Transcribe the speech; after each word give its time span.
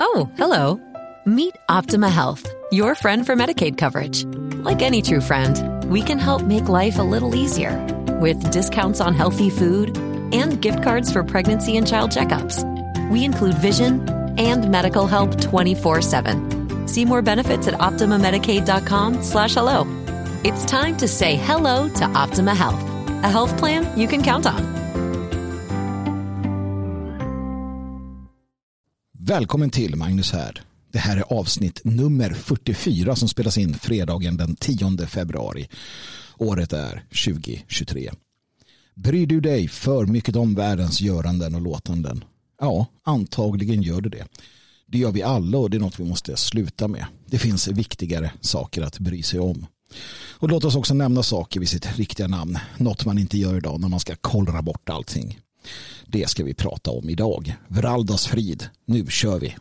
Oh, 0.00 0.30
hello. 0.36 0.80
Meet 1.26 1.56
Optima 1.68 2.08
Health, 2.08 2.46
your 2.70 2.94
friend 2.94 3.26
for 3.26 3.34
Medicaid 3.34 3.76
coverage. 3.76 4.24
Like 4.64 4.82
any 4.82 5.02
true 5.02 5.20
friend, 5.20 5.84
we 5.90 6.02
can 6.02 6.18
help 6.18 6.42
make 6.42 6.68
life 6.68 6.98
a 6.98 7.02
little 7.02 7.34
easier 7.34 7.76
with 8.20 8.50
discounts 8.50 9.00
on 9.00 9.14
healthy 9.14 9.50
food 9.50 9.96
and 10.32 10.60
gift 10.60 10.82
cards 10.82 11.12
for 11.12 11.24
pregnancy 11.24 11.76
and 11.76 11.86
child 11.86 12.10
checkups. 12.10 12.62
We 13.10 13.24
include 13.24 13.54
vision 13.58 14.08
and 14.38 14.70
medical 14.70 15.06
help 15.06 15.32
24-7. 15.32 16.88
See 16.88 17.04
more 17.04 17.22
benefits 17.22 17.66
at 17.66 17.74
OptimaMedicaid.com 17.74 19.22
slash 19.22 19.54
hello. 19.54 19.84
It's 20.44 20.64
time 20.64 20.96
to 20.98 21.08
say 21.08 21.36
hello 21.36 21.88
to 21.88 22.04
Optima 22.04 22.54
Health, 22.54 22.80
a 23.24 23.28
health 23.28 23.56
plan 23.58 23.98
you 23.98 24.06
can 24.06 24.22
count 24.22 24.46
on. 24.46 24.77
Välkommen 29.28 29.70
till 29.70 29.96
Magnus 29.96 30.32
här. 30.32 30.62
Det 30.92 30.98
här 30.98 31.16
är 31.16 31.32
avsnitt 31.32 31.80
nummer 31.84 32.34
44 32.34 33.16
som 33.16 33.28
spelas 33.28 33.58
in 33.58 33.74
fredagen 33.74 34.36
den 34.36 34.56
10 34.56 35.06
februari. 35.06 35.68
Året 36.38 36.72
är 36.72 37.04
2023. 37.24 38.10
Bryr 38.94 39.26
du 39.26 39.40
dig 39.40 39.68
för 39.68 40.06
mycket 40.06 40.36
om 40.36 40.54
världens 40.54 41.00
göranden 41.00 41.54
och 41.54 41.60
låtanden? 41.60 42.24
Ja, 42.60 42.86
antagligen 43.04 43.82
gör 43.82 44.00
du 44.00 44.08
det. 44.08 44.26
Det 44.86 44.98
gör 44.98 45.12
vi 45.12 45.22
alla 45.22 45.58
och 45.58 45.70
det 45.70 45.76
är 45.76 45.80
något 45.80 46.00
vi 46.00 46.04
måste 46.04 46.36
sluta 46.36 46.88
med. 46.88 47.04
Det 47.26 47.38
finns 47.38 47.68
viktigare 47.68 48.32
saker 48.40 48.82
att 48.82 48.98
bry 48.98 49.22
sig 49.22 49.40
om. 49.40 49.66
Och 50.38 50.48
låt 50.48 50.64
oss 50.64 50.76
också 50.76 50.94
nämna 50.94 51.22
saker 51.22 51.60
vid 51.60 51.68
sitt 51.68 51.96
riktiga 51.96 52.28
namn. 52.28 52.58
Något 52.76 53.04
man 53.04 53.18
inte 53.18 53.38
gör 53.38 53.56
idag 53.56 53.80
när 53.80 53.88
man 53.88 54.00
ska 54.00 54.14
kollra 54.16 54.62
bort 54.62 54.88
allting. 54.88 55.38
Det 56.06 56.28
ska 56.28 56.44
vi 56.44 56.54
prata 56.54 56.90
om 56.90 57.08
idag. 57.08 57.54
Vraldas 57.68 58.26
frid. 58.26 58.68
Nu 58.84 59.06
kör 59.06 59.38
vi. 59.38 59.56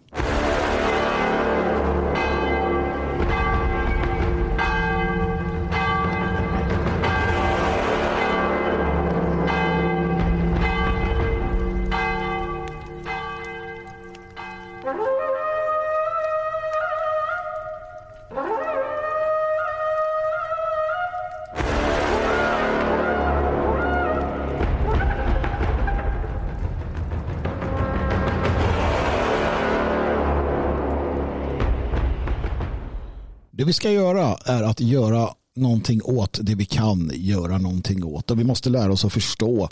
Vi 33.67 33.73
ska 33.73 33.91
göra 33.91 34.37
är 34.45 34.63
att 34.63 34.79
göra 34.79 35.33
någonting 35.55 36.01
åt 36.03 36.39
det 36.41 36.55
vi 36.55 36.65
kan 36.65 37.11
göra 37.13 37.57
någonting 37.57 38.03
åt. 38.03 38.31
Och 38.31 38.39
vi 38.39 38.43
måste 38.43 38.69
lära 38.69 38.91
oss 38.91 39.05
att 39.05 39.13
förstå 39.13 39.69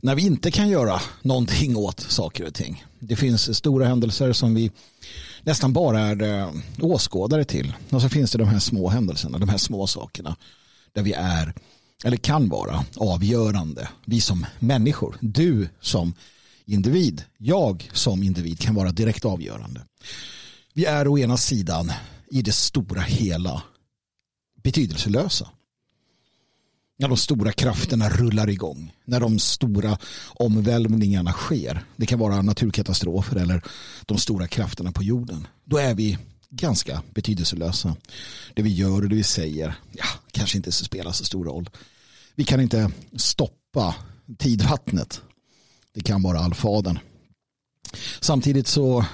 när 0.00 0.14
vi 0.14 0.22
inte 0.22 0.50
kan 0.50 0.68
göra 0.68 1.00
någonting 1.22 1.76
åt 1.76 2.00
saker 2.00 2.46
och 2.46 2.54
ting. 2.54 2.84
Det 2.98 3.16
finns 3.16 3.56
stora 3.56 3.86
händelser 3.86 4.32
som 4.32 4.54
vi 4.54 4.70
nästan 5.42 5.72
bara 5.72 6.00
är 6.00 6.22
eh, 6.22 6.50
åskådare 6.80 7.44
till. 7.44 7.74
Och 7.90 8.02
så 8.02 8.08
finns 8.08 8.32
det 8.32 8.38
de 8.38 8.48
här 8.48 8.58
små 8.58 8.88
händelserna, 8.88 9.38
de 9.38 9.48
här 9.48 9.58
små 9.58 9.86
sakerna 9.86 10.36
där 10.92 11.02
vi 11.02 11.12
är 11.12 11.54
eller 12.04 12.16
kan 12.16 12.48
vara 12.48 12.84
avgörande. 12.96 13.88
Vi 14.04 14.20
som 14.20 14.46
människor, 14.58 15.16
du 15.20 15.68
som 15.80 16.14
individ, 16.64 17.22
jag 17.38 17.90
som 17.92 18.22
individ 18.22 18.60
kan 18.60 18.74
vara 18.74 18.92
direkt 18.92 19.24
avgörande. 19.24 19.80
Vi 20.72 20.84
är 20.84 21.08
å 21.08 21.18
ena 21.18 21.36
sidan 21.36 21.92
i 22.30 22.42
det 22.42 22.52
stora 22.52 23.00
hela 23.00 23.62
betydelselösa. 24.62 25.48
När 26.98 27.08
de 27.08 27.16
stora 27.16 27.52
krafterna 27.52 28.08
rullar 28.08 28.50
igång. 28.50 28.92
När 29.04 29.20
de 29.20 29.38
stora 29.38 29.98
omvälvningarna 30.34 31.32
sker. 31.32 31.84
Det 31.96 32.06
kan 32.06 32.18
vara 32.18 32.42
naturkatastrofer 32.42 33.36
eller 33.36 33.62
de 34.06 34.18
stora 34.18 34.46
krafterna 34.46 34.92
på 34.92 35.02
jorden. 35.02 35.46
Då 35.64 35.76
är 35.76 35.94
vi 35.94 36.18
ganska 36.50 37.02
betydelselösa. 37.14 37.96
Det 38.54 38.62
vi 38.62 38.70
gör 38.70 39.02
och 39.02 39.08
det 39.08 39.16
vi 39.16 39.22
säger 39.22 39.74
ja, 39.92 40.04
kanske 40.32 40.56
inte 40.56 40.72
spelar 40.72 41.12
så 41.12 41.24
stor 41.24 41.44
roll. 41.44 41.70
Vi 42.34 42.44
kan 42.44 42.60
inte 42.60 42.90
stoppa 43.16 43.94
tidvattnet. 44.38 45.22
Det 45.94 46.00
kan 46.00 46.22
vara 46.22 46.38
allfadern. 46.38 46.98
Samtidigt 48.20 48.66
så 48.66 49.04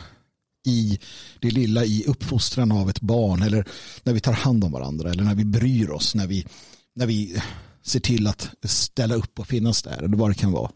i 0.67 0.99
det 1.41 1.51
lilla 1.51 1.85
i 1.85 2.05
uppfostran 2.07 2.73
av 2.73 2.91
ett 2.91 3.01
barn 3.01 3.43
eller 3.43 3.69
när 4.03 4.13
vi 4.13 4.21
tar 4.21 4.33
hand 4.33 4.65
om 4.65 4.73
varandra 4.73 5.11
eller 5.11 5.25
när 5.25 5.35
vi 5.35 5.45
bryr 5.45 5.91
oss, 5.91 6.15
när 6.15 6.27
vi, 6.27 6.47
när 6.95 7.07
vi 7.07 7.43
ser 7.83 8.01
till 8.01 8.27
att 8.27 8.55
ställa 8.63 9.15
upp 9.15 9.39
och 9.39 9.47
finnas 9.47 9.83
där 9.83 10.03
eller 10.03 10.17
vad 10.17 10.31
det 10.31 10.35
kan 10.35 10.53
vara. 10.53 10.71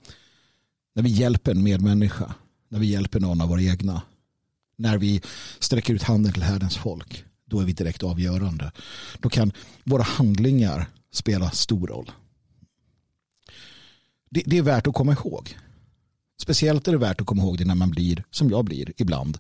När 0.95 1.03
vi 1.03 1.11
hjälper 1.11 1.50
en 1.50 1.62
medmänniska, 1.62 2.34
när 2.69 2.78
vi 2.78 2.87
hjälper 2.87 3.21
någon 3.21 3.41
av 3.41 3.49
våra 3.49 3.62
egna, 3.62 4.03
när 4.77 4.99
vi 4.99 5.21
sträcker 5.59 5.95
ut 5.95 6.03
handen 6.03 6.33
till 6.33 6.43
härdens 6.43 6.77
folk, 6.77 7.25
då 7.47 7.61
är 7.61 7.65
vi 7.65 7.72
direkt 7.72 8.03
avgörande. 8.03 8.72
Då 9.19 9.28
kan 9.28 9.53
våra 9.84 10.03
handlingar 10.03 10.87
spela 11.12 11.51
stor 11.51 11.87
roll. 11.87 12.11
Det, 14.31 14.43
det 14.47 14.59
är 14.59 14.62
värt 14.62 14.87
att 14.87 14.95
komma 14.95 15.12
ihåg. 15.12 15.56
Speciellt 16.43 16.89
är 16.89 16.93
det 16.93 16.99
värt 16.99 17.21
att 17.21 17.27
komma 17.27 17.43
ihåg 17.43 17.59
det 17.59 17.65
när 17.65 17.75
man 17.75 17.91
blir, 17.91 18.25
som 18.31 18.51
jag 18.51 18.65
blir 18.65 18.93
ibland, 18.97 19.39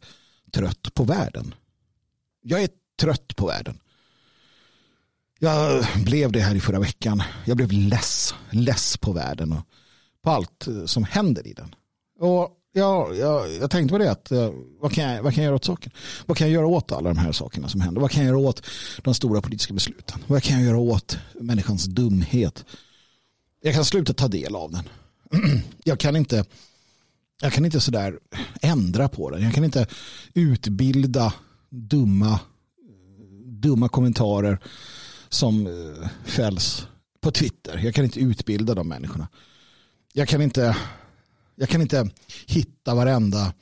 trött 0.54 0.94
på 0.94 1.04
världen. 1.04 1.54
Jag 2.42 2.62
är 2.62 2.68
trött 3.00 3.36
på 3.36 3.46
världen. 3.46 3.78
Jag 5.38 5.84
blev 6.04 6.32
det 6.32 6.40
här 6.40 6.54
i 6.54 6.60
förra 6.60 6.80
veckan. 6.80 7.22
Jag 7.44 7.56
blev 7.56 7.72
less, 7.72 8.34
less 8.50 8.96
på 8.96 9.12
världen 9.12 9.52
och 9.52 9.66
på 10.22 10.30
allt 10.30 10.68
som 10.86 11.04
händer 11.04 11.46
i 11.46 11.52
den. 11.52 11.74
Och 12.20 12.50
jag, 12.72 13.16
jag, 13.16 13.54
jag 13.60 13.70
tänkte 13.70 13.92
på 13.92 13.98
det 13.98 14.10
att 14.10 14.30
eh, 14.30 14.50
vad 14.80 14.92
kan, 14.92 15.04
jag, 15.04 15.22
vad 15.22 15.34
kan 15.34 15.44
jag 15.44 15.48
göra 15.48 15.56
åt 15.56 15.64
saken? 15.64 15.92
Vad 16.26 16.36
kan 16.36 16.46
jag 16.46 16.54
göra 16.54 16.66
åt 16.66 16.92
alla 16.92 17.08
de 17.08 17.18
här 17.18 17.32
sakerna 17.32 17.68
som 17.68 17.80
händer? 17.80 18.00
Vad 18.00 18.10
kan 18.10 18.24
jag 18.24 18.28
göra 18.28 18.48
åt 18.48 18.66
de 19.02 19.14
stora 19.14 19.40
politiska 19.40 19.74
besluten? 19.74 20.18
Vad 20.26 20.42
kan 20.42 20.56
jag 20.56 20.66
göra 20.66 20.78
åt 20.78 21.18
människans 21.40 21.84
dumhet? 21.84 22.64
Jag 23.62 23.74
kan 23.74 23.84
sluta 23.84 24.12
ta 24.12 24.28
del 24.28 24.56
av 24.56 24.72
den. 24.72 24.88
Jag 25.84 26.00
kan 26.00 26.16
inte 26.16 26.44
jag 27.44 27.52
kan 27.52 27.64
inte 27.64 27.80
sådär 27.80 28.18
ändra 28.62 29.08
på 29.08 29.30
den. 29.30 29.42
Jag 29.42 29.54
kan 29.54 29.64
inte 29.64 29.86
utbilda 30.34 31.34
dumma, 31.70 32.40
dumma 33.46 33.88
kommentarer 33.88 34.58
som 35.28 35.66
eh, 35.66 36.08
fälls 36.24 36.86
på 37.20 37.30
Twitter. 37.30 37.80
Jag 37.84 37.94
kan 37.94 38.04
inte 38.04 38.20
utbilda 38.20 38.74
de 38.74 38.88
människorna. 38.88 39.28
Jag 40.12 40.28
kan 40.28 40.42
inte, 40.42 40.76
jag 41.54 41.68
kan 41.68 41.80
inte 41.80 42.10
hitta 42.46 42.94
varenda 42.94 43.54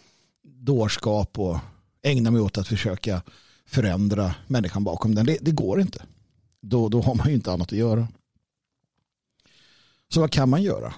dårskap 0.43 1.39
och 1.39 1.59
ägna 2.03 2.31
mig 2.31 2.41
åt 2.41 2.59
att 2.59 2.69
försöka 2.69 3.23
förändra 3.67 4.35
människan 4.47 4.85
bakom 4.85 5.15
den. 5.15 5.27
Det, 5.27 5.39
det 5.41 5.51
går 5.51 5.81
inte. 5.81 6.03
Då, 6.61 6.89
då 6.89 7.03
har 7.03 7.15
man 7.15 7.29
ju 7.29 7.35
inte 7.35 7.53
annat 7.53 7.73
att 7.73 7.79
göra. 7.79 8.09
Så 10.09 10.21
vad 10.21 10.31
kan 10.31 10.49
man 10.49 10.63
göra? 10.63 10.95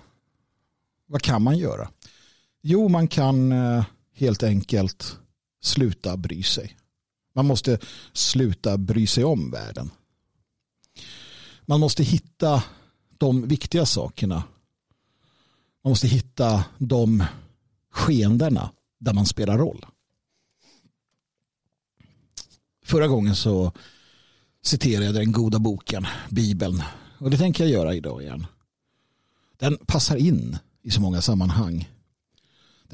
Vad 1.06 1.22
kan 1.22 1.42
man 1.42 1.58
göra? 1.58 1.88
Jo, 2.66 2.88
man 2.88 3.08
kan 3.08 3.52
eh, 3.52 3.84
helt 4.12 4.42
enkelt 4.42 5.18
sluta 5.62 6.16
bry 6.16 6.42
sig. 6.42 6.76
Man 7.34 7.46
måste 7.46 7.78
sluta 8.12 8.78
bry 8.78 9.06
sig 9.06 9.24
om 9.24 9.50
världen. 9.50 9.90
Man 11.66 11.80
måste 11.80 12.02
hitta 12.02 12.62
de 13.18 13.48
viktiga 13.48 13.86
sakerna. 13.86 14.34
Man 15.82 15.90
måste 15.90 16.06
hitta 16.06 16.64
de 16.78 17.24
skeendena 17.90 18.70
där 18.98 19.12
man 19.12 19.26
spelar 19.26 19.58
roll. 19.58 19.86
Förra 22.84 23.08
gången 23.08 23.36
så 23.36 23.72
citerade 24.62 25.06
jag 25.06 25.14
den 25.14 25.32
goda 25.32 25.58
boken, 25.58 26.06
Bibeln. 26.30 26.82
Och 27.18 27.30
det 27.30 27.38
tänker 27.38 27.64
jag 27.64 27.72
göra 27.72 27.94
idag 27.94 28.22
igen. 28.22 28.46
Den 29.56 29.76
passar 29.86 30.16
in 30.16 30.58
i 30.82 30.90
så 30.90 31.00
många 31.00 31.22
sammanhang. 31.22 31.88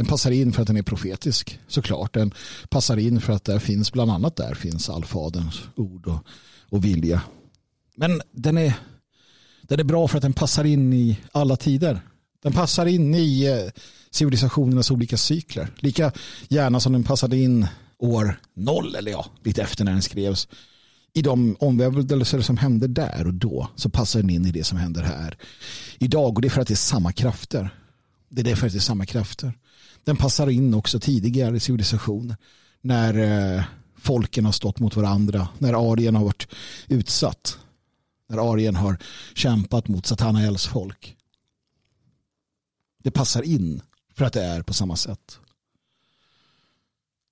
Den 0.00 0.06
passar 0.06 0.30
in 0.30 0.52
för 0.52 0.62
att 0.62 0.68
den 0.68 0.76
är 0.76 0.82
profetisk 0.82 1.58
såklart. 1.68 2.14
Den 2.14 2.34
passar 2.68 2.96
in 2.96 3.20
för 3.20 3.32
att 3.32 3.44
där 3.44 3.58
finns 3.58 3.92
bland 3.92 4.10
annat 4.10 4.36
där 4.36 4.54
finns 4.54 4.90
allfaderns 4.90 5.62
ord 5.74 6.06
och, 6.06 6.26
och 6.70 6.84
vilja. 6.84 7.22
Men 7.96 8.22
den 8.32 8.58
är, 8.58 8.74
den 9.62 9.80
är 9.80 9.84
bra 9.84 10.08
för 10.08 10.16
att 10.16 10.22
den 10.22 10.32
passar 10.32 10.64
in 10.64 10.92
i 10.92 11.18
alla 11.32 11.56
tider. 11.56 12.00
Den 12.42 12.52
passar 12.52 12.86
in 12.86 13.14
i 13.14 13.44
eh, 13.44 13.82
civilisationernas 14.10 14.90
olika 14.90 15.16
cykler. 15.16 15.74
Lika 15.76 16.12
gärna 16.48 16.80
som 16.80 16.92
den 16.92 17.04
passade 17.04 17.36
in 17.36 17.66
år 17.98 18.40
noll, 18.56 18.94
eller 18.94 19.10
ja, 19.10 19.26
lite 19.44 19.62
efter 19.62 19.84
när 19.84 19.92
den 19.92 20.02
skrevs. 20.02 20.48
I 21.12 21.22
de 21.22 21.56
omvälvelser 21.60 22.40
som 22.40 22.56
hände 22.56 22.86
där 22.86 23.26
och 23.26 23.34
då 23.34 23.68
så 23.76 23.90
passar 23.90 24.20
den 24.20 24.30
in 24.30 24.46
i 24.46 24.50
det 24.50 24.64
som 24.64 24.78
händer 24.78 25.02
här 25.02 25.38
idag. 25.98 26.36
Och 26.36 26.42
det 26.42 26.48
är 26.48 26.50
för 26.50 26.60
att 26.60 26.68
det 26.68 26.74
är 26.74 26.76
samma 26.76 27.12
krafter. 27.12 27.70
Det 28.28 28.40
är 28.40 28.44
därför 28.44 28.66
att 28.66 28.72
det 28.72 28.78
är 28.78 28.80
samma 28.80 29.06
krafter. 29.06 29.52
Den 30.04 30.16
passar 30.16 30.50
in 30.50 30.74
också 30.74 31.00
tidigare 31.00 31.56
i 31.56 31.60
civilisationer. 31.60 32.36
när 32.80 33.14
eh, 33.18 33.64
folken 33.96 34.44
har 34.44 34.52
stått 34.52 34.80
mot 34.80 34.96
varandra, 34.96 35.48
när 35.58 35.92
arien 35.92 36.14
har 36.14 36.24
varit 36.24 36.48
utsatt, 36.88 37.58
när 38.28 38.52
arien 38.52 38.76
har 38.76 38.98
kämpat 39.34 39.88
mot 39.88 40.06
Satanaels 40.06 40.66
folk. 40.66 41.16
Det 43.02 43.10
passar 43.10 43.42
in 43.42 43.82
för 44.14 44.24
att 44.24 44.32
det 44.32 44.42
är 44.42 44.62
på 44.62 44.74
samma 44.74 44.96
sätt. 44.96 45.38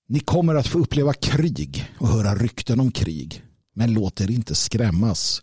Ni 0.06 0.20
kommer 0.20 0.54
att 0.54 0.66
få 0.66 0.78
uppleva 0.78 1.12
krig 1.12 1.92
och 1.98 2.08
höra 2.08 2.34
rykten 2.34 2.80
om 2.80 2.92
krig. 2.92 3.44
Men 3.74 3.92
låt 3.92 4.20
er 4.20 4.30
inte 4.30 4.54
skrämmas. 4.54 5.42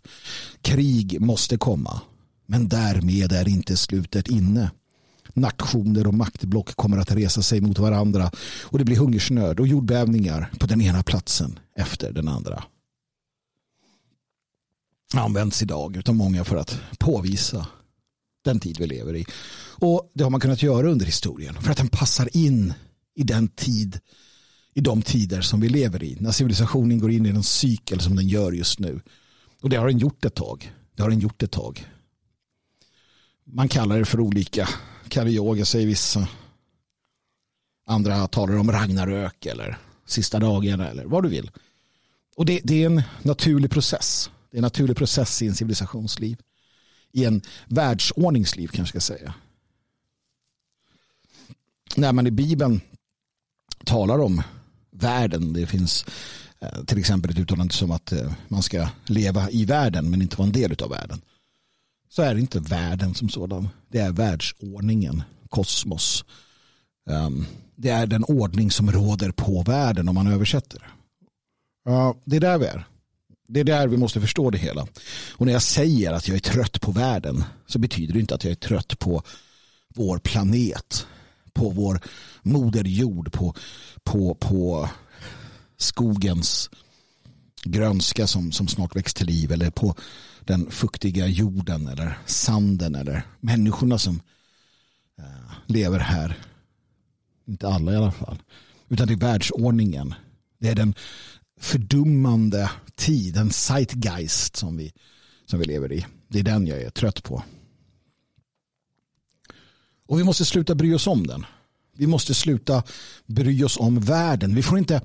Krig 0.62 1.20
måste 1.20 1.58
komma. 1.58 2.00
Men 2.46 2.68
därmed 2.68 3.32
är 3.32 3.48
inte 3.48 3.76
slutet 3.76 4.28
inne. 4.28 4.70
Nationer 5.36 6.06
och 6.06 6.14
maktblock 6.14 6.76
kommer 6.76 6.98
att 6.98 7.12
resa 7.12 7.42
sig 7.42 7.60
mot 7.60 7.78
varandra 7.78 8.30
och 8.62 8.78
det 8.78 8.84
blir 8.84 8.96
hungersnöd 8.96 9.60
och 9.60 9.66
jordbävningar 9.66 10.50
på 10.58 10.66
den 10.66 10.80
ena 10.80 11.02
platsen 11.02 11.58
efter 11.76 12.12
den 12.12 12.28
andra. 12.28 12.64
Används 15.14 15.62
idag 15.62 16.02
av 16.08 16.14
många 16.14 16.44
för 16.44 16.56
att 16.56 16.78
påvisa 16.98 17.66
den 18.44 18.60
tid 18.60 18.76
vi 18.78 18.86
lever 18.86 19.16
i. 19.16 19.26
Och 19.78 20.10
det 20.14 20.24
har 20.24 20.30
man 20.30 20.40
kunnat 20.40 20.62
göra 20.62 20.90
under 20.90 21.06
historien 21.06 21.54
för 21.54 21.70
att 21.70 21.76
den 21.76 21.88
passar 21.88 22.36
in 22.36 22.74
i 23.14 23.22
den 23.22 23.48
tid 23.48 24.00
i 24.74 24.80
de 24.80 25.02
tider 25.02 25.40
som 25.40 25.60
vi 25.60 25.68
lever 25.68 26.02
i. 26.02 26.16
När 26.20 26.30
civilisationen 26.30 26.98
går 26.98 27.10
in 27.10 27.26
i 27.26 27.28
en 27.28 27.42
cykel 27.42 28.00
som 28.00 28.16
den 28.16 28.28
gör 28.28 28.52
just 28.52 28.78
nu. 28.78 29.00
Och 29.62 29.70
det 29.70 29.76
har 29.76 29.86
den 29.86 29.98
gjort 29.98 30.24
ett 30.24 30.34
tag. 30.34 30.72
Det 30.96 31.02
har 31.02 31.10
den 31.10 31.20
gjort 31.20 31.42
ett 31.42 31.50
tag. 31.50 31.86
Man 33.44 33.68
kallar 33.68 33.98
det 33.98 34.04
för 34.04 34.20
olika. 34.20 34.68
Karioga 35.08 35.64
säger 35.64 35.86
vissa. 35.86 36.28
Andra 37.86 38.28
talar 38.28 38.56
om 38.56 38.72
Ragnarök 38.72 39.46
eller 39.46 39.78
sista 40.06 40.38
dagarna 40.38 40.88
eller 40.88 41.04
vad 41.04 41.22
du 41.22 41.28
vill. 41.28 41.50
Och 42.36 42.46
det, 42.46 42.60
det 42.64 42.82
är 42.82 42.86
en 42.86 43.02
naturlig 43.22 43.70
process. 43.70 44.30
Det 44.50 44.56
är 44.56 44.58
en 44.58 44.62
naturlig 44.62 44.96
process 44.96 45.42
i 45.42 45.46
en 45.46 45.54
civilisationsliv. 45.54 46.38
I 47.12 47.24
en 47.24 47.42
världsordningsliv 47.66 48.68
kanske 48.68 48.96
jag 48.96 49.02
ska 49.02 49.14
säga. 49.14 49.34
När 51.96 52.12
man 52.12 52.26
i 52.26 52.30
Bibeln 52.30 52.80
talar 53.84 54.18
om 54.18 54.42
världen. 54.90 55.52
Det 55.52 55.66
finns 55.66 56.04
eh, 56.60 56.84
till 56.84 56.98
exempel 56.98 57.30
ett 57.30 57.38
uttalande 57.38 57.74
som 57.74 57.90
att 57.90 58.12
eh, 58.12 58.32
man 58.48 58.62
ska 58.62 58.88
leva 59.06 59.50
i 59.50 59.64
världen 59.64 60.10
men 60.10 60.22
inte 60.22 60.36
vara 60.36 60.46
en 60.46 60.52
del 60.52 60.82
av 60.82 60.90
världen. 60.90 61.20
Så 62.08 62.22
är 62.22 62.34
det 62.34 62.40
inte 62.40 62.60
världen 62.60 63.14
som 63.14 63.28
sådan. 63.28 63.68
Det 63.88 63.98
är 63.98 64.12
världsordningen, 64.12 65.22
kosmos. 65.48 66.24
Ehm, 67.10 67.46
det 67.76 67.90
är 67.90 68.06
den 68.06 68.24
ordning 68.24 68.70
som 68.70 68.92
råder 68.92 69.30
på 69.30 69.62
världen 69.62 70.08
om 70.08 70.14
man 70.14 70.26
översätter. 70.26 70.78
det. 71.84 72.14
det 72.24 72.36
är 72.36 72.40
där 72.40 72.58
vi 72.58 72.66
är. 72.66 72.86
Det 73.48 73.60
är 73.60 73.64
där 73.64 73.88
vi 73.88 73.96
måste 73.96 74.20
förstå 74.20 74.50
det 74.50 74.58
hela. 74.58 74.86
Och 75.30 75.46
när 75.46 75.52
jag 75.52 75.62
säger 75.62 76.12
att 76.12 76.28
jag 76.28 76.34
är 76.34 76.40
trött 76.40 76.80
på 76.80 76.92
världen 76.92 77.44
så 77.66 77.78
betyder 77.78 78.14
det 78.14 78.20
inte 78.20 78.34
att 78.34 78.44
jag 78.44 78.50
är 78.50 78.54
trött 78.54 78.98
på 78.98 79.22
vår 79.94 80.18
planet 80.18 81.06
på 81.56 81.70
vår 81.70 82.00
moderjord. 82.42 83.32
på, 83.32 83.54
på, 84.04 84.34
på 84.34 84.88
skogens 85.76 86.70
grönska 87.64 88.26
som, 88.26 88.52
som 88.52 88.68
snart 88.68 88.96
väcks 88.96 89.14
till 89.14 89.26
liv 89.26 89.52
eller 89.52 89.70
på 89.70 89.94
den 90.46 90.70
fuktiga 90.70 91.26
jorden 91.26 91.88
eller 91.88 92.18
sanden 92.26 92.94
eller 92.94 93.22
människorna 93.40 93.98
som 93.98 94.20
eh, 95.18 95.52
lever 95.66 95.98
här. 95.98 96.38
Inte 97.46 97.68
alla 97.68 97.92
i 97.92 97.96
alla 97.96 98.12
fall. 98.12 98.42
Utan 98.88 99.06
det 99.06 99.12
är 99.14 99.18
världsordningen. 99.18 100.14
Det 100.58 100.68
är 100.68 100.74
den 100.74 100.94
fördummande 101.60 102.70
tid, 102.94 103.34
den 103.34 103.50
zeitgeist 103.50 104.56
som 104.56 104.76
vi, 104.76 104.92
som 105.46 105.58
vi 105.58 105.64
lever 105.64 105.92
i. 105.92 106.06
Det 106.28 106.38
är 106.38 106.42
den 106.42 106.66
jag 106.66 106.82
är 106.82 106.90
trött 106.90 107.22
på. 107.22 107.42
Och 110.06 110.18
vi 110.18 110.24
måste 110.24 110.44
sluta 110.44 110.74
bry 110.74 110.94
oss 110.94 111.06
om 111.06 111.26
den. 111.26 111.46
Vi 111.96 112.06
måste 112.06 112.34
sluta 112.34 112.82
bry 113.26 113.64
oss 113.64 113.76
om 113.76 114.00
världen. 114.00 114.54
Vi 114.54 114.62
får 114.62 114.78
inte, 114.78 115.00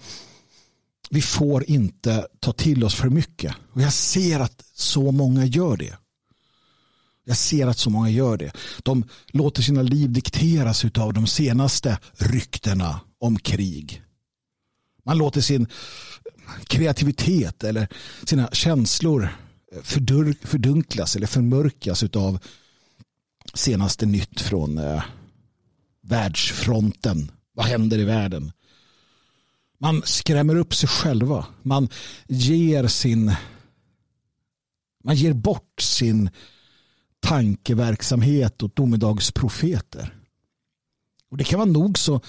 vi 1.11 1.21
får 1.21 1.69
inte 1.69 2.27
ta 2.39 2.53
till 2.53 2.83
oss 2.83 2.95
för 2.95 3.09
mycket. 3.09 3.55
Och 3.73 3.81
jag 3.81 3.93
ser 3.93 4.39
att 4.39 4.63
så 4.73 5.11
många 5.11 5.45
gör 5.45 5.77
det. 5.77 5.97
Jag 7.23 7.37
ser 7.37 7.67
att 7.67 7.77
så 7.77 7.89
många 7.89 8.09
gör 8.09 8.37
det. 8.37 8.51
De 8.83 9.03
låter 9.27 9.61
sina 9.61 9.81
liv 9.81 10.11
dikteras 10.11 10.85
av 10.85 11.13
de 11.13 11.27
senaste 11.27 11.99
ryktena 12.13 12.99
om 13.19 13.39
krig. 13.39 14.03
Man 15.05 15.17
låter 15.17 15.41
sin 15.41 15.67
kreativitet 16.67 17.63
eller 17.63 17.87
sina 18.23 18.49
känslor 18.51 19.29
fördunklas 20.43 21.15
eller 21.15 21.27
förmörkas 21.27 22.03
av 22.03 22.39
senaste 23.53 24.05
nytt 24.05 24.41
från 24.41 24.77
eh, 24.77 25.03
världsfronten. 26.01 27.31
Vad 27.53 27.65
händer 27.65 27.97
i 27.99 28.03
världen? 28.03 28.51
Man 29.81 30.01
skrämmer 30.05 30.55
upp 30.55 30.75
sig 30.75 30.89
själva. 30.89 31.45
Man 31.63 31.89
ger 32.27 32.87
sin 32.87 33.35
man 35.03 35.15
ger 35.15 35.33
bort 35.33 35.81
sin 35.81 36.29
tankeverksamhet 37.19 38.63
åt 38.63 38.75
domedagsprofeter. 38.75 40.15
Och 41.29 41.37
det 41.37 41.43
kan 41.43 41.59
vara 41.59 41.69
nog 41.69 41.97
så 41.97 42.21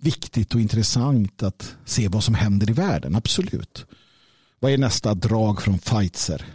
viktigt 0.00 0.54
och 0.54 0.60
intressant 0.60 1.42
att 1.42 1.76
se 1.84 2.08
vad 2.08 2.24
som 2.24 2.34
händer 2.34 2.70
i 2.70 2.72
världen, 2.72 3.14
absolut. 3.14 3.86
Vad 4.58 4.72
är 4.72 4.78
nästa 4.78 5.14
drag 5.14 5.62
från 5.62 5.78
Pfizer? 5.78 6.46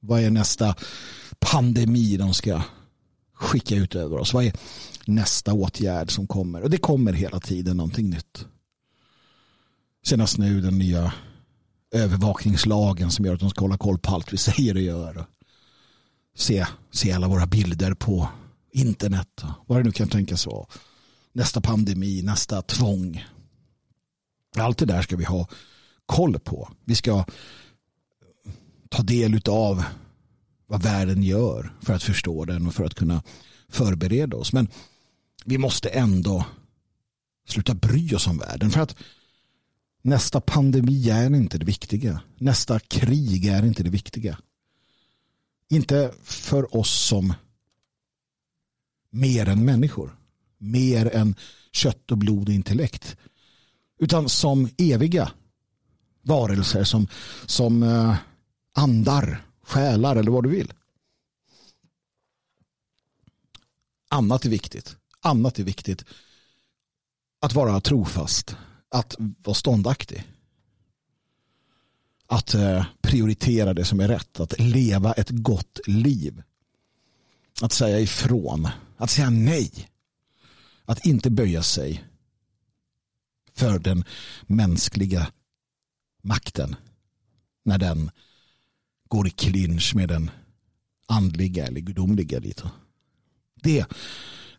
Vad 0.00 0.20
är 0.20 0.30
nästa 0.30 0.74
pandemi 1.38 2.16
de 2.16 2.34
ska 2.34 2.62
skicka 3.32 3.74
ut 3.74 3.94
över 3.94 4.18
oss? 4.18 4.34
Vad 4.34 4.44
är 4.44 4.52
nästa 5.06 5.52
åtgärd 5.52 6.10
som 6.10 6.26
kommer? 6.26 6.62
Och 6.62 6.70
det 6.70 6.78
kommer 6.78 7.12
hela 7.12 7.40
tiden 7.40 7.76
någonting 7.76 8.10
nytt. 8.10 8.46
Senast 10.06 10.38
nu 10.38 10.60
den 10.60 10.78
nya 10.78 11.12
övervakningslagen 11.90 13.10
som 13.10 13.24
gör 13.24 13.34
att 13.34 13.40
de 13.40 13.50
ska 13.50 13.60
hålla 13.60 13.78
koll 13.78 13.98
på 13.98 14.14
allt 14.14 14.32
vi 14.32 14.36
säger 14.36 14.74
och 14.74 14.80
gör. 14.80 15.26
Se, 16.36 16.66
se 16.90 17.12
alla 17.12 17.28
våra 17.28 17.46
bilder 17.46 17.94
på 17.94 18.28
internet. 18.72 19.44
och 19.44 19.64
Vad 19.66 19.78
det 19.78 19.82
nu 19.84 19.92
kan 19.92 20.08
tänkas 20.08 20.46
vara. 20.46 20.66
Nästa 21.32 21.60
pandemi, 21.60 22.22
nästa 22.22 22.62
tvång. 22.62 23.24
Allt 24.56 24.78
det 24.78 24.86
där 24.86 25.02
ska 25.02 25.16
vi 25.16 25.24
ha 25.24 25.48
koll 26.06 26.38
på. 26.38 26.70
Vi 26.84 26.94
ska 26.94 27.24
ta 28.88 29.02
del 29.02 29.40
av 29.48 29.84
vad 30.66 30.82
världen 30.82 31.22
gör 31.22 31.72
för 31.80 31.94
att 31.94 32.02
förstå 32.02 32.44
den 32.44 32.66
och 32.66 32.74
för 32.74 32.84
att 32.84 32.94
kunna 32.94 33.22
förbereda 33.68 34.36
oss. 34.36 34.52
Men 34.52 34.68
vi 35.44 35.58
måste 35.58 35.88
ändå 35.88 36.44
sluta 37.48 37.74
bry 37.74 38.14
oss 38.14 38.26
om 38.26 38.38
världen. 38.38 38.70
För 38.70 38.80
att 38.80 38.96
nästa 40.04 40.40
pandemi 40.40 41.10
är 41.10 41.34
inte 41.34 41.58
det 41.58 41.64
viktiga. 41.64 42.20
Nästa 42.36 42.80
krig 42.80 43.46
är 43.46 43.64
inte 43.64 43.82
det 43.82 43.90
viktiga. 43.90 44.38
Inte 45.68 46.14
för 46.22 46.76
oss 46.76 46.90
som 46.90 47.34
mer 49.10 49.48
än 49.48 49.64
människor. 49.64 50.16
Mer 50.58 51.14
än 51.14 51.34
kött 51.72 52.10
och 52.10 52.18
blod 52.18 52.48
och 52.48 52.54
intellekt. 52.54 53.16
Utan 53.98 54.28
som 54.28 54.68
eviga 54.78 55.32
varelser 56.22 56.84
som, 56.84 57.06
som 57.46 57.82
eh, 57.82 58.16
andar 58.72 59.46
själar 59.62 60.16
eller 60.16 60.30
vad 60.30 60.44
du 60.44 60.50
vill. 60.50 60.72
Annat 64.08 64.44
är 64.44 64.50
viktigt. 64.50 64.96
Annat 65.20 65.58
är 65.58 65.64
viktigt. 65.64 66.04
Att 67.40 67.54
vara 67.54 67.80
trofast. 67.80 68.56
Att 68.94 69.14
vara 69.18 69.54
ståndaktig. 69.54 70.24
Att 72.26 72.54
eh, 72.54 72.84
prioritera 73.02 73.74
det 73.74 73.84
som 73.84 74.00
är 74.00 74.08
rätt. 74.08 74.40
Att 74.40 74.58
leva 74.58 75.12
ett 75.12 75.30
gott 75.30 75.80
liv. 75.86 76.42
Att 77.62 77.72
säga 77.72 78.00
ifrån. 78.00 78.68
Att 78.96 79.10
säga 79.10 79.30
nej. 79.30 79.88
Att 80.84 81.06
inte 81.06 81.30
böja 81.30 81.62
sig 81.62 82.04
för 83.52 83.78
den 83.78 84.04
mänskliga 84.42 85.32
makten 86.22 86.76
när 87.64 87.78
den 87.78 88.10
går 89.08 89.26
i 89.26 89.30
clinch 89.30 89.94
med 89.94 90.08
den 90.08 90.30
andliga 91.06 91.66
eller 91.66 91.80
gudomliga 91.80 92.38
lite. 92.38 92.70
Det 93.54 93.86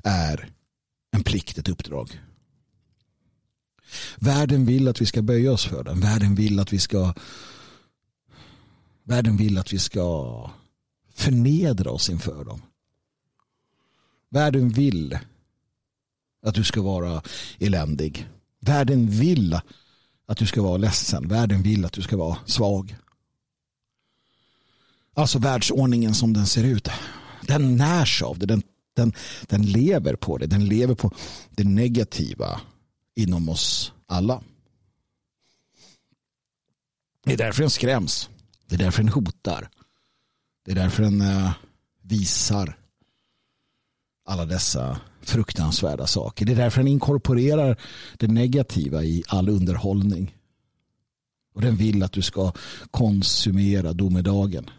är 0.04 0.50
en 1.12 1.24
plikt, 1.24 1.58
ett 1.58 1.70
uppdrag. 1.70 2.20
Världen 4.18 4.65
vill 4.65 4.88
att 4.88 5.01
vi 5.01 5.06
ska 5.06 5.22
böja 5.22 5.51
oss 5.51 5.65
för 5.65 5.84
den. 5.84 6.00
Världen 6.00 6.36
vill 6.36 6.60
att 6.60 6.74
vi 6.74 6.80
ska 6.80 7.13
Världen 9.04 9.38
vill 9.38 9.58
att 9.58 9.74
vi 9.74 9.80
ska 9.80 10.50
förnedra 11.13 11.92
oss 11.92 12.10
inför 12.10 12.46
dem. 12.46 12.62
Världen 14.30 14.70
vill 14.70 15.20
att 16.46 16.56
du 16.56 16.63
ska 16.63 16.82
vara 16.82 17.22
eländig. 17.60 18.27
Världen 18.60 19.10
vill 19.10 19.60
att 20.27 20.38
du 20.38 20.46
ska 20.46 20.62
vara 20.62 20.77
ledsen. 20.77 21.27
Världen 21.27 21.62
vill 21.62 21.86
att 21.86 21.94
du 21.94 22.01
ska 22.01 22.18
vara 22.18 22.38
svag. 22.46 22.96
Alltså 25.13 25.39
världsordningen 25.39 26.13
som 26.13 26.34
den 26.34 26.46
ser 26.48 26.63
ut. 26.63 26.89
Den 27.42 27.77
närs 27.77 28.22
av 28.22 28.39
det. 28.39 28.46
Den, 28.46 28.62
den, 28.94 29.13
den 29.42 29.62
lever 29.62 30.15
på 30.15 30.38
det. 30.38 30.48
Den 30.48 30.65
lever 30.65 30.96
på 30.96 31.12
det 31.50 31.63
negativa 31.63 32.62
inom 33.15 33.50
oss 33.50 33.93
alla. 34.05 34.43
Det 37.25 37.34
är 37.34 37.38
därför 37.38 37.62
den 37.62 37.69
skräms. 37.69 38.29
Det 38.67 38.75
är 38.75 38.79
därför 38.79 39.03
den 39.03 39.12
hotar. 39.12 39.69
Det 40.65 40.72
är 40.72 40.75
därför 40.75 41.03
den 41.03 41.22
eh, 41.22 41.51
visar 42.01 42.77
alla 44.25 44.45
dessa 44.45 45.00
fruktansvärda 45.22 46.07
saker. 46.07 46.45
Det 46.45 46.51
är 46.51 46.55
därför 46.55 46.81
den 46.81 46.88
inkorporerar 46.88 47.77
det 48.17 48.27
negativa 48.27 49.03
i 49.03 49.24
all 49.27 49.50
underhållning. 49.50 50.36
Och 51.53 51.62
den 51.62 51.75
vill 51.75 52.03
att 52.03 52.12
du 52.12 52.22
ska 52.22 52.51
konsumera 52.91 53.93
domedagen. 53.93 54.69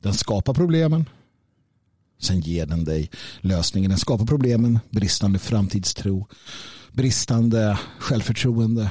Den 0.00 0.14
skapar 0.14 0.54
problemen. 0.54 1.04
Sen 2.18 2.40
ger 2.40 2.66
den 2.66 2.84
dig 2.84 3.10
lösningen. 3.40 3.90
Den 3.90 3.98
skapar 3.98 4.26
problemen, 4.26 4.78
bristande 4.90 5.38
framtidstro, 5.38 6.28
bristande 6.92 7.78
självförtroende, 7.98 8.90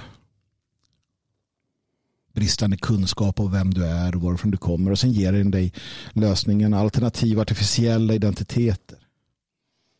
bristande 2.34 2.77
kunskap 2.77 3.39
om 3.39 3.51
vem 3.51 3.74
du 3.74 3.86
är 3.86 4.15
och 4.15 4.22
varifrån 4.22 4.51
du 4.51 4.57
kommer. 4.57 4.91
Och 4.91 5.00
sen 5.00 5.12
ger 5.12 5.31
den 5.31 5.51
dig 5.51 5.74
lösningen 6.13 6.74
alternativa 6.74 7.41
artificiella 7.41 8.13
identiteter. 8.13 9.00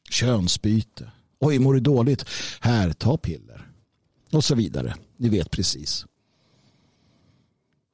Könsbyte. 0.10 1.12
Oj, 1.40 1.60
mår 1.60 1.74
du 1.74 1.80
dåligt? 1.80 2.26
Här, 2.60 2.94
ta 2.94 3.18
piller. 3.18 3.68
Och 4.32 4.44
så 4.44 4.56
vidare. 4.56 4.96
Ni 5.18 5.30
vet 5.30 5.52
precis. 5.52 6.06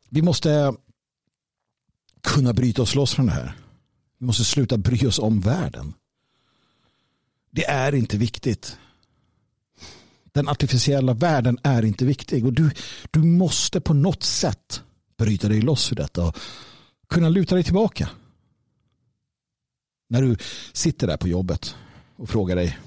Vi 0.10 0.22
måste 0.22 0.74
kunna 2.22 2.54
bryta 2.54 2.82
oss 2.82 2.96
loss 2.96 3.14
från 3.14 3.26
det 3.26 3.32
här. 3.32 3.63
Vi 4.24 4.28
måste 4.28 4.44
sluta 4.44 4.78
bry 4.78 5.08
oss 5.08 5.20
om 5.20 5.40
världen. 5.40 5.94
Det 7.52 7.66
är 7.66 7.96
inte 7.96 8.18
viktigt. 8.18 8.78
Den 10.24 10.48
artificiella 10.50 11.14
världen 11.14 11.58
är 11.64 11.86
inte 11.86 12.06
viktig 12.06 12.46
och 12.46 12.54
du, 12.54 12.72
du 13.12 13.20
måste 13.20 13.82
på 13.82 13.94
något 13.94 14.24
sätt 14.24 14.84
bryta 15.18 15.48
dig 15.48 15.62
loss 15.62 15.92
ur 15.92 15.96
detta 15.96 16.26
och 16.26 16.38
kunna 17.10 17.30
luta 17.30 17.56
dig 17.56 17.64
tillbaka. 17.64 18.10
När 20.10 20.22
du 20.22 20.38
sitter 20.74 21.08
där 21.08 21.18
på 21.18 21.28
jobbet 21.28 21.76
och 22.16 22.30
frågar 22.30 22.56
dig 22.56 22.80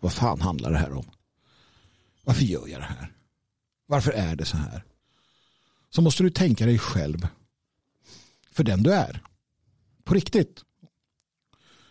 vad 0.00 0.12
fan 0.12 0.40
handlar 0.40 0.70
det 0.70 0.78
här 0.78 0.92
om? 0.92 1.06
Varför 2.24 2.42
gör 2.42 2.68
jag 2.68 2.80
det 2.80 2.86
här? 2.86 3.12
Varför 3.86 4.12
är 4.12 4.36
det 4.36 4.44
så 4.44 4.56
här? 4.56 4.84
Så 5.90 6.02
måste 6.02 6.22
du 6.22 6.30
tänka 6.30 6.66
dig 6.66 6.78
själv 6.78 7.28
för 8.50 8.64
den 8.64 8.82
du 8.82 8.92
är. 8.92 9.22
På 10.04 10.14
riktigt. 10.14 10.62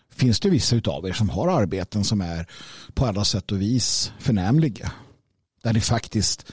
Finns 0.10 0.40
det 0.40 0.50
vissa 0.50 0.76
av 0.86 1.08
er 1.08 1.14
som 1.14 1.30
har 1.30 1.48
arbeten 1.48 2.04
som 2.04 2.22
är 2.22 2.48
på 2.94 3.06
alla 3.06 3.26
sätt 3.26 3.52
och 3.52 3.62
vis 3.62 4.12
förnämliga. 4.20 4.92
Där 5.64 5.74
ni 5.74 5.82
faktiskt 5.82 6.52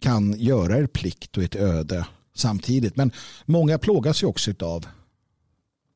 kan 0.00 0.40
göra 0.40 0.78
er 0.78 0.86
plikt 0.86 1.36
och 1.36 1.42
ett 1.42 1.54
öde 1.54 2.06
samtidigt. 2.34 2.96
Men 2.96 3.12
många 3.44 3.78
plågas 3.78 4.22
ju 4.22 4.26
också 4.26 4.52
av, 4.60 4.86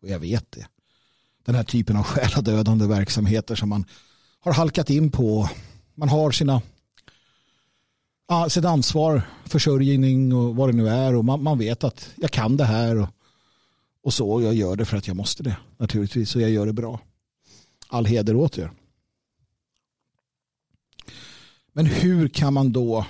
och 0.03 0.09
jag 0.09 0.19
vet 0.19 0.53
det, 0.53 0.67
den 1.45 1.55
här 1.55 1.65
typen 1.65 1.97
av 1.97 2.03
själadödande 2.03 2.87
verksamheter 2.87 3.55
som 3.55 3.69
man 3.69 3.85
har 4.41 4.53
halkat 4.53 4.91
in 4.91 5.11
på. 5.11 5.51
Man 5.95 6.09
har 6.09 6.31
sina 6.31 6.63
sitt 8.49 8.65
ansvar, 8.65 9.23
försörjning 9.45 10.35
och 10.35 10.57
vad 10.57 10.69
det 10.69 10.77
nu 10.77 10.89
är 10.89 11.15
och 11.15 11.25
man, 11.25 11.43
man 11.43 11.59
vet 11.59 11.85
att 11.85 12.11
jag 12.17 12.31
kan 12.31 12.57
det 12.57 12.65
här 12.65 12.99
och 12.99 13.09
och 14.03 14.15
så, 14.15 14.43
jag 14.43 14.55
gör 14.55 14.77
det 14.77 14.85
för 14.85 14.97
att 14.97 15.07
jag 15.07 15.17
måste 15.17 15.43
det 15.43 15.57
naturligtvis. 15.77 16.37
Och 16.37 16.43
jag 16.43 16.51
gör 16.51 16.67
det 16.67 16.73
bra. 16.73 17.01
All 17.89 18.07
heder 18.07 18.37
åt 18.37 18.59
er. 18.59 18.71
Men 21.73 21.87
hur 21.87 22.29
kan 22.29 22.55
man 22.55 22.73
då 22.73 23.07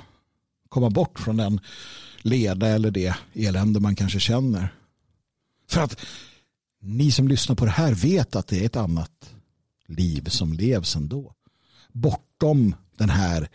komma 0.68 0.90
bort 0.90 1.18
från 1.18 1.36
den 1.36 1.60
leda 2.22 2.68
eller 2.68 2.90
det 2.90 3.14
elände 3.32 3.80
man 3.80 3.96
kanske 3.96 4.20
känner? 4.20 4.74
För 5.68 5.80
att 5.80 6.00
ni 6.80 7.12
som 7.12 7.28
lyssnar 7.28 7.56
på 7.56 7.64
det 7.64 7.70
här 7.70 7.94
vet 7.94 8.36
att 8.36 8.46
det 8.46 8.60
är 8.60 8.66
ett 8.66 8.76
annat 8.76 9.34
liv 9.86 10.24
som 10.28 10.52
levs 10.52 10.96
ändå. 10.96 11.34
Bortom 11.92 12.74
den 12.96 13.10
här 13.10 13.48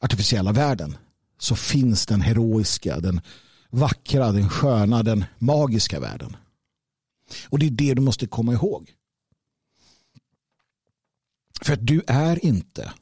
artificiella 0.00 0.52
världen 0.52 0.96
så 1.38 1.56
finns 1.56 2.06
den 2.06 2.20
heroiska, 2.20 3.00
den 3.00 3.20
vackra, 3.70 4.32
den 4.32 4.48
sköna, 4.48 5.02
den 5.02 5.24
magiska 5.38 6.00
världen. 6.00 6.36
Och 7.48 7.58
det 7.58 7.66
är 7.66 7.70
det 7.70 7.94
du 7.94 8.02
måste 8.02 8.26
komma 8.26 8.52
ihåg. 8.52 8.94
För 11.62 11.72
att 11.72 11.86
du 11.86 12.02
är 12.06 12.44
inte 12.44 12.92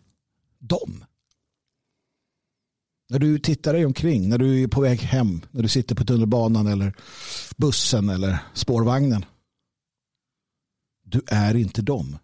dem. 0.58 1.04
När 3.08 3.18
du 3.18 3.38
tittar 3.38 3.72
dig 3.72 3.86
omkring, 3.86 4.28
när 4.28 4.38
du 4.38 4.62
är 4.62 4.68
på 4.68 4.80
väg 4.80 5.00
hem, 5.00 5.40
när 5.50 5.62
du 5.62 5.68
sitter 5.68 5.94
på 5.94 6.04
tunnelbanan 6.04 6.66
eller 6.66 6.94
bussen 7.56 8.08
eller 8.08 8.38
spårvagnen. 8.54 9.24
Du 11.02 11.22
är 11.26 11.54
inte 11.54 11.82
dem. 11.82 12.18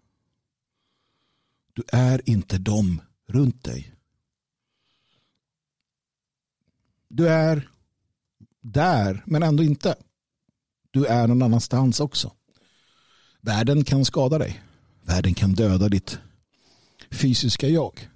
Du 1.72 1.82
är 1.92 2.28
inte 2.28 2.58
dem 2.58 3.02
runt 3.26 3.64
dig. 3.64 3.94
Du 7.08 7.28
är 7.28 7.70
där, 8.60 9.22
men 9.26 9.42
ändå 9.42 9.62
inte. 9.62 9.96
Du 10.90 11.06
är 11.06 11.26
någon 11.26 11.42
annanstans 11.42 12.00
också. 12.00 12.32
Världen 13.40 13.84
kan 13.84 14.04
skada 14.04 14.38
dig. 14.38 14.62
Världen 15.02 15.34
kan 15.34 15.54
döda 15.54 15.88
ditt 15.88 16.18
fysiska 17.10 17.68
jag. 17.68 18.08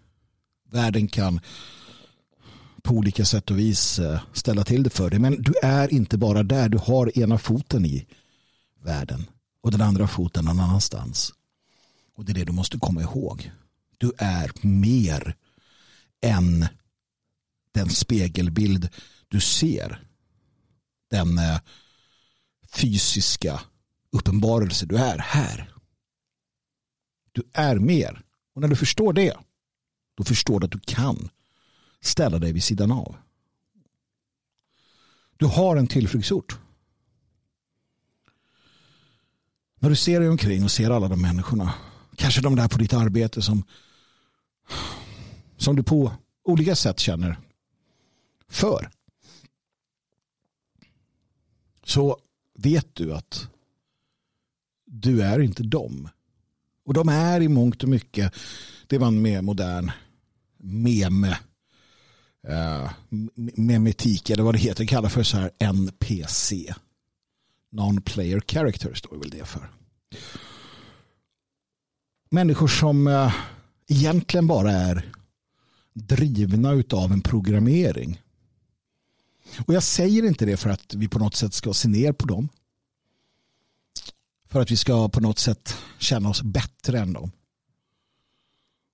Världen 0.71 1.09
kan 1.09 1.40
på 2.83 2.95
olika 2.95 3.25
sätt 3.25 3.50
och 3.50 3.59
vis 3.59 3.99
eh, 3.99 4.21
ställa 4.33 4.64
till 4.64 4.83
det 4.83 4.90
för 4.90 5.11
dig. 5.11 5.19
Men 5.19 5.43
du 5.43 5.52
är 5.62 5.95
inte 5.95 6.19
bara 6.19 6.43
där. 6.43 6.69
Du 6.69 6.78
har 6.78 7.19
ena 7.19 7.38
foten 7.38 7.87
i 7.87 8.07
världen 8.83 9.26
och 9.61 9.71
den 9.71 9.81
andra 9.81 10.07
foten 10.07 10.45
någon 10.45 10.61
annanstans. 10.61 11.33
Och 12.16 12.25
det 12.25 12.33
är 12.33 12.35
det 12.35 12.45
du 12.45 12.52
måste 12.52 12.78
komma 12.78 13.02
ihåg. 13.02 13.50
Du 13.99 14.12
är 14.19 14.50
mer 14.66 15.37
än 16.21 16.66
den 17.73 17.90
spegelbild 17.90 18.88
du 19.28 19.40
ser. 19.40 20.02
Den 21.11 21.38
eh, 21.38 21.59
fysiska 22.75 23.61
uppenbarelse 24.11 24.87
du 24.87 24.97
är 24.97 25.19
här. 25.19 25.75
Du 27.33 27.43
är 27.52 27.76
mer. 27.76 28.23
Och 28.54 28.61
när 28.61 28.69
du 28.69 28.76
förstår 28.76 29.12
det, 29.12 29.37
då 30.14 30.25
förstår 30.25 30.61
du 30.61 30.64
att 30.64 30.73
du 30.73 30.81
kan 30.81 31.28
ställa 32.00 32.38
dig 32.38 32.52
vid 32.52 32.64
sidan 32.64 32.93
av. 32.93 33.16
Du 35.37 35.47
har 35.47 35.76
en 35.76 35.87
tillflyktsort. 35.87 36.59
När 39.78 39.90
du 39.90 39.97
ser 39.97 40.21
dig 40.21 40.28
omkring 40.28 40.64
och 40.64 40.71
ser 40.71 40.90
alla 40.90 41.09
de 41.09 41.23
människorna, 41.23 41.75
kanske 42.16 42.40
de 42.40 42.57
där 42.57 42.69
på 42.69 42.78
ditt 42.78 42.93
arbete 42.93 43.43
som, 43.43 43.64
som 45.57 45.76
du 45.76 45.83
på 45.83 46.12
olika 46.45 46.76
sätt 46.76 47.00
känner 47.00 47.38
för. 48.49 48.90
Så 51.85 52.19
vet 52.54 52.94
du 52.94 53.14
att 53.14 53.49
du 54.87 55.23
är 55.23 55.40
inte 55.40 55.62
dem. 55.62 56.08
Och 56.84 56.94
de 56.94 57.08
är 57.08 57.40
i 57.40 57.49
mångt 57.49 57.82
och 57.82 57.88
mycket 57.88 58.34
det 58.87 58.99
man 58.99 59.23
med 59.23 59.44
modern 59.44 59.90
meme 60.58 61.38
uh, 62.49 62.90
memetik 63.56 64.30
eller 64.30 64.42
vad 64.42 64.54
det 64.54 64.58
heter 64.58 64.84
kallar 64.84 65.08
för 65.08 65.23
så 65.23 65.37
här 65.37 65.50
NPC. 65.58 66.75
Non-player 67.70 68.40
character 68.46 68.94
står 68.94 69.16
väl 69.16 69.30
det 69.30 69.44
för. 69.44 69.70
Människor 72.30 72.68
som 72.68 73.06
uh, 73.06 73.34
egentligen 73.88 74.46
bara 74.46 74.73
är 74.73 75.12
drivna 75.92 76.82
av 76.90 77.12
en 77.12 77.20
programmering. 77.20 78.20
Och 79.66 79.75
jag 79.75 79.82
säger 79.82 80.26
inte 80.26 80.46
det 80.46 80.56
för 80.56 80.70
att 80.70 80.94
vi 80.94 81.08
på 81.08 81.18
något 81.18 81.37
sätt 81.37 81.54
ska 81.54 81.73
se 81.73 81.88
ner 81.88 82.12
på 82.12 82.26
dem. 82.26 82.49
För 84.46 84.61
att 84.61 84.70
vi 84.70 84.76
ska 84.76 85.08
på 85.08 85.20
något 85.20 85.38
sätt 85.38 85.76
känna 85.99 86.28
oss 86.28 86.42
bättre 86.42 86.99
än 86.99 87.12
dem. 87.12 87.30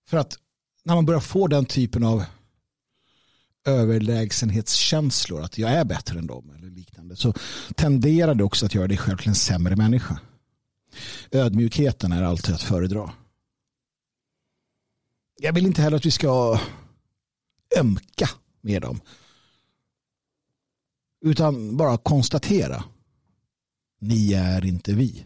För 0.08 0.16
att 0.16 0.38
när 0.84 0.94
man 0.94 1.06
börjar 1.06 1.20
få 1.20 1.46
den 1.46 1.64
typen 1.64 2.04
av 2.04 2.24
överlägsenhetskänslor, 3.64 5.42
att 5.42 5.58
jag 5.58 5.70
är 5.70 5.84
bättre 5.84 6.18
än 6.18 6.26
dem 6.26 6.50
eller 6.50 6.70
liknande, 6.70 7.16
så 7.16 7.34
tenderar 7.74 8.34
det 8.34 8.44
också 8.44 8.66
att 8.66 8.74
göra 8.74 8.88
dig 8.88 8.96
själv 8.98 9.16
till 9.16 9.28
en 9.28 9.34
sämre 9.34 9.76
människa. 9.76 10.20
Ödmjukheten 11.30 12.12
är 12.12 12.22
alltid 12.22 12.54
att 12.54 12.62
föredra. 12.62 13.12
Jag 15.40 15.52
vill 15.52 15.66
inte 15.66 15.82
heller 15.82 15.96
att 15.96 16.06
vi 16.06 16.10
ska 16.10 16.60
ömka 17.78 18.30
med 18.60 18.82
dem. 18.82 19.00
Utan 21.20 21.76
bara 21.76 21.96
konstatera. 21.96 22.84
Ni 23.98 24.32
är 24.32 24.64
inte 24.64 24.94
vi. 24.94 25.24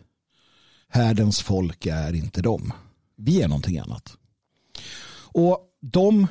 Härdens 0.88 1.40
folk 1.40 1.86
är 1.86 2.12
inte 2.12 2.42
dem. 2.42 2.72
Vi 3.16 3.42
är 3.42 3.48
någonting 3.48 3.78
annat. 3.78 4.16
Och 5.32 5.76
de, 5.80 6.26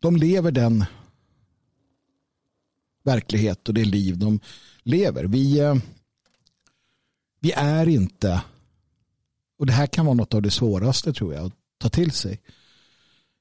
de 0.00 0.16
lever 0.16 0.50
den 0.50 0.84
verklighet 3.02 3.68
och 3.68 3.74
det 3.74 3.84
liv 3.84 4.18
de 4.18 4.40
lever. 4.82 5.24
Vi, 5.24 5.58
eh, 5.58 5.76
vi 7.40 7.52
är 7.52 7.88
inte, 7.88 8.42
och 9.58 9.66
det 9.66 9.72
här 9.72 9.86
kan 9.86 10.06
vara 10.06 10.14
något 10.14 10.34
av 10.34 10.42
det 10.42 10.50
svåraste 10.50 11.12
tror 11.12 11.34
jag 11.34 11.46
att 11.46 11.52
ta 11.78 11.88
till 11.88 12.10
sig. 12.10 12.40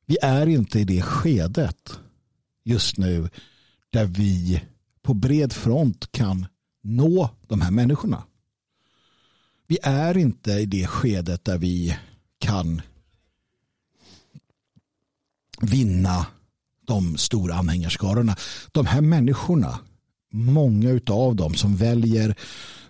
Vi 0.06 0.18
är 0.22 0.48
inte 0.48 0.80
i 0.80 0.84
det 0.84 1.02
skedet 1.02 2.00
just 2.68 2.98
nu 2.98 3.30
där 3.90 4.06
vi 4.06 4.64
på 5.02 5.14
bred 5.14 5.54
front 5.54 6.12
kan 6.12 6.46
nå 6.82 7.30
de 7.48 7.62
här 7.62 7.72
människorna. 7.72 8.24
Vi 9.68 9.78
är 9.84 10.18
inte 10.18 10.52
i 10.52 10.66
det 10.66 10.88
skedet 10.88 11.46
där 11.46 11.58
vi 11.58 11.98
kan 12.40 12.82
vinna 15.62 16.26
de 16.86 17.18
stora 17.18 17.56
anhängarskarorna. 17.56 18.36
De 18.72 18.86
här 18.86 19.02
människorna, 19.02 19.80
många 20.32 21.00
av 21.10 21.36
dem 21.36 21.54
som 21.54 21.76
väljer 21.76 22.36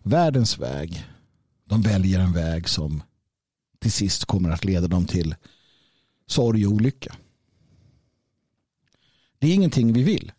världens 0.03 0.59
väg, 0.59 1.05
de 1.65 1.81
väljer 1.81 2.19
en 2.19 2.33
väg 2.33 2.69
som 2.69 3.03
till 3.79 3.91
sist 3.91 4.25
kommer 4.25 4.49
att 4.49 4.65
leda 4.65 4.87
dem 4.87 5.05
till 5.05 5.35
sorg 6.27 6.67
och 6.67 6.73
olycka. 6.73 7.15
Det 9.39 9.47
är 9.47 9.53
ingenting 9.53 9.93
vi 9.93 10.03
vill. 10.03 10.31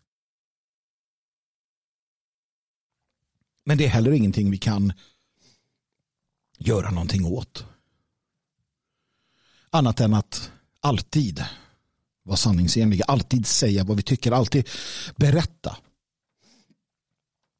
Men 3.64 3.78
det 3.78 3.84
är 3.84 3.88
heller 3.88 4.12
ingenting 4.12 4.50
vi 4.50 4.58
kan 4.58 4.92
göra 6.58 6.90
någonting 6.90 7.24
åt. 7.24 7.64
Annat 9.70 10.00
än 10.00 10.14
att 10.14 10.50
alltid 10.80 11.44
vara 12.22 12.36
sanningsenliga, 12.36 13.04
alltid 13.04 13.46
säga 13.46 13.84
vad 13.84 13.96
vi 13.96 14.02
tycker, 14.02 14.32
alltid 14.32 14.68
berätta. 15.16 15.76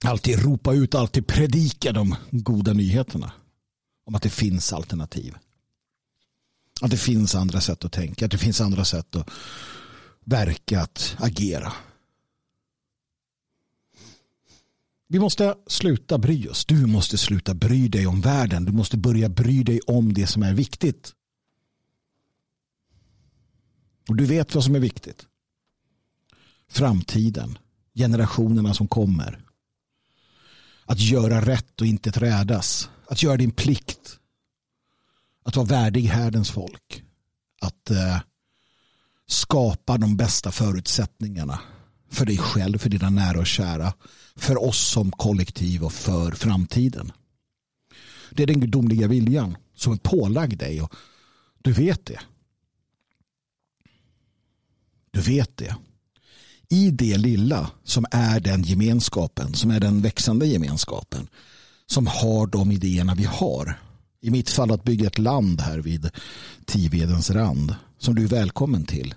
Alltid 0.04 0.38
ropa 0.38 0.72
ut, 0.72 0.94
alltid 0.94 1.26
predika 1.26 1.92
de 1.92 2.16
goda 2.30 2.72
nyheterna. 2.72 3.32
Om 4.04 4.14
att 4.14 4.22
det 4.22 4.30
finns 4.30 4.72
alternativ. 4.72 5.36
Att 6.80 6.90
det 6.90 6.96
finns 6.96 7.34
andra 7.34 7.60
sätt 7.60 7.84
att 7.84 7.92
tänka, 7.92 8.24
att 8.24 8.30
det 8.30 8.38
finns 8.38 8.60
andra 8.60 8.84
sätt 8.84 9.16
att 9.16 9.30
verka, 10.28 10.80
att 10.80 11.16
agera. 11.18 11.72
Vi 15.08 15.18
måste 15.18 15.54
sluta 15.66 16.18
bry 16.18 16.48
oss. 16.48 16.66
Du 16.66 16.86
måste 16.86 17.18
sluta 17.18 17.54
bry 17.54 17.88
dig 17.88 18.06
om 18.06 18.20
världen. 18.20 18.64
Du 18.64 18.72
måste 18.72 18.96
börja 18.96 19.28
bry 19.28 19.62
dig 19.62 19.80
om 19.86 20.12
det 20.12 20.26
som 20.26 20.42
är 20.42 20.54
viktigt. 20.54 21.14
Och 24.08 24.16
du 24.16 24.26
vet 24.26 24.54
vad 24.54 24.64
som 24.64 24.74
är 24.74 24.80
viktigt. 24.80 25.26
Framtiden. 26.68 27.58
Generationerna 27.94 28.74
som 28.74 28.88
kommer. 28.88 29.40
Att 30.84 31.00
göra 31.00 31.40
rätt 31.40 31.80
och 31.80 31.86
inte 31.86 32.12
trädas. 32.12 32.90
Att 33.06 33.22
göra 33.22 33.36
din 33.36 33.50
plikt. 33.50 34.18
Att 35.44 35.56
vara 35.56 35.66
värdig 35.66 36.02
härdens 36.02 36.50
folk. 36.50 37.02
Att 37.60 37.90
eh, 37.90 38.20
skapa 39.28 39.98
de 39.98 40.16
bästa 40.16 40.52
förutsättningarna 40.52 41.60
för 42.10 42.26
dig 42.26 42.38
själv, 42.38 42.78
för 42.78 42.90
dina 42.90 43.10
nära 43.10 43.38
och 43.38 43.46
kära, 43.46 43.92
för 44.36 44.64
oss 44.64 44.88
som 44.88 45.12
kollektiv 45.12 45.84
och 45.84 45.92
för 45.92 46.32
framtiden. 46.32 47.12
Det 48.30 48.42
är 48.42 48.46
den 48.46 48.60
gudomliga 48.60 49.06
viljan 49.06 49.56
som 49.74 49.92
är 49.92 49.96
pålagd 49.96 50.58
dig 50.58 50.82
och 50.82 50.94
du 51.62 51.72
vet 51.72 52.06
det. 52.06 52.20
Du 55.10 55.20
vet 55.20 55.56
det. 55.56 55.76
I 56.68 56.90
det 56.90 57.18
lilla 57.18 57.70
som 57.84 58.06
är 58.10 58.40
den 58.40 58.62
gemenskapen, 58.62 59.54
som 59.54 59.70
är 59.70 59.80
den 59.80 60.02
växande 60.02 60.46
gemenskapen, 60.46 61.28
som 61.86 62.06
har 62.06 62.46
de 62.46 62.72
idéerna 62.72 63.14
vi 63.14 63.24
har. 63.24 63.80
I 64.20 64.30
mitt 64.30 64.50
fall 64.50 64.70
att 64.70 64.84
bygga 64.84 65.06
ett 65.06 65.18
land 65.18 65.60
här 65.60 65.78
vid 65.78 66.10
Tivedens 66.64 67.30
rand, 67.30 67.74
som 67.98 68.14
du 68.14 68.24
är 68.24 68.28
välkommen 68.28 68.84
till 68.84 69.14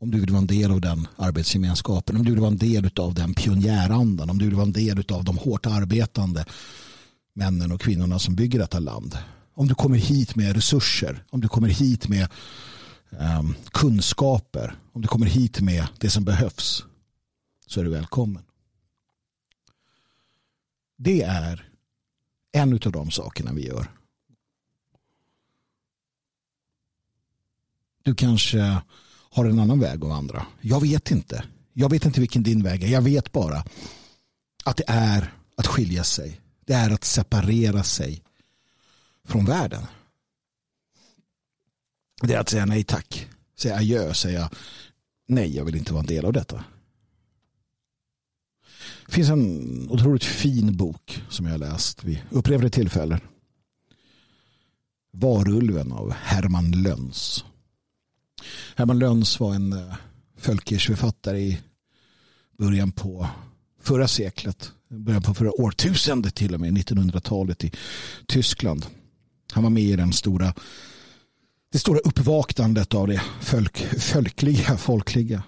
om 0.00 0.10
du 0.10 0.20
vill 0.20 0.30
vara 0.30 0.40
en 0.40 0.46
del 0.46 0.70
av 0.70 0.80
den 0.80 1.08
arbetsgemenskapen, 1.16 2.16
om 2.16 2.24
du 2.24 2.30
vill 2.30 2.40
vara 2.40 2.50
en 2.50 2.58
del 2.58 2.90
av 2.96 3.14
den 3.14 3.34
pionjärandan, 3.34 4.30
om 4.30 4.38
du 4.38 4.44
vill 4.44 4.54
vara 4.54 4.66
en 4.66 4.72
del 4.72 5.04
av 5.08 5.24
de 5.24 5.38
hårt 5.38 5.66
arbetande 5.66 6.44
männen 7.32 7.72
och 7.72 7.80
kvinnorna 7.80 8.18
som 8.18 8.34
bygger 8.34 8.58
detta 8.58 8.78
land. 8.78 9.18
Om 9.54 9.68
du 9.68 9.74
kommer 9.74 9.98
hit 9.98 10.36
med 10.36 10.54
resurser, 10.54 11.24
om 11.30 11.40
du 11.40 11.48
kommer 11.48 11.68
hit 11.68 12.08
med 12.08 12.28
um, 13.10 13.54
kunskaper, 13.72 14.74
om 14.92 15.02
du 15.02 15.08
kommer 15.08 15.26
hit 15.26 15.60
med 15.60 15.86
det 15.98 16.10
som 16.10 16.24
behövs 16.24 16.84
så 17.66 17.80
är 17.80 17.84
du 17.84 17.90
välkommen. 17.90 18.42
Det 20.96 21.22
är 21.22 21.68
en 22.52 22.72
av 22.72 22.92
de 22.92 23.10
sakerna 23.10 23.52
vi 23.52 23.66
gör. 23.66 23.97
Du 28.08 28.14
kanske 28.14 28.80
har 29.30 29.44
en 29.44 29.58
annan 29.58 29.80
väg 29.80 30.04
att 30.04 30.08
vandra. 30.08 30.46
Jag 30.60 30.80
vet 30.80 31.10
inte. 31.10 31.44
Jag 31.72 31.90
vet 31.90 32.04
inte 32.04 32.20
vilken 32.20 32.42
din 32.42 32.62
väg 32.62 32.82
är. 32.82 32.88
Jag 32.88 33.02
vet 33.02 33.32
bara 33.32 33.64
att 34.64 34.76
det 34.76 34.84
är 34.86 35.32
att 35.56 35.66
skilja 35.66 36.04
sig. 36.04 36.40
Det 36.66 36.72
är 36.72 36.90
att 36.90 37.04
separera 37.04 37.82
sig 37.82 38.22
från 39.24 39.44
världen. 39.44 39.82
Det 42.22 42.34
är 42.34 42.38
att 42.38 42.48
säga 42.48 42.66
nej 42.66 42.84
tack. 42.84 43.28
Säga 43.58 43.76
adjö. 43.76 44.14
Säga 44.14 44.50
nej, 45.26 45.56
jag 45.56 45.64
vill 45.64 45.76
inte 45.76 45.92
vara 45.92 46.00
en 46.00 46.06
del 46.06 46.24
av 46.24 46.32
detta. 46.32 46.64
Det 49.06 49.12
finns 49.12 49.28
en 49.28 49.90
otroligt 49.90 50.24
fin 50.24 50.76
bok 50.76 51.22
som 51.28 51.46
jag 51.46 51.52
har 51.52 51.58
läst 51.58 52.04
vid 52.04 52.22
upprepade 52.30 52.70
tillfällen. 52.70 53.20
Varulven 55.12 55.92
av 55.92 56.12
Herman 56.12 56.70
Löns. 56.70 57.44
Herman 58.76 58.98
Löns 58.98 59.40
var 59.40 59.54
en 59.54 59.72
eh, 59.72 59.78
uh, 59.78 60.78
författare 60.78 61.38
i 61.38 61.58
början 62.58 62.92
på 62.92 63.28
förra 63.80 64.08
seklet. 64.08 64.72
Början 64.88 65.22
på 65.22 65.34
förra 65.34 65.60
årtusendet 65.60 66.34
till 66.34 66.54
och 66.54 66.60
med, 66.60 66.72
1900-talet 66.72 67.64
i 67.64 67.72
Tyskland. 68.26 68.86
Han 69.52 69.62
var 69.62 69.70
med 69.70 69.82
i 69.82 69.96
den 69.96 70.12
stora, 70.12 70.54
det 71.72 71.78
stora 71.78 71.98
uppvaknandet 71.98 72.94
av 72.94 73.08
det 73.08 73.22
folk, 73.40 73.78
folkliga, 74.00 74.76
folkliga. 74.76 75.42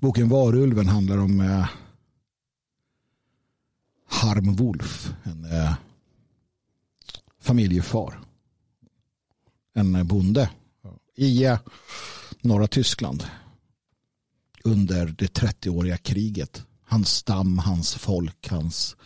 Boken 0.00 0.28
Varulven 0.28 0.88
handlar 0.88 1.18
om 1.18 1.40
eh, 1.40 1.68
Harm 4.08 4.56
Wolf, 4.56 5.12
en 5.22 5.44
eh, 5.44 5.74
familjefar. 7.40 8.20
En 9.74 10.06
bonde 10.06 10.50
i 11.16 11.56
norra 12.40 12.66
Tyskland 12.66 13.24
under 14.64 15.06
det 15.06 15.38
30-åriga 15.40 15.96
kriget. 15.96 16.64
Hans 16.84 17.14
stam, 17.14 17.58
hans 17.58 17.94
folk, 17.94 18.48
hans, 18.48 18.96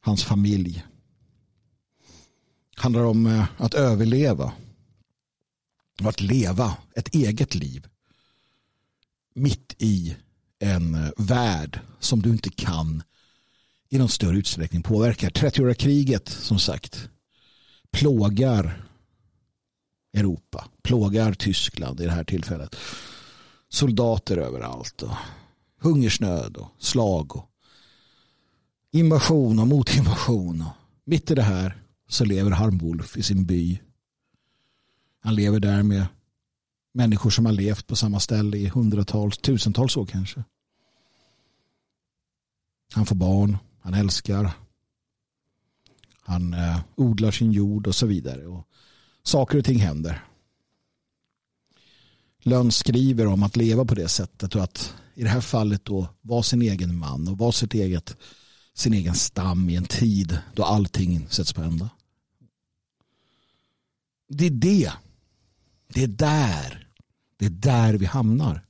hans 0.00 0.24
familj. 0.24 0.84
handlar 2.74 3.04
om 3.04 3.26
eh, 3.26 3.44
att 3.56 3.74
överleva 3.74 4.52
och 6.00 6.08
att 6.08 6.20
leva 6.20 6.76
ett 6.94 7.14
eget 7.14 7.54
liv 7.54 7.86
mitt 9.34 9.74
i 9.78 10.16
en 10.58 10.94
eh, 10.94 11.10
värld 11.16 11.80
som 12.00 12.22
du 12.22 12.30
inte 12.30 12.50
kan 12.50 13.02
i 13.88 13.98
någon 13.98 14.08
större 14.08 14.38
utsträckning 14.38 14.82
påverka. 14.82 15.28
30-åriga 15.28 15.74
kriget 15.74 16.28
som 16.28 16.58
sagt 16.58 17.08
plågar 17.90 18.84
Europa. 20.12 20.68
Plågar 20.82 21.32
Tyskland 21.32 22.00
i 22.00 22.04
det 22.04 22.10
här 22.10 22.24
tillfället. 22.24 22.76
Soldater 23.68 24.36
överallt. 24.36 25.02
Och 25.02 25.14
hungersnöd 25.80 26.56
och 26.56 26.68
slag. 26.78 27.36
Och 27.36 27.50
invasion 28.92 29.58
och 29.58 29.66
motinvasion. 29.66 30.62
Och 30.62 30.72
mitt 31.04 31.30
i 31.30 31.34
det 31.34 31.42
här 31.42 31.82
så 32.08 32.24
lever 32.24 32.50
Harmwolf 32.50 33.16
i 33.16 33.22
sin 33.22 33.46
by. 33.46 33.80
Han 35.20 35.34
lever 35.34 35.60
där 35.60 35.82
med 35.82 36.06
människor 36.94 37.30
som 37.30 37.46
har 37.46 37.52
levt 37.52 37.86
på 37.86 37.96
samma 37.96 38.20
ställe 38.20 38.56
i 38.56 38.68
hundratals, 38.68 39.38
tusentals 39.38 39.96
år 39.96 40.06
kanske. 40.06 40.44
Han 42.94 43.06
får 43.06 43.16
barn, 43.16 43.58
han 43.80 43.94
älskar, 43.94 44.50
han 46.22 46.54
eh, 46.54 46.80
odlar 46.94 47.30
sin 47.30 47.52
jord 47.52 47.86
och 47.86 47.94
så 47.94 48.06
vidare. 48.06 48.46
Och 48.46 48.68
saker 49.22 49.58
och 49.58 49.64
ting 49.64 49.78
händer. 49.78 50.24
Lönn 52.42 52.72
skriver 52.72 53.26
om 53.26 53.42
att 53.42 53.56
leva 53.56 53.84
på 53.84 53.94
det 53.94 54.08
sättet 54.08 54.54
och 54.54 54.62
att 54.62 54.94
i 55.14 55.22
det 55.22 55.28
här 55.28 55.40
fallet 55.40 55.84
då 55.84 56.08
vara 56.20 56.42
sin 56.42 56.62
egen 56.62 56.98
man 56.98 57.28
och 57.28 57.38
vara 57.38 57.52
sitt 57.52 57.74
eget, 57.74 58.16
sin 58.74 58.94
egen 58.94 59.14
stam 59.14 59.70
i 59.70 59.76
en 59.76 59.84
tid 59.84 60.38
då 60.54 60.64
allting 60.64 61.26
sätts 61.28 61.52
på 61.52 61.62
ända. 61.62 61.90
Det 64.28 64.46
är 64.46 64.50
det. 64.50 64.92
Det 65.88 66.02
är 66.02 66.08
där. 66.08 66.88
Det 67.38 67.46
är 67.46 67.50
där 67.50 67.94
vi 67.94 68.06
hamnar. 68.06 68.66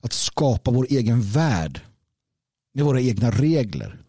Att 0.00 0.12
skapa 0.12 0.70
vår 0.70 0.86
egen 0.90 1.22
värld 1.22 1.80
med 2.72 2.84
våra 2.84 3.00
egna 3.00 3.30
regler. 3.30 4.02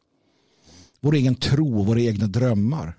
Vår 0.99 1.15
egen 1.15 1.35
tro 1.35 1.79
och 1.79 1.85
våra 1.85 2.01
egna 2.01 2.27
drömmar. 2.27 2.97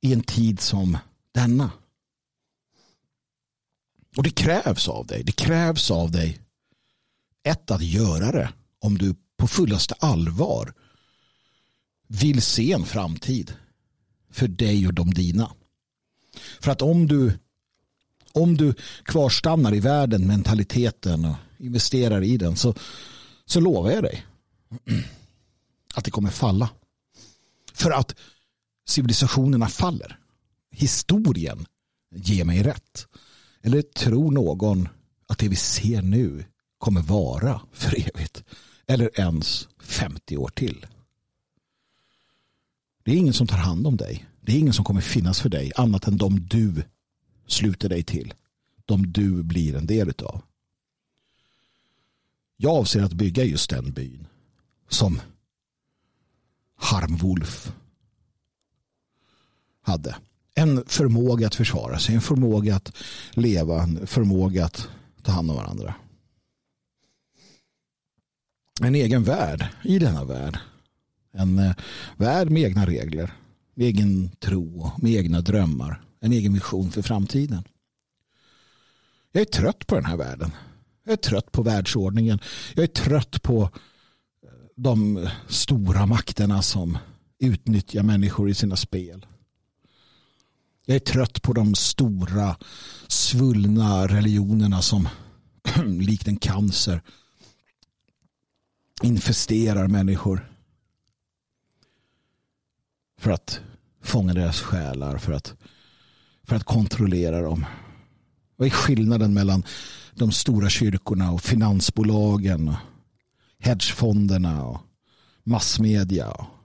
I 0.00 0.12
en 0.12 0.22
tid 0.22 0.60
som 0.60 0.98
denna. 1.32 1.70
Och 4.16 4.22
det 4.22 4.30
krävs 4.30 4.88
av 4.88 5.06
dig. 5.06 5.22
Det 5.24 5.32
krävs 5.32 5.90
av 5.90 6.10
dig 6.10 6.40
ett 7.42 7.70
att 7.70 7.82
göra 7.82 8.32
det 8.32 8.52
om 8.78 8.98
du 8.98 9.14
på 9.36 9.48
fullaste 9.48 9.94
allvar 9.98 10.74
vill 12.06 12.42
se 12.42 12.72
en 12.72 12.84
framtid 12.84 13.54
för 14.30 14.48
dig 14.48 14.86
och 14.86 14.94
de 14.94 15.14
dina. 15.14 15.52
För 16.60 16.70
att 16.70 16.82
om 16.82 17.06
du 17.06 17.38
om 18.32 18.56
du 18.56 18.74
kvarstannar 19.02 19.74
i 19.74 19.80
världen, 19.80 20.26
mentaliteten 20.26 21.24
och 21.24 21.34
investerar 21.58 22.22
i 22.22 22.36
den 22.36 22.56
så, 22.56 22.74
så 23.46 23.60
lovar 23.60 23.90
jag 23.90 24.02
dig 24.02 24.26
att 25.94 26.04
det 26.04 26.10
kommer 26.10 26.30
falla. 26.30 26.70
För 27.72 27.90
att 27.90 28.14
civilisationerna 28.86 29.68
faller. 29.68 30.18
Historien 30.70 31.66
ger 32.14 32.44
mig 32.44 32.62
rätt. 32.62 33.06
Eller 33.62 33.82
tror 33.82 34.30
någon 34.30 34.88
att 35.26 35.38
det 35.38 35.48
vi 35.48 35.56
ser 35.56 36.02
nu 36.02 36.44
kommer 36.78 37.00
vara 37.00 37.60
för 37.72 38.08
evigt? 38.08 38.44
Eller 38.86 39.20
ens 39.20 39.68
50 39.80 40.36
år 40.36 40.48
till? 40.48 40.86
Det 43.04 43.12
är 43.12 43.16
ingen 43.16 43.34
som 43.34 43.46
tar 43.46 43.56
hand 43.56 43.86
om 43.86 43.96
dig. 43.96 44.26
Det 44.40 44.52
är 44.52 44.58
ingen 44.58 44.72
som 44.72 44.84
kommer 44.84 45.00
finnas 45.00 45.40
för 45.40 45.48
dig 45.48 45.72
annat 45.76 46.06
än 46.06 46.16
de 46.16 46.46
du 46.46 46.84
sluter 47.46 47.88
dig 47.88 48.02
till. 48.02 48.34
De 48.84 49.12
du 49.12 49.42
blir 49.42 49.76
en 49.76 49.86
del 49.86 50.12
av. 50.24 50.42
Jag 52.56 52.72
avser 52.72 53.02
att 53.02 53.12
bygga 53.12 53.44
just 53.44 53.70
den 53.70 53.92
byn 53.92 54.26
som 54.88 55.20
Harmwolf 56.76 57.72
hade. 59.86 60.16
En 60.54 60.84
förmåga 60.86 61.46
att 61.46 61.54
försvara 61.54 61.98
sig, 61.98 62.14
en 62.14 62.20
förmåga 62.20 62.76
att 62.76 62.92
leva, 63.30 63.82
en 63.82 64.06
förmåga 64.06 64.64
att 64.64 64.88
ta 65.22 65.32
hand 65.32 65.50
om 65.50 65.56
varandra. 65.56 65.94
En 68.80 68.94
egen 68.94 69.24
värld 69.24 69.66
i 69.84 69.98
denna 69.98 70.24
värld. 70.24 70.58
En 71.32 71.58
eh, 71.58 71.72
värld 72.16 72.50
med 72.50 72.62
egna 72.62 72.86
regler, 72.86 73.32
med 73.74 73.86
egen 73.86 74.30
tro, 74.40 74.90
med 74.98 75.12
egna 75.12 75.40
drömmar, 75.40 76.02
en 76.20 76.32
egen 76.32 76.54
vision 76.54 76.90
för 76.90 77.02
framtiden. 77.02 77.62
Jag 79.32 79.40
är 79.40 79.44
trött 79.44 79.86
på 79.86 79.94
den 79.94 80.04
här 80.04 80.16
världen. 80.16 80.50
Jag 81.04 81.12
är 81.12 81.16
trött 81.16 81.52
på 81.52 81.62
världsordningen. 81.62 82.38
Jag 82.74 82.82
är 82.82 82.86
trött 82.86 83.42
på 83.42 83.62
eh, 83.62 83.70
de 84.76 85.28
stora 85.48 86.06
makterna 86.06 86.62
som 86.62 86.98
utnyttjar 87.38 88.02
människor 88.02 88.50
i 88.50 88.54
sina 88.54 88.76
spel. 88.76 89.26
Jag 90.88 90.96
är 90.96 91.00
trött 91.00 91.42
på 91.42 91.52
de 91.52 91.74
stora 91.74 92.56
svullna 93.08 94.06
religionerna 94.06 94.82
som 94.82 95.08
likt 95.84 96.28
en 96.28 96.36
cancer 96.36 97.02
infesterar 99.02 99.88
människor 99.88 100.52
för 103.18 103.30
att 103.30 103.60
fånga 104.02 104.34
deras 104.34 104.60
själar, 104.60 105.18
för 105.18 105.32
att, 105.32 105.54
för 106.44 106.56
att 106.56 106.64
kontrollera 106.64 107.40
dem. 107.42 107.66
Vad 108.56 108.66
är 108.66 108.70
skillnaden 108.70 109.34
mellan 109.34 109.64
de 110.14 110.32
stora 110.32 110.68
kyrkorna 110.68 111.32
och 111.32 111.42
finansbolagen, 111.42 112.68
och 112.68 112.76
hedgefonderna 113.58 114.64
och 114.64 114.80
massmedia 115.44 116.30
och 116.30 116.55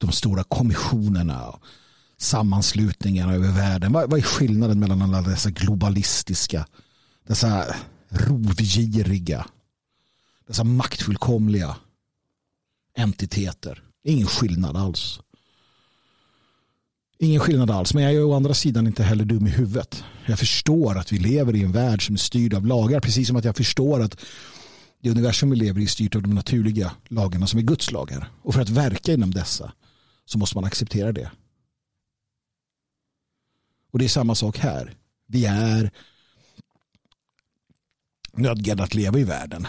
de 0.00 0.12
stora 0.12 0.44
kommissionerna 0.44 1.46
och 1.46 1.62
sammanslutningarna 2.18 3.34
över 3.34 3.48
världen. 3.48 3.92
Vad, 3.92 4.10
vad 4.10 4.18
är 4.18 4.24
skillnaden 4.24 4.80
mellan 4.80 5.02
alla 5.02 5.22
dessa 5.22 5.50
globalistiska, 5.50 6.66
dessa 7.26 7.74
rovgiriga, 8.08 9.46
dessa 10.46 10.64
maktfullkomliga 10.64 11.76
entiteter? 12.96 13.82
Ingen 14.04 14.26
skillnad 14.26 14.76
alls. 14.76 15.20
Ingen 17.18 17.40
skillnad 17.40 17.70
alls, 17.70 17.94
men 17.94 18.02
jag 18.02 18.14
är 18.14 18.24
å 18.24 18.34
andra 18.34 18.54
sidan 18.54 18.86
inte 18.86 19.02
heller 19.02 19.24
dum 19.24 19.46
i 19.46 19.50
huvudet. 19.50 20.04
Jag 20.26 20.38
förstår 20.38 20.98
att 20.98 21.12
vi 21.12 21.18
lever 21.18 21.56
i 21.56 21.62
en 21.62 21.72
värld 21.72 22.06
som 22.06 22.14
är 22.14 22.18
styrd 22.18 22.54
av 22.54 22.66
lagar, 22.66 23.00
precis 23.00 23.28
som 23.28 23.36
att 23.36 23.44
jag 23.44 23.56
förstår 23.56 24.02
att 24.02 24.20
det 25.02 25.10
universum 25.10 25.50
vi 25.50 25.56
lever 25.56 25.80
i 25.80 25.84
är 25.84 25.88
styrt 25.88 26.14
av 26.14 26.22
de 26.22 26.34
naturliga 26.34 26.92
lagarna 27.08 27.46
som 27.46 27.58
är 27.58 27.62
Guds 27.62 27.90
lagar. 27.90 28.30
Och 28.42 28.54
för 28.54 28.60
att 28.60 28.68
verka 28.68 29.12
inom 29.12 29.30
dessa 29.30 29.72
så 30.30 30.38
måste 30.38 30.56
man 30.56 30.64
acceptera 30.64 31.12
det. 31.12 31.30
Och 33.90 33.98
det 33.98 34.04
är 34.04 34.08
samma 34.08 34.34
sak 34.34 34.58
här. 34.58 34.96
Vi 35.26 35.44
är 35.44 35.90
nödgade 38.32 38.82
att 38.82 38.94
leva 38.94 39.18
i 39.18 39.24
världen. 39.24 39.66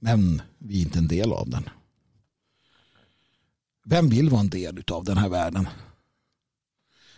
Men 0.00 0.42
vi 0.58 0.78
är 0.78 0.82
inte 0.82 0.98
en 0.98 1.08
del 1.08 1.32
av 1.32 1.50
den. 1.50 1.68
Vem 3.84 4.08
vill 4.08 4.30
vara 4.30 4.40
en 4.40 4.50
del 4.50 4.84
av 4.90 5.04
den 5.04 5.16
här 5.16 5.28
världen? 5.28 5.68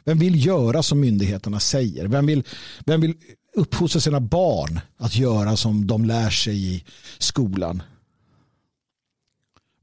Vem 0.04 0.18
vill 0.18 0.46
göra 0.46 0.82
som 0.82 1.00
myndigheterna 1.00 1.60
säger? 1.60 2.06
Vem 2.06 2.26
vill, 2.26 2.44
vem 2.86 3.00
vill 3.00 3.14
uppfostra 3.52 4.00
sina 4.00 4.20
barn 4.20 4.80
att 4.96 5.16
göra 5.16 5.56
som 5.56 5.86
de 5.86 6.04
lär 6.04 6.30
sig 6.30 6.74
i 6.74 6.84
skolan? 7.18 7.82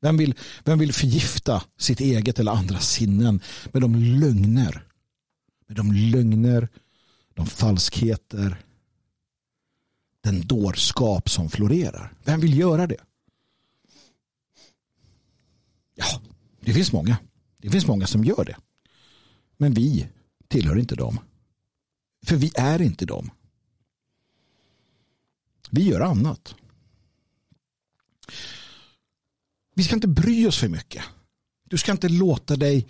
Vem 0.04 0.18
vill, 0.18 0.36
vem 0.64 0.80
vill 0.80 0.94
förgifta 0.94 1.64
sitt 1.78 2.00
eget 2.00 2.40
eller 2.40 2.52
andras 2.52 2.90
sinnen 2.90 3.42
med 3.72 3.82
de 3.82 3.96
lögner, 3.96 4.88
med 5.68 5.78
de 5.78 5.92
lögner, 5.92 6.70
de 7.34 7.46
falskheter, 7.46 8.64
den 10.22 10.48
dårskap 10.48 11.30
som 11.30 11.50
florerar? 11.50 12.14
Vem 12.24 12.40
vill 12.40 12.58
göra 12.58 12.88
det? 12.88 12.98
Ja, 15.96 16.22
det 16.60 16.74
finns 16.74 16.92
många. 16.92 17.18
Det 17.58 17.70
finns 17.70 17.88
många 17.88 18.08
som 18.08 18.24
gör 18.24 18.46
det. 18.46 18.56
Men 19.58 19.74
vi 19.74 20.08
tillhör 20.48 20.80
inte 20.80 20.96
dem. 20.96 21.20
För 22.26 22.36
vi 22.36 22.52
är 22.56 22.82
inte 22.82 23.06
dem. 23.06 23.32
Vi 25.70 25.84
gör 25.84 26.02
annat. 26.02 26.56
Vi 29.74 29.84
ska 29.84 29.96
inte 29.96 30.08
bry 30.08 30.48
oss 30.48 30.58
för 30.58 30.68
mycket. 30.68 31.04
Du 31.70 31.78
ska 31.78 31.92
inte 31.92 32.10
låta 32.10 32.56
dig 32.56 32.88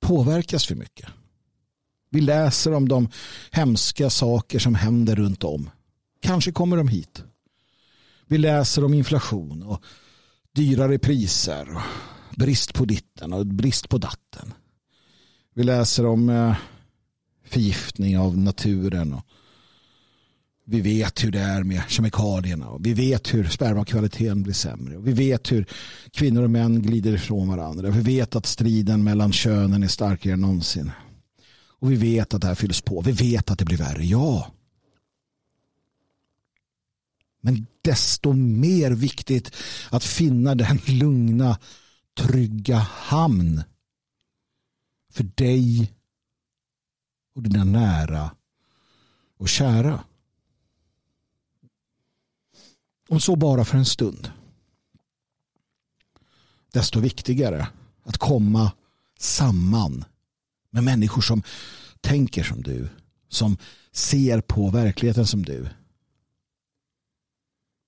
påverkas 0.00 0.66
för 0.66 0.74
mycket. 0.74 1.08
Vi 2.10 2.20
läser 2.20 2.72
om 2.72 2.88
de 2.88 3.08
hemska 3.50 4.10
saker 4.10 4.58
som 4.58 4.74
händer 4.74 5.16
runt 5.16 5.44
om. 5.44 5.70
Kanske 6.20 6.52
kommer 6.52 6.76
de 6.76 6.88
hit. 6.88 7.24
Vi 8.26 8.38
läser 8.38 8.84
om 8.84 8.94
inflation 8.94 9.62
och 9.62 9.84
dyrare 10.52 10.98
priser 10.98 11.76
och 11.76 11.82
brist 12.36 12.74
på 12.74 12.84
ditten 12.84 13.32
och 13.32 13.46
brist 13.46 13.88
på 13.88 13.98
datten. 13.98 14.54
Vi 15.54 15.62
läser 15.62 16.06
om 16.06 16.28
eh, 16.28 16.56
förgiftning 17.44 18.18
av 18.18 18.38
naturen 18.38 19.14
och 19.14 19.26
vi 20.70 20.80
vet 20.80 21.24
hur 21.24 21.30
det 21.30 21.40
är 21.40 21.62
med 21.62 21.82
kemikalierna 21.88 22.68
och 22.68 22.86
vi 22.86 22.94
vet 22.94 23.34
hur 23.34 23.44
spermakvaliteten 23.44 24.42
blir 24.42 24.54
sämre. 24.54 24.96
Och 24.96 25.08
vi 25.08 25.12
vet 25.12 25.52
hur 25.52 25.66
kvinnor 26.10 26.42
och 26.42 26.50
män 26.50 26.82
glider 26.82 27.12
ifrån 27.12 27.48
varandra. 27.48 27.90
Vi 27.90 28.00
vet 28.00 28.36
att 28.36 28.46
striden 28.46 29.04
mellan 29.04 29.32
könen 29.32 29.82
är 29.82 29.88
starkare 29.88 30.32
än 30.32 30.40
någonsin. 30.40 30.90
Och 31.52 31.92
vi 31.92 31.96
vet 31.96 32.34
att 32.34 32.40
det 32.40 32.46
här 32.46 32.54
fylls 32.54 32.80
på. 32.80 33.00
Vi 33.00 33.12
vet 33.12 33.50
att 33.50 33.58
det 33.58 33.64
blir 33.64 33.76
värre, 33.76 34.04
ja. 34.04 34.52
Men 37.40 37.66
desto 37.82 38.32
mer 38.32 38.90
viktigt 38.90 39.56
att 39.90 40.04
finna 40.04 40.54
den 40.54 40.80
lugna, 40.86 41.58
trygga 42.18 42.76
hamn 42.78 43.62
för 45.12 45.24
dig 45.24 45.92
och 47.34 47.42
dina 47.42 47.64
nära 47.64 48.30
och 49.38 49.48
kära. 49.48 50.04
Om 53.10 53.20
så 53.20 53.36
bara 53.36 53.64
för 53.64 53.78
en 53.78 53.84
stund. 53.84 54.32
Desto 56.72 57.00
viktigare 57.00 57.68
att 58.02 58.18
komma 58.18 58.72
samman 59.18 60.04
med 60.70 60.84
människor 60.84 61.22
som 61.22 61.42
tänker 62.00 62.42
som 62.42 62.62
du, 62.62 62.88
som 63.28 63.56
ser 63.92 64.40
på 64.40 64.70
verkligheten 64.70 65.26
som 65.26 65.42
du, 65.42 65.68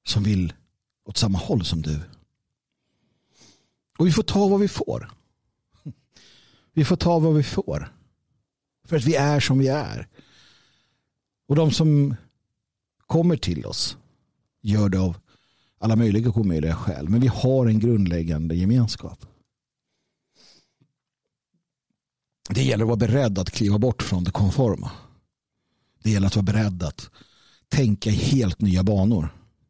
som 0.05 0.23
vill 0.23 0.53
åt 1.05 1.17
samma 1.17 1.39
håll 1.39 1.65
som 1.65 1.83
du. 1.83 2.01
Och 3.99 4.07
vi 4.07 4.13
får 4.13 4.23
ta 4.23 4.49
vad 4.49 4.61
vi 4.61 4.69
får. 4.69 5.11
Vi 6.73 6.85
får 6.85 6.97
ta 6.97 7.19
vad 7.19 7.35
vi 7.35 7.43
får. 7.43 7.93
För 8.85 8.97
att 8.97 9.05
vi 9.05 9.15
är 9.15 9.41
som 9.41 9.59
vi 9.59 9.69
är. 9.69 10.09
Och 11.49 11.57
de 11.57 11.71
som 11.71 12.15
kommer 13.07 13.37
till 13.37 13.67
oss 13.67 13.97
gör 14.63 14.89
det 14.89 14.99
av 14.99 15.17
alla 15.79 15.97
möjliga 15.97 16.29
och 16.29 16.37
omöjliga 16.37 16.77
skäl. 16.77 17.09
Men 17.09 17.21
vi 17.21 17.29
har 17.29 17.67
en 17.67 17.79
grundläggande 17.79 18.55
gemenskap. 18.55 19.27
Det 22.51 22.63
gäller 22.63 22.85
att 22.85 22.89
vara 22.89 22.97
beredd 22.97 23.39
att 23.39 23.51
kliva 23.51 23.79
bort 23.79 24.03
från 24.03 24.25
det 24.25 24.31
konforma. 24.31 24.91
Det 26.03 26.11
gäller 26.11 26.27
att 26.27 26.37
vara 26.37 26.45
beredd 26.45 26.83
att 26.83 27.11
tänka 27.69 28.11
i 28.11 28.13
helt 28.13 28.61
nya 28.61 28.83
banor. 28.83 29.29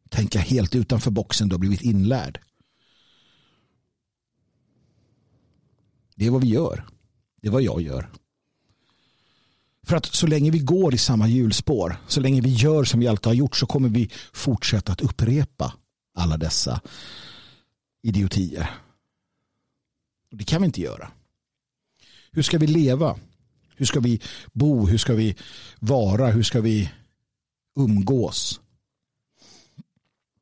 Tänka 0.09 0.39
helt 0.39 0.75
utanför 0.75 1.11
boxen 1.11 1.49
du 1.49 1.53
har 1.53 1.59
blivit 1.59 1.81
inlärd. 1.81 2.39
Det 6.15 6.25
är 6.25 6.31
vad 6.31 6.41
vi 6.41 6.47
gör. 6.47 6.85
Det 7.41 7.47
är 7.47 7.51
vad 7.51 7.61
jag 7.61 7.81
gör. 7.81 8.09
För 9.83 9.95
att 9.95 10.05
så 10.05 10.27
länge 10.27 10.51
vi 10.51 10.59
går 10.59 10.93
i 10.93 10.97
samma 10.97 11.27
hjulspår, 11.27 11.97
så 12.07 12.19
länge 12.19 12.41
vi 12.41 12.49
gör 12.49 12.83
som 12.83 12.99
vi 12.99 13.07
alltid 13.07 13.27
har 13.27 13.33
gjort 13.33 13.55
så 13.55 13.65
kommer 13.65 13.89
vi 13.89 14.09
fortsätta 14.33 14.91
att 14.91 15.01
upprepa 15.01 15.73
alla 16.15 16.37
dessa 16.37 16.81
idiotier. 18.01 18.69
Det 20.31 20.43
kan 20.43 20.61
vi 20.61 20.65
inte 20.65 20.81
göra. 20.81 21.11
Hur 22.31 22.41
ska 22.41 22.57
vi 22.57 22.67
leva? 22.67 23.19
Hur 23.75 23.85
ska 23.85 23.99
vi 23.99 24.21
bo? 24.53 24.87
Hur 24.87 24.97
ska 24.97 25.13
vi 25.13 25.35
vara? 25.79 26.27
Hur 26.27 26.43
ska 26.43 26.61
vi 26.61 26.91
umgås? 27.75 28.59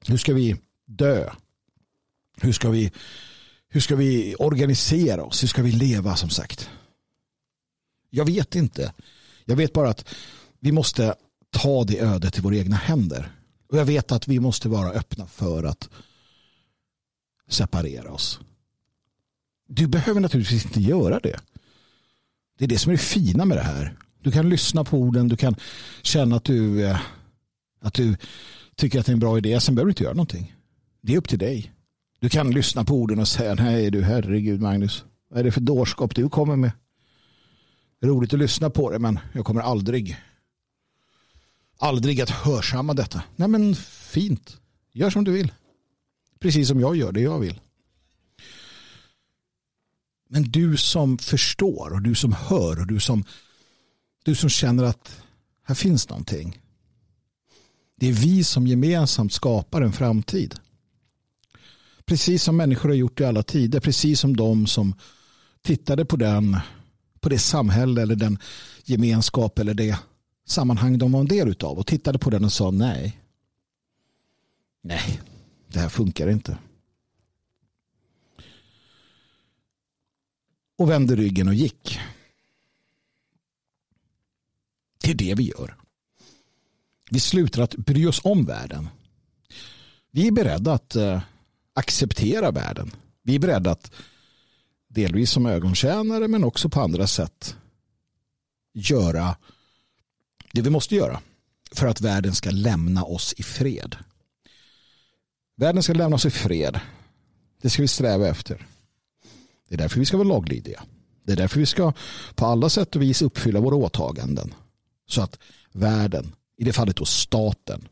Hur 0.06 0.18
ska 0.18 0.34
vi 0.34 0.56
dö? 0.86 1.34
Hur 2.38 2.52
ska 2.52 2.70
vi, 2.70 2.92
hur 3.70 3.82
ska 3.82 3.96
vi 3.96 4.36
organisera 4.40 5.24
oss? 5.24 5.44
Hur 5.44 5.48
ska 5.48 5.62
vi 5.62 5.72
leva 5.72 6.16
som 6.16 6.30
sagt? 6.30 6.70
Jag 8.10 8.26
vet 8.26 8.56
inte. 8.56 8.94
Jag 9.52 9.56
vet 9.58 9.74
bara 9.74 9.90
att 9.90 10.06
vi 10.60 10.72
måste 10.72 11.16
ta 11.50 11.84
det 11.84 12.00
ödet 12.00 12.38
i 12.38 12.42
våra 12.42 12.56
egna 12.56 12.76
händer. 12.76 13.32
Och 13.70 13.78
jag 13.78 13.86
vet 13.86 14.12
att 14.12 14.28
vi 14.28 14.40
måste 14.40 14.70
vara 14.70 14.90
öppna 14.90 15.28
för 15.28 15.64
att 15.64 15.90
separera 17.50 18.12
oss. 18.12 18.40
Du 19.68 19.88
behöver 19.88 20.22
naturligtvis 20.22 20.66
inte 20.66 20.82
göra 20.82 21.20
det. 21.20 21.40
Det 22.58 22.66
är 22.66 22.68
det 22.68 22.78
som 22.78 22.90
är 22.90 22.94
det 22.94 23.04
fina 23.04 23.46
med 23.46 23.58
det 23.58 23.64
här. 23.64 23.98
Du 24.22 24.32
kan 24.32 24.50
lyssna 24.50 24.84
på 24.84 24.98
orden, 24.98 25.28
du 25.28 25.38
kan 25.38 25.56
känna 26.02 26.36
att 26.36 26.44
du, 26.44 26.86
eh, 26.86 27.00
att 27.82 27.94
du 27.94 28.18
tycker 28.76 29.00
att 29.00 29.06
det 29.06 29.12
är 29.12 29.14
en 29.14 29.20
bra 29.20 29.38
idé. 29.38 29.60
Sen 29.60 29.76
behöver 29.76 29.88
du 29.88 29.92
inte 29.92 30.04
göra 30.04 30.14
någonting. 30.14 30.56
Det 31.02 31.14
är 31.14 31.18
upp 31.18 31.30
till 31.30 31.40
dig. 31.40 31.74
Du 32.20 32.30
kan 32.30 32.52
lyssna 32.52 32.86
på 32.86 32.96
orden 32.96 33.20
och 33.20 33.28
säga 33.28 33.56
nej 33.56 33.92
du 33.92 34.02
herregud 34.02 34.62
Magnus. 34.62 35.04
Vad 35.30 35.40
är 35.40 35.44
det 35.44 35.52
för 35.52 35.62
dårskap 35.62 36.16
du 36.16 36.30
kommer 36.30 36.56
med? 36.56 36.72
Roligt 38.02 38.34
att 38.34 38.40
lyssna 38.40 38.70
på 38.70 38.92
det 38.92 39.00
men 39.00 39.20
jag 39.34 39.46
kommer 39.46 39.62
aldrig 39.62 40.18
aldrig 41.82 42.22
att 42.22 42.30
hörsamma 42.30 42.94
detta. 42.94 43.24
Nej 43.36 43.48
men 43.48 43.76
fint. 43.76 44.58
Gör 44.92 45.10
som 45.10 45.24
du 45.24 45.32
vill. 45.32 45.52
Precis 46.40 46.68
som 46.68 46.80
jag 46.80 46.96
gör 46.96 47.12
det 47.12 47.22
jag 47.22 47.40
vill. 47.40 47.60
Men 50.30 50.44
du 50.44 50.78
som 50.78 51.18
förstår 51.18 51.94
och 51.94 52.02
du 52.02 52.16
som 52.16 52.34
hör 52.34 52.80
och 52.80 52.88
du 52.88 53.00
som, 53.00 53.24
du 54.24 54.36
som 54.36 54.50
känner 54.50 54.84
att 54.84 55.22
här 55.64 55.76
finns 55.76 56.10
någonting. 56.10 56.62
Det 57.96 58.10
är 58.10 58.14
vi 58.14 58.44
som 58.44 58.68
gemensamt 58.68 59.34
skapar 59.34 59.82
en 59.82 59.94
framtid. 59.94 60.56
Precis 62.06 62.44
som 62.44 62.58
människor 62.58 62.90
har 62.90 62.96
gjort 62.96 63.20
i 63.20 63.26
alla 63.26 63.44
tider. 63.44 63.80
Precis 63.80 64.20
som 64.20 64.38
de 64.38 64.68
som 64.68 64.96
tittade 65.62 66.06
på 66.06 66.16
den 66.16 66.58
på 67.22 67.30
det 67.30 67.40
samhälle 67.40 68.02
eller 68.02 68.16
den 68.16 68.40
gemenskap 68.84 69.60
eller 69.60 69.74
det 69.74 69.98
sammanhang 70.46 70.98
de 70.98 71.12
var 71.12 71.20
en 71.20 71.28
del 71.28 71.56
av 71.64 71.80
och 71.80 71.88
tittade 71.88 72.20
på 72.20 72.30
den 72.30 72.46
och 72.46 72.54
sa 72.54 72.72
nej. 72.72 73.18
Nej, 74.82 75.22
det 75.68 75.80
här 75.80 75.90
funkar 75.90 76.30
inte. 76.30 76.58
Och 80.78 80.90
vände 80.90 81.16
ryggen 81.16 81.48
och 81.48 81.54
gick. 81.54 82.00
Det 85.02 85.12
är 85.12 85.16
det 85.16 85.36
vi 85.36 85.44
gör. 85.44 85.76
Vi 87.12 87.20
slutar 87.20 87.62
att 87.62 87.76
bry 87.76 88.08
oss 88.08 88.22
om 88.24 88.46
världen. 88.46 88.90
Vi 90.12 90.28
är 90.28 90.32
beredda 90.32 90.74
att 90.74 90.96
eh, 90.96 91.22
acceptera 91.74 92.52
världen. 92.52 92.92
Vi 93.24 93.36
är 93.36 93.40
beredda 93.40 93.72
att 93.72 93.92
delvis 94.94 95.32
som 95.32 95.46
ögontjänare 95.46 96.28
men 96.28 96.44
också 96.44 96.70
på 96.70 96.82
andra 96.82 97.08
sätt 97.08 97.56
göra 98.74 99.36
det 100.54 100.62
vi 100.62 100.70
måste 100.70 100.96
göra 100.96 101.22
för 101.72 101.88
att 101.88 102.02
världen 102.02 102.36
ska 102.36 102.50
lämna 102.50 103.04
oss 103.04 103.34
i 103.38 103.44
fred. 103.44 103.96
Världen 105.56 105.84
ska 105.84 105.94
lämna 105.94 106.16
oss 106.16 106.26
i 106.26 106.30
fred. 106.30 106.80
Det 107.62 107.70
ska 107.70 107.82
vi 107.82 107.88
sträva 107.88 108.28
efter. 108.28 108.68
Det 109.68 109.76
är 109.76 109.78
därför 109.78 110.00
vi 110.00 110.06
ska 110.06 110.18
vara 110.18 110.28
laglydiga. 110.28 110.84
Det 111.24 111.32
är 111.32 111.38
därför 111.38 111.60
vi 111.60 111.66
ska 111.66 111.94
på 112.36 112.46
alla 112.46 112.70
sätt 112.70 112.96
och 112.96 113.02
vis 113.02 113.22
uppfylla 113.22 113.60
våra 113.60 113.76
åtaganden. 113.76 114.54
Så 115.08 115.22
att 115.22 115.40
världen, 115.72 116.36
i 116.58 116.64
det 116.64 116.74
fallet 116.74 116.96
då 116.96 117.06
staten, 117.06 117.88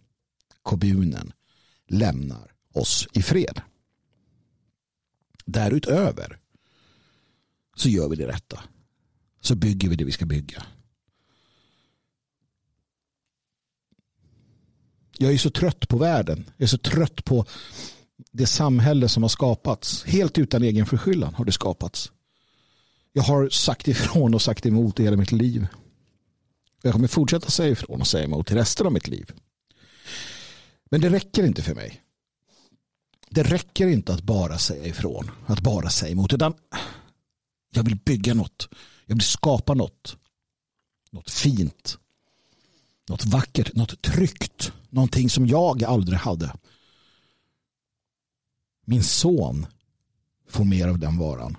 kommunen, 0.64 1.32
lämnar 1.88 2.52
oss 2.74 3.08
i 3.14 3.22
fred. 3.22 3.62
Därutöver 5.46 6.40
så 7.80 7.90
gör 7.90 8.10
vi 8.10 8.16
det 8.16 8.28
rätta. 8.28 8.60
Så 9.42 9.56
bygger 9.56 9.90
vi 9.90 9.96
det 9.96 10.04
vi 10.04 10.12
ska 10.12 10.26
bygga. 10.26 10.66
Jag 15.18 15.34
är 15.34 15.38
så 15.38 15.50
trött 15.50 15.88
på 15.88 15.98
världen. 15.98 16.46
Jag 16.58 16.64
är 16.64 16.68
så 16.68 16.78
trött 16.78 17.26
på 17.26 17.46
det 18.32 18.46
samhälle 18.46 19.10
som 19.10 19.24
har 19.24 19.30
skapats. 19.30 20.04
Helt 20.04 20.38
utan 20.38 20.64
egen 20.64 20.86
förskyllan 20.86 21.34
har 21.34 21.46
det 21.46 21.52
skapats. 21.52 22.12
Jag 23.14 23.24
har 23.24 23.50
sagt 23.50 23.88
ifrån 23.88 24.34
och 24.34 24.42
sagt 24.42 24.66
emot 24.66 25.00
i 25.00 25.04
hela 25.04 25.18
mitt 25.18 25.32
liv. 25.32 25.68
Jag 26.82 26.94
kommer 26.94 27.08
fortsätta 27.08 27.50
säga 27.50 27.70
ifrån 27.70 28.02
och 28.02 28.08
säga 28.08 28.24
emot 28.24 28.52
i 28.52 28.56
resten 28.56 28.86
av 28.86 28.94
mitt 28.94 29.08
liv. 29.08 29.32
Men 30.92 31.02
det 31.02 31.10
räcker 31.10 31.44
inte 31.44 31.62
för 31.62 31.76
mig. 31.76 32.02
Det 33.30 33.44
räcker 33.44 33.88
inte 33.88 34.14
att 34.14 34.24
bara 34.24 34.58
säga 34.58 34.86
ifrån, 34.86 35.32
att 35.46 35.60
bara 35.60 35.90
säga 35.90 36.12
emot. 36.12 36.34
Utan 36.34 36.54
jag 37.70 37.84
vill 37.84 37.96
bygga 37.96 38.34
något. 38.34 38.70
Jag 39.06 39.16
vill 39.16 39.26
skapa 39.26 39.74
något. 39.74 40.18
Något 41.12 41.30
fint. 41.30 41.98
Något 43.10 43.26
vackert, 43.26 43.76
något 43.76 44.02
tryggt. 44.02 44.72
Någonting 44.90 45.30
som 45.30 45.48
jag 45.48 45.84
aldrig 45.84 46.20
hade. 46.20 46.54
Min 48.86 49.04
son 49.04 49.66
får 50.48 50.66
mer 50.66 50.88
av 50.88 51.00
den 51.00 51.18
varan. 51.18 51.58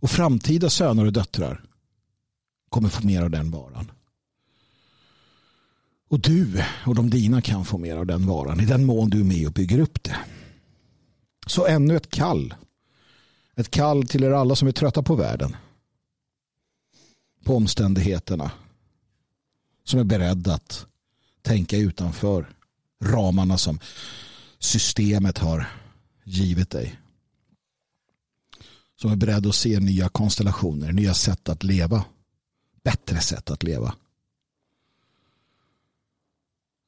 Och 0.00 0.10
framtida 0.10 0.70
söner 0.70 1.04
och 1.04 1.12
döttrar 1.12 1.64
kommer 2.68 2.88
få 2.88 3.06
mer 3.06 3.22
av 3.22 3.30
den 3.30 3.50
varan. 3.50 3.90
Och 6.08 6.20
du 6.20 6.64
och 6.86 6.94
de 6.94 7.10
dina 7.10 7.42
kan 7.42 7.64
få 7.64 7.78
mer 7.78 7.96
av 7.96 8.06
den 8.06 8.26
varan 8.26 8.60
i 8.60 8.64
den 8.64 8.84
mån 8.84 9.10
du 9.10 9.20
är 9.20 9.24
med 9.24 9.46
och 9.46 9.52
bygger 9.52 9.78
upp 9.78 10.02
det. 10.02 10.16
Så 11.46 11.66
ännu 11.66 11.96
ett 11.96 12.10
kall 12.10 12.54
ett 13.56 13.70
kall 13.70 14.06
till 14.06 14.24
er 14.24 14.30
alla 14.30 14.56
som 14.56 14.68
är 14.68 14.72
trötta 14.72 15.02
på 15.02 15.14
världen. 15.14 15.56
På 17.44 17.56
omständigheterna. 17.56 18.50
Som 19.84 20.00
är 20.00 20.04
beredda 20.04 20.54
att 20.54 20.86
tänka 21.42 21.76
utanför 21.76 22.54
ramarna 23.00 23.58
som 23.58 23.80
systemet 24.58 25.38
har 25.38 25.68
givit 26.24 26.70
dig. 26.70 27.00
Som 28.96 29.12
är 29.12 29.16
beredd 29.16 29.46
att 29.46 29.54
se 29.54 29.80
nya 29.80 30.08
konstellationer, 30.08 30.92
nya 30.92 31.14
sätt 31.14 31.48
att 31.48 31.62
leva. 31.62 32.04
Bättre 32.82 33.20
sätt 33.20 33.50
att 33.50 33.62
leva. 33.62 33.94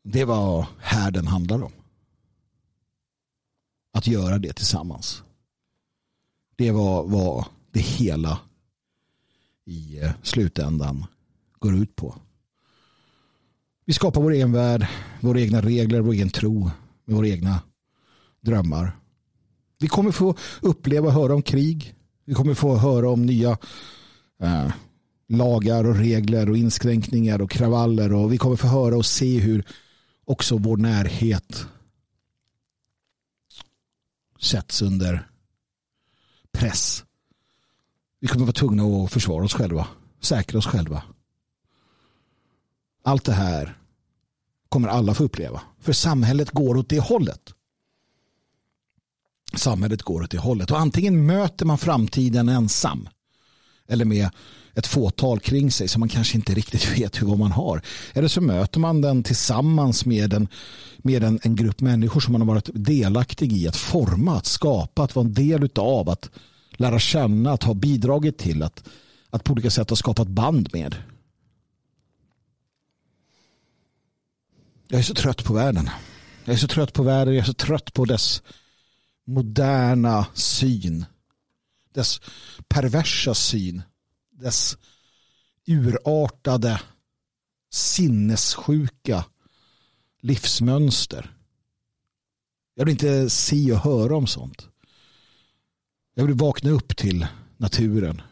Det 0.02 0.20
är 0.20 0.26
vad 0.26 0.66
härden 0.80 1.26
handlar 1.26 1.62
om. 1.62 1.72
Att 3.92 4.06
göra 4.06 4.38
det 4.38 4.52
tillsammans. 4.52 5.22
Det 6.58 6.70
var 6.70 7.06
vad 7.06 7.44
det 7.72 7.80
hela 7.80 8.38
i 9.64 9.98
eh, 10.02 10.10
slutändan 10.22 11.04
går 11.58 11.74
ut 11.74 11.96
på. 11.96 12.14
Vi 13.84 13.92
skapar 13.92 14.20
vår 14.20 14.30
egen 14.32 14.52
värld, 14.52 14.86
våra 15.20 15.40
egna 15.40 15.60
regler, 15.60 16.00
vår 16.00 16.12
egen 16.12 16.30
tro, 16.30 16.70
med 17.04 17.16
våra 17.16 17.28
egna 17.28 17.62
drömmar. 18.40 18.96
Vi 19.78 19.88
kommer 19.88 20.12
få 20.12 20.34
uppleva 20.60 21.06
och 21.06 21.12
höra 21.12 21.34
om 21.34 21.42
krig. 21.42 21.94
Vi 22.24 22.34
kommer 22.34 22.54
få 22.54 22.76
höra 22.76 23.10
om 23.10 23.26
nya 23.26 23.58
eh, 24.42 24.72
lagar 25.28 25.84
och 25.84 25.96
regler 25.96 26.50
och 26.50 26.56
inskränkningar 26.56 27.42
och 27.42 27.50
kravaller 27.50 28.12
och 28.12 28.32
vi 28.32 28.38
kommer 28.38 28.56
få 28.56 28.66
höra 28.66 28.96
och 28.96 29.06
se 29.06 29.38
hur 29.38 29.64
också 30.24 30.56
vår 30.56 30.76
närhet 30.76 31.66
sätts 34.40 34.82
under 34.82 35.27
press. 36.58 37.04
Vi 38.20 38.28
kommer 38.28 38.44
vara 38.44 38.52
tvungna 38.52 39.04
att 39.04 39.12
försvara 39.12 39.44
oss 39.44 39.54
själva, 39.54 39.88
säkra 40.20 40.58
oss 40.58 40.66
själva. 40.66 41.02
Allt 43.04 43.24
det 43.24 43.32
här 43.32 43.78
kommer 44.68 44.88
alla 44.88 45.14
få 45.14 45.24
uppleva. 45.24 45.62
För 45.80 45.92
samhället 45.92 46.50
går 46.50 46.76
åt 46.76 46.88
det 46.88 47.00
hållet. 47.00 47.54
Samhället 49.54 50.02
går 50.02 50.22
åt 50.22 50.30
det 50.30 50.38
hållet. 50.38 50.70
Och 50.70 50.78
antingen 50.78 51.26
möter 51.26 51.66
man 51.66 51.78
framtiden 51.78 52.48
ensam 52.48 53.08
eller 53.86 54.04
med 54.04 54.30
ett 54.78 54.86
fåtal 54.86 55.40
kring 55.40 55.70
sig 55.70 55.88
som 55.88 56.00
man 56.00 56.08
kanske 56.08 56.36
inte 56.36 56.54
riktigt 56.54 56.98
vet 56.98 57.22
hur 57.22 57.26
vad 57.26 57.38
man 57.38 57.52
har. 57.52 57.82
Eller 58.14 58.28
så 58.28 58.40
möter 58.40 58.80
man 58.80 59.00
den 59.00 59.22
tillsammans 59.22 60.04
med, 60.04 60.32
en, 60.32 60.48
med 60.98 61.24
en, 61.24 61.40
en 61.42 61.56
grupp 61.56 61.80
människor 61.80 62.20
som 62.20 62.32
man 62.32 62.40
har 62.40 62.48
varit 62.48 62.70
delaktig 62.72 63.52
i 63.52 63.68
att 63.68 63.76
forma, 63.76 64.36
att 64.36 64.46
skapa, 64.46 65.02
att 65.02 65.14
vara 65.14 65.26
en 65.26 65.34
del 65.34 65.70
av, 65.74 66.08
att 66.08 66.30
lära 66.70 66.98
känna, 66.98 67.52
att 67.52 67.62
ha 67.62 67.74
bidragit 67.74 68.38
till, 68.38 68.62
att, 68.62 68.88
att 69.30 69.44
på 69.44 69.52
olika 69.52 69.70
sätt 69.70 69.90
ha 69.90 69.96
skapat 69.96 70.28
band 70.28 70.68
med. 70.72 70.96
Jag 74.88 74.98
är 74.98 75.04
så 75.04 75.14
trött 75.14 75.44
på 75.44 75.54
världen. 75.54 75.90
Jag 76.44 76.54
är 76.54 76.58
så 76.58 76.68
trött 76.68 76.92
på 76.92 77.02
världen, 77.02 77.34
jag 77.34 77.42
är 77.42 77.46
så 77.46 77.52
trött 77.52 77.92
på 77.92 78.04
dess 78.04 78.42
moderna 79.24 80.26
syn. 80.34 81.04
Dess 81.94 82.20
perversa 82.68 83.34
syn. 83.34 83.82
Dess 84.40 84.76
urartade 85.66 86.80
sinnessjuka 87.70 89.24
livsmönster. 90.20 91.36
Jag 92.74 92.84
vill 92.84 92.92
inte 92.92 93.30
se 93.30 93.72
och 93.72 93.78
höra 93.78 94.16
om 94.16 94.26
sånt. 94.26 94.68
Jag 96.14 96.26
vill 96.26 96.34
vakna 96.34 96.70
upp 96.70 96.96
till 96.96 97.26
naturen, 97.56 98.22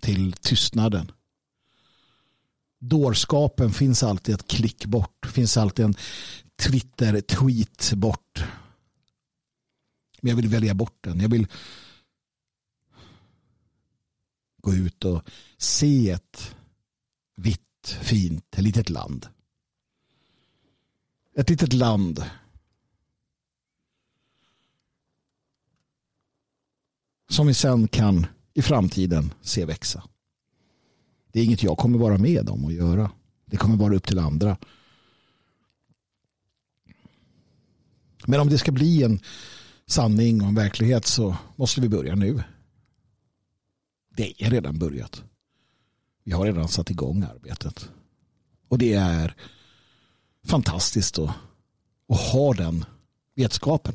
till 0.00 0.32
tystnaden. 0.32 1.12
Dårskapen 2.80 3.72
finns 3.72 4.02
alltid 4.02 4.34
ett 4.34 4.48
klick 4.48 4.86
bort. 4.86 5.26
finns 5.26 5.56
alltid 5.56 5.84
en 5.84 5.94
Twitter-tweet 6.56 7.92
bort. 7.92 8.44
Men 10.20 10.28
jag 10.28 10.36
vill 10.36 10.48
välja 10.48 10.74
bort 10.74 10.98
den. 11.00 11.20
Jag 11.20 11.28
vill 11.28 11.46
gå 14.64 14.74
ut 14.74 15.04
och 15.04 15.22
se 15.58 16.10
ett 16.10 16.56
vitt, 17.36 17.98
fint, 18.02 18.58
litet 18.58 18.90
land. 18.90 19.26
Ett 21.36 21.50
litet 21.50 21.72
land 21.72 22.24
som 27.28 27.46
vi 27.46 27.54
sen 27.54 27.88
kan 27.88 28.26
i 28.54 28.62
framtiden 28.62 29.32
se 29.40 29.64
växa. 29.64 30.02
Det 31.32 31.40
är 31.40 31.44
inget 31.44 31.62
jag 31.62 31.78
kommer 31.78 31.98
vara 31.98 32.18
med 32.18 32.48
om 32.48 32.64
att 32.64 32.72
göra. 32.72 33.10
Det 33.46 33.56
kommer 33.56 33.76
vara 33.76 33.96
upp 33.96 34.06
till 34.06 34.18
andra. 34.18 34.56
Men 38.26 38.40
om 38.40 38.48
det 38.48 38.58
ska 38.58 38.72
bli 38.72 39.02
en 39.02 39.20
sanning 39.86 40.42
och 40.42 40.48
en 40.48 40.54
verklighet 40.54 41.06
så 41.06 41.36
måste 41.56 41.80
vi 41.80 41.88
börja 41.88 42.14
nu. 42.14 42.42
Det 44.16 44.42
är 44.42 44.50
redan 44.50 44.78
börjat. 44.78 45.22
Vi 46.24 46.32
har 46.32 46.44
redan 46.44 46.68
satt 46.68 46.90
igång 46.90 47.22
arbetet. 47.22 47.90
Och 48.68 48.78
det 48.78 48.92
är 48.92 49.34
fantastiskt 50.44 51.18
att, 51.18 51.30
att 52.08 52.20
ha 52.20 52.54
den 52.54 52.84
vetskapen. 53.34 53.94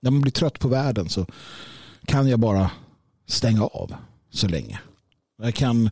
När 0.00 0.10
man 0.10 0.20
blir 0.20 0.32
trött 0.32 0.58
på 0.58 0.68
världen 0.68 1.08
så 1.08 1.26
kan 2.04 2.28
jag 2.28 2.40
bara 2.40 2.70
stänga 3.26 3.64
av 3.64 3.94
så 4.30 4.48
länge. 4.48 4.80
Jag 5.36 5.54
kan 5.54 5.90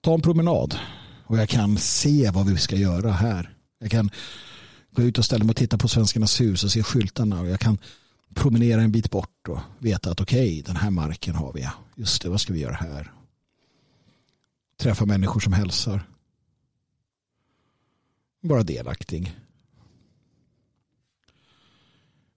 ta 0.00 0.14
en 0.14 0.22
promenad 0.22 0.78
och 1.26 1.38
jag 1.38 1.48
kan 1.48 1.78
se 1.78 2.30
vad 2.30 2.46
vi 2.46 2.56
ska 2.56 2.76
göra 2.76 3.12
här. 3.12 3.56
Jag 3.78 3.90
kan 3.90 4.10
gå 4.90 5.02
ut 5.02 5.18
och 5.18 5.24
ställa 5.24 5.44
mig 5.44 5.50
och 5.50 5.56
titta 5.56 5.78
på 5.78 5.88
Svenskarnas 5.88 6.40
hus 6.40 6.64
och 6.64 6.72
se 6.72 6.82
skyltarna 6.82 7.40
och 7.40 7.48
jag 7.48 7.60
kan 7.60 7.78
promenera 8.34 8.82
en 8.82 8.92
bit 8.92 9.10
bort 9.10 9.48
och 9.48 9.58
veta 9.78 10.10
att 10.10 10.20
okej, 10.20 10.50
okay, 10.50 10.62
den 10.62 10.76
här 10.76 10.90
marken 10.90 11.34
har 11.34 11.52
vi. 11.52 11.68
Just 11.94 12.22
det, 12.22 12.28
vad 12.28 12.40
ska 12.40 12.52
vi 12.52 12.60
göra 12.60 12.74
här? 12.74 13.12
Träffa 14.76 15.06
människor 15.06 15.40
som 15.40 15.52
hälsar. 15.52 16.02
Bara 18.42 18.62
delaktig. 18.62 19.36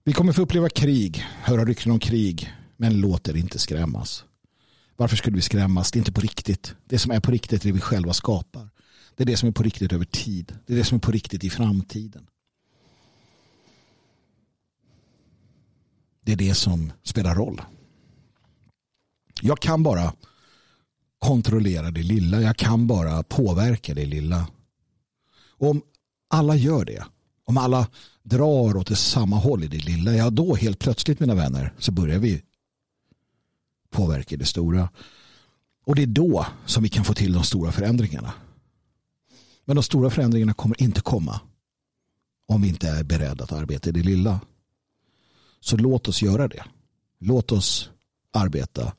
Vi 0.04 0.12
kommer 0.12 0.32
få 0.32 0.42
uppleva 0.42 0.68
krig, 0.68 1.26
höra 1.42 1.64
rykten 1.64 1.92
om 1.92 1.98
krig, 1.98 2.52
men 2.76 3.00
låt 3.00 3.28
er 3.28 3.36
inte 3.36 3.58
skrämmas. 3.58 4.24
Varför 4.96 5.16
skulle 5.16 5.36
vi 5.36 5.42
skrämmas? 5.42 5.92
Det 5.92 5.96
är 5.96 6.00
inte 6.00 6.12
på 6.12 6.20
riktigt. 6.20 6.74
Det 6.84 6.98
som 6.98 7.10
är 7.10 7.20
på 7.20 7.30
riktigt 7.30 7.62
är 7.62 7.68
det 7.68 7.72
vi 7.72 7.80
själva 7.80 8.12
skapar. 8.12 8.68
Det 9.16 9.22
är 9.22 9.26
det 9.26 9.36
som 9.36 9.48
är 9.48 9.52
på 9.52 9.62
riktigt 9.62 9.92
över 9.92 10.04
tid. 10.04 10.52
Det 10.66 10.72
är 10.72 10.76
det 10.76 10.84
som 10.84 10.96
är 10.96 11.00
på 11.00 11.12
riktigt 11.12 11.44
i 11.44 11.50
framtiden. 11.50 12.26
Det 16.24 16.32
är 16.32 16.36
det 16.36 16.54
som 16.54 16.92
spelar 17.02 17.34
roll. 17.34 17.62
Jag 19.42 19.58
kan 19.58 19.82
bara 19.82 20.12
kontrollera 21.18 21.90
det 21.90 22.02
lilla. 22.02 22.40
Jag 22.40 22.56
kan 22.56 22.86
bara 22.86 23.22
påverka 23.22 23.94
det 23.94 24.06
lilla. 24.06 24.46
Och 25.58 25.70
om 25.70 25.82
alla 26.28 26.56
gör 26.56 26.84
det, 26.84 27.04
om 27.44 27.56
alla 27.56 27.88
drar 28.22 28.76
åt 28.76 28.86
det 28.86 28.96
samma 28.96 29.36
håll 29.36 29.64
i 29.64 29.66
det 29.66 29.84
lilla, 29.84 30.12
ja 30.12 30.30
då 30.30 30.54
helt 30.54 30.78
plötsligt 30.78 31.20
mina 31.20 31.34
vänner 31.34 31.72
så 31.78 31.92
börjar 31.92 32.18
vi 32.18 32.42
påverka 33.90 34.36
det 34.36 34.44
stora. 34.44 34.88
Och 35.86 35.94
det 35.94 36.02
är 36.02 36.06
då 36.06 36.46
som 36.66 36.82
vi 36.82 36.88
kan 36.88 37.04
få 37.04 37.14
till 37.14 37.32
de 37.32 37.44
stora 37.44 37.72
förändringarna. 37.72 38.32
Men 39.64 39.76
de 39.76 39.82
stora 39.82 40.10
förändringarna 40.10 40.54
kommer 40.54 40.82
inte 40.82 41.00
komma 41.00 41.40
om 42.46 42.62
vi 42.62 42.68
inte 42.68 42.88
är 42.88 43.04
beredda 43.04 43.44
att 43.44 43.52
arbeta 43.52 43.88
i 43.88 43.92
det 43.92 44.02
lilla. 44.02 44.40
Så 45.64 45.76
låt 45.76 46.08
oss 46.08 46.22
göra 46.22 46.48
det. 46.48 46.64
Låt 47.20 47.52
oss 47.52 47.90
arbeta 48.32 48.92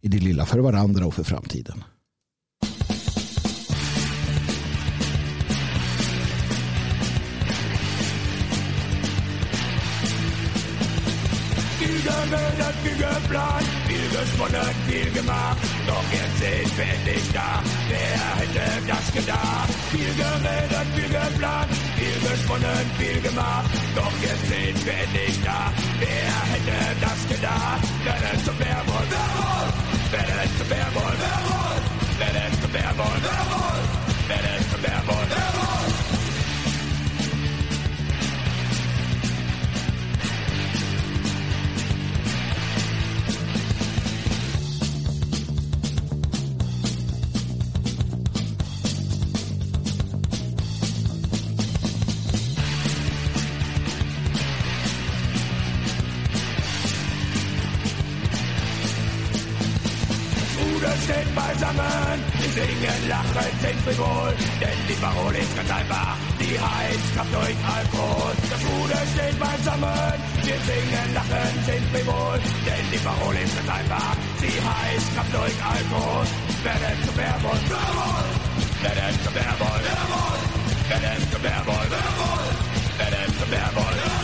i 0.00 0.08
det 0.08 0.18
lilla 0.18 0.46
för 0.46 0.58
varandra 0.58 1.06
och 1.06 1.14
för 1.14 1.24
framtiden. 1.24 1.84
Gemördert, 12.04 12.76
viel 12.82 12.96
geplant, 12.96 13.66
viel 13.88 14.08
gesponnen, 14.12 14.74
viel 14.86 15.10
gemacht. 15.12 15.58
Doch 15.86 16.04
jetzt 16.12 16.38
sind 16.38 16.70
wir 16.76 17.12
nicht 17.12 17.34
da. 17.34 17.62
Wer 17.88 18.24
hätte 18.40 18.66
das 18.86 19.06
gedacht? 19.12 19.70
Viel 19.90 20.12
geredet, 20.20 20.88
viel 20.94 21.08
geplant, 21.08 21.70
viel 21.96 22.18
gesponnen, 22.28 22.84
viel 22.98 23.20
gemacht. 23.22 23.70
Doch 23.96 24.14
jetzt 24.20 24.46
sind 24.52 24.78
wir 24.84 25.04
nicht 25.16 25.46
da. 25.46 25.72
Wer 26.00 26.34
hätte 26.52 26.78
das 27.00 27.20
gedacht? 27.32 27.84
Wer 28.04 28.18
denn 28.20 28.44
zum 28.44 28.58
Werbung? 28.58 29.06
Wer 30.12 30.26
denn 30.28 30.50
zum 30.58 30.68
Werbung? 30.70 31.16
Wer 32.18 32.32
denn 32.36 32.52
zum 32.60 32.72
Werbung? 32.74 33.16
Wer 34.28 34.42
denn 34.44 34.63
Singen, 62.94 63.08
lachen, 63.08 63.50
sind 63.60 63.80
frivol, 63.82 64.34
denn 64.60 64.78
die 64.88 64.94
Parole 64.94 65.38
ist 65.38 65.56
ganz 65.56 65.70
einfach. 65.70 66.16
Die 66.38 66.58
heißt 66.58 67.14
Kraft 67.14 67.34
durch 67.34 67.56
Alkohol. 67.76 68.32
Das 68.50 68.60
Ruder 68.64 69.02
steht 69.14 69.38
beisammen. 69.38 70.14
Wir 70.42 70.58
singen, 70.68 71.08
lachen, 71.14 71.54
sind 71.66 71.84
frivol, 71.92 72.38
denn 72.66 72.84
die 72.92 72.98
Parole 72.98 73.40
ist 73.40 73.54
ganz 73.56 73.70
einfach. 73.78 74.16
Sie 74.40 74.54
heißt 74.68 75.06
Kraft 75.14 75.32
durch 75.34 75.56
Alkohol. 75.74 76.24
Werden 76.64 76.98
zum 77.04 77.16
Werbung, 77.16 77.60
Werbung. 77.72 78.26
Werden 78.82 79.14
zum 79.24 79.34
Werbung, 79.34 79.78
Werbung. 79.88 80.38
Werden 80.88 81.22
zum 81.30 81.42
Werbung, 81.42 81.84
Werbung. 81.94 82.44
Werden 82.98 83.30
zum 83.38 83.50
Werbung, 83.50 83.90
Werbung. 83.90 84.23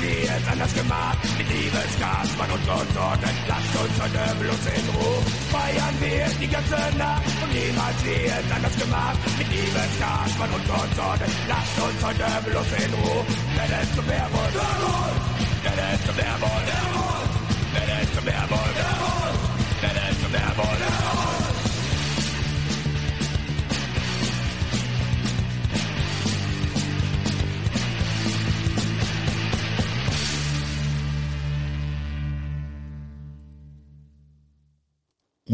Wie 0.00 0.22
es 0.26 0.44
anders 0.50 0.74
gemacht. 0.74 1.18
Mit 1.38 1.48
Liebesgas, 1.48 2.28
Mann 2.38 2.50
und 2.50 2.64
Konsorten, 2.66 3.32
lasst 3.48 3.74
uns 3.76 3.96
heute 4.02 4.24
bloß 4.40 4.64
in 4.76 4.86
Ruhe. 4.94 5.20
Feiern 5.52 5.96
wir 6.00 6.24
die 6.40 6.48
ganze 6.48 6.78
Nacht 6.96 7.30
und 7.42 7.50
niemals 7.52 8.00
es 8.04 8.48
anders 8.52 8.76
gemacht. 8.76 9.18
Mit 9.38 9.48
Liebesgas, 9.48 10.30
Mann 10.38 10.52
und 10.56 10.64
Konsorten, 10.68 11.30
lasst 11.48 11.76
uns 11.80 11.98
heute 12.04 12.28
bloß 12.48 12.70
in 12.84 12.92
Ruhe. 12.94 13.22
Wer 13.56 13.68
denn 13.72 13.88
zum 13.94 14.06
Werwolf? 14.06 14.54
Werwolf! 14.54 15.22
Wer 15.62 15.76
denn 15.80 15.98
zum 16.06 16.16
Werwolf? 16.16 16.66
Werwolf! 16.66 17.30
Wer 17.72 17.86
denn 17.86 18.08
zum? 18.14 18.26
Werwolf! 18.26 18.85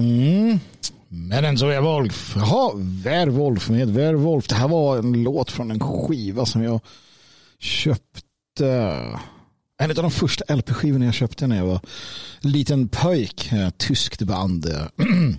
Mm. 0.03 0.59
Men 1.09 1.45
en 1.45 1.57
Werwolf. 1.57 2.33
Jaha, 2.37 2.73
Werwolf 2.77 3.71
med 3.71 3.91
Werwolf. 3.91 4.49
Det 4.49 4.55
här 4.55 4.69
var 4.69 4.99
en 4.99 5.23
låt 5.23 5.51
från 5.51 5.71
en 5.71 5.81
skiva 5.81 6.47
som 6.47 6.63
jag 6.63 6.81
köpte. 7.59 8.69
En 9.79 9.91
av 9.91 9.95
de 9.95 10.11
första 10.11 10.55
LP-skivorna 10.55 11.05
jag 11.05 11.15
köpte 11.15 11.47
när 11.47 11.57
jag 11.57 11.67
var 11.67 11.81
liten 12.41 12.89
pöjk. 12.89 13.53
Eh, 13.53 13.71
tyskt 13.71 14.23
band. 14.23 14.67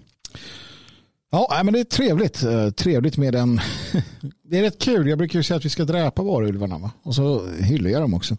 Ja, 1.32 1.62
men 1.64 1.74
det 1.74 1.80
är 1.80 1.84
trevligt. 1.84 2.44
Eh, 2.44 2.70
trevligt 2.70 3.18
med 3.18 3.36
en... 3.36 3.62
Det 4.44 4.60
är 4.60 4.62
rätt 4.62 4.80
kul. 4.80 5.08
Jag 5.08 5.18
brukar 5.18 5.40
ju 5.40 5.44
säga 5.44 5.58
att 5.58 5.66
vi 5.66 5.70
ska 5.70 5.86
dräpa 5.86 6.24
varulvarna. 6.24 6.92
Och 7.04 7.16
så 7.16 7.48
hyllar 7.48 7.90
jag 7.90 8.02
dem 8.02 8.14
också. 8.14 8.38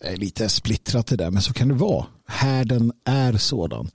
Eh, 0.00 0.16
lite 0.16 0.48
splittrat 0.48 1.06
det 1.06 1.16
där, 1.16 1.30
men 1.30 1.42
så 1.42 1.52
kan 1.52 1.68
det 1.68 1.74
vara. 1.74 2.06
Härden 2.26 2.92
är 3.04 3.36
sådan. 3.36 3.90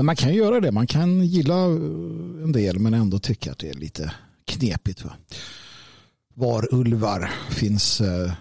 Men 0.00 0.06
man 0.06 0.16
kan 0.16 0.34
göra 0.34 0.60
det. 0.60 0.72
Man 0.72 0.86
kan 0.86 1.26
gilla 1.26 1.64
eh, 1.64 2.44
en 2.44 2.52
del 2.52 2.78
men 2.78 2.94
ändå 2.94 3.18
tycka 3.18 3.52
att 3.52 3.58
det 3.58 3.68
är 3.68 3.74
lite 3.74 4.12
knepigt. 4.44 5.04
Va? 5.04 5.12
Varulvar 6.34 7.30
finns, 7.50 8.00
eh, 8.00 8.32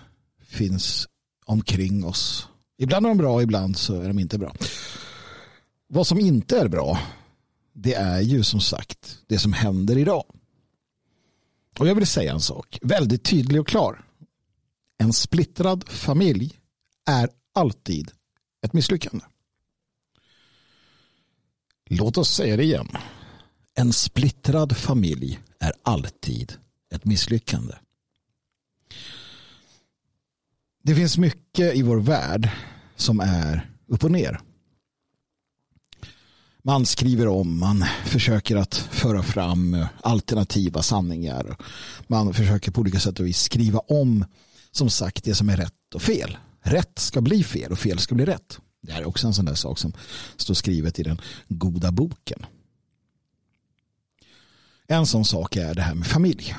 finns 0.46 1.08
omkring 1.46 2.06
oss. 2.06 2.48
Ibland 2.78 3.06
är 3.06 3.10
de 3.10 3.18
bra, 3.18 3.42
ibland 3.42 3.78
så 3.78 4.02
är 4.02 4.08
de 4.08 4.20
inte 4.20 4.38
bra. 4.38 4.56
Vad 5.88 6.08
som 6.08 6.20
inte 6.20 6.60
är 6.60 6.68
bra 6.68 7.00
det 7.74 7.94
är 7.94 8.22
ju 8.22 8.44
som 8.44 8.62
sagt 8.62 9.18
det 9.28 9.40
som 9.40 9.54
händer 9.54 9.98
idag. 9.98 10.24
Och 11.80 11.88
jag 11.88 11.96
vill 11.96 12.08
säga 12.08 12.34
en 12.34 12.42
sak, 12.42 12.80
väldigt 12.82 13.24
tydlig 13.24 13.62
och 13.62 13.68
klar. 13.68 14.06
En 14.98 15.14
splittrad 15.14 15.90
familj 15.90 16.60
är 17.06 17.30
alltid 17.54 18.12
ett 18.66 18.74
misslyckande. 18.74 19.26
Låt 21.92 22.18
oss 22.18 22.30
säga 22.30 22.58
det 22.58 22.64
igen. 22.64 22.88
En 23.76 23.94
splittrad 23.94 24.78
familj 24.78 25.40
är 25.60 25.74
alltid 25.84 26.54
ett 26.94 27.06
misslyckande. 27.06 27.74
Det 30.84 30.96
finns 30.96 31.18
mycket 31.18 31.76
i 31.76 31.82
vår 31.82 32.00
värld 32.00 32.50
som 32.96 33.20
är 33.20 33.70
upp 33.88 34.04
och 34.04 34.12
ner. 34.12 34.40
Man 36.64 36.86
skriver 36.86 37.28
om, 37.28 37.60
man 37.60 37.86
försöker 38.06 38.56
att 38.56 38.76
föra 38.76 39.24
fram 39.24 39.86
alternativa 40.02 40.82
sanningar. 40.82 41.58
Man 42.08 42.34
försöker 42.34 42.72
på 42.72 42.82
olika 42.82 43.00
sätt 43.00 43.20
och 43.20 43.26
vis 43.26 43.42
skriva 43.42 43.80
om 43.80 44.26
som 44.72 44.90
sagt 44.90 45.24
det 45.24 45.36
som 45.36 45.50
är 45.50 45.58
rätt 45.58 45.96
och 45.96 46.02
fel. 46.02 46.38
Rätt 46.62 47.00
ska 47.00 47.22
bli 47.22 47.44
fel 47.44 47.72
och 47.72 47.80
fel 47.80 48.00
ska 48.00 48.16
bli 48.16 48.26
rätt. 48.26 48.60
Det 48.82 48.92
här 48.92 49.02
är 49.02 49.08
också 49.08 49.28
en 49.28 49.34
sån 49.34 49.46
där 49.46 49.56
sak 49.56 49.80
som 49.80 49.94
står 50.36 50.54
skrivet 50.54 51.00
i 51.00 51.04
den 51.04 51.22
goda 51.48 51.92
boken. 51.92 52.46
En 54.88 55.06
sån 55.06 55.26
sak 55.26 55.56
är 55.56 55.74
det 55.74 55.82
här 55.82 55.96
med 55.96 56.08
familj. 56.08 56.56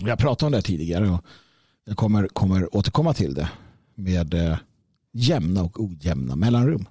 Jag 0.00 0.18
pratade 0.18 0.46
om 0.46 0.52
det 0.52 0.62
tidigare 0.62 1.10
och 1.10 1.24
jag 1.84 1.96
kommer, 1.96 2.28
kommer 2.28 2.76
återkomma 2.76 3.14
till 3.14 3.34
det 3.34 3.48
med 3.94 4.34
eh, 4.34 4.58
jämna 5.12 5.62
och 5.62 5.80
ojämna 5.80 6.36
mellanrum. 6.36 6.88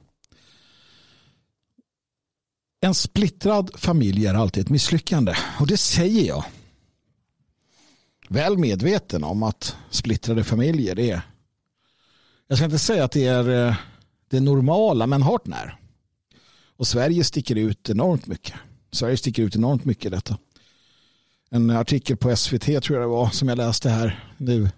En 2.82 2.94
splittrad 2.94 3.72
familj 3.76 4.28
är 4.28 4.34
alltid 4.34 4.64
ett 4.64 4.70
misslyckande 4.70 5.36
och 5.60 5.68
det 5.68 5.78
säger 5.78 6.28
jag. 6.28 6.46
Väl 8.30 8.58
medveten 8.58 9.24
om 9.24 9.44
att 9.44 9.76
splittrade 9.90 10.44
familjer 10.44 11.00
är 11.00 11.22
jag 12.52 12.58
ska 12.58 12.66
inte 12.66 12.80
säga 12.80 13.04
att 13.04 13.12
det 13.12 13.26
är 13.26 13.68
eh, 13.68 13.76
det 14.30 14.40
normala, 14.40 15.08
men 15.08 15.22
hart 15.22 15.46
när. 15.46 15.80
Och 16.78 16.88
Sverige 16.88 17.24
sticker 17.24 17.56
ut 17.56 17.90
enormt 17.90 18.28
mycket. 18.28 18.56
Sverige 18.92 19.18
sticker 19.18 19.44
ut 19.44 19.56
enormt 19.56 19.86
mycket 19.86 20.06
i 20.06 20.10
detta. 20.10 20.38
En 21.50 21.70
artikel 21.70 22.18
på 22.18 22.36
SVT 22.36 22.64
tror 22.64 22.90
jag 22.90 23.02
det 23.02 23.08
var 23.08 23.30
som 23.30 23.48
jag 23.50 23.58
läste 23.58 23.90
här 23.90 24.30
nu. 24.38 24.70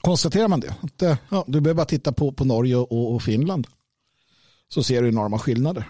Konstaterar 0.00 0.48
man 0.48 0.60
det? 0.60 0.74
Att, 0.80 1.02
eh, 1.02 1.16
ja, 1.28 1.44
du 1.46 1.60
behöver 1.60 1.76
bara 1.76 1.86
titta 1.86 2.12
på, 2.12 2.32
på 2.32 2.44
Norge 2.44 2.76
och, 2.76 3.14
och 3.14 3.22
Finland. 3.22 3.66
Så 4.68 4.82
ser 4.82 5.02
du 5.02 5.08
enorma 5.08 5.38
skillnader. 5.38 5.84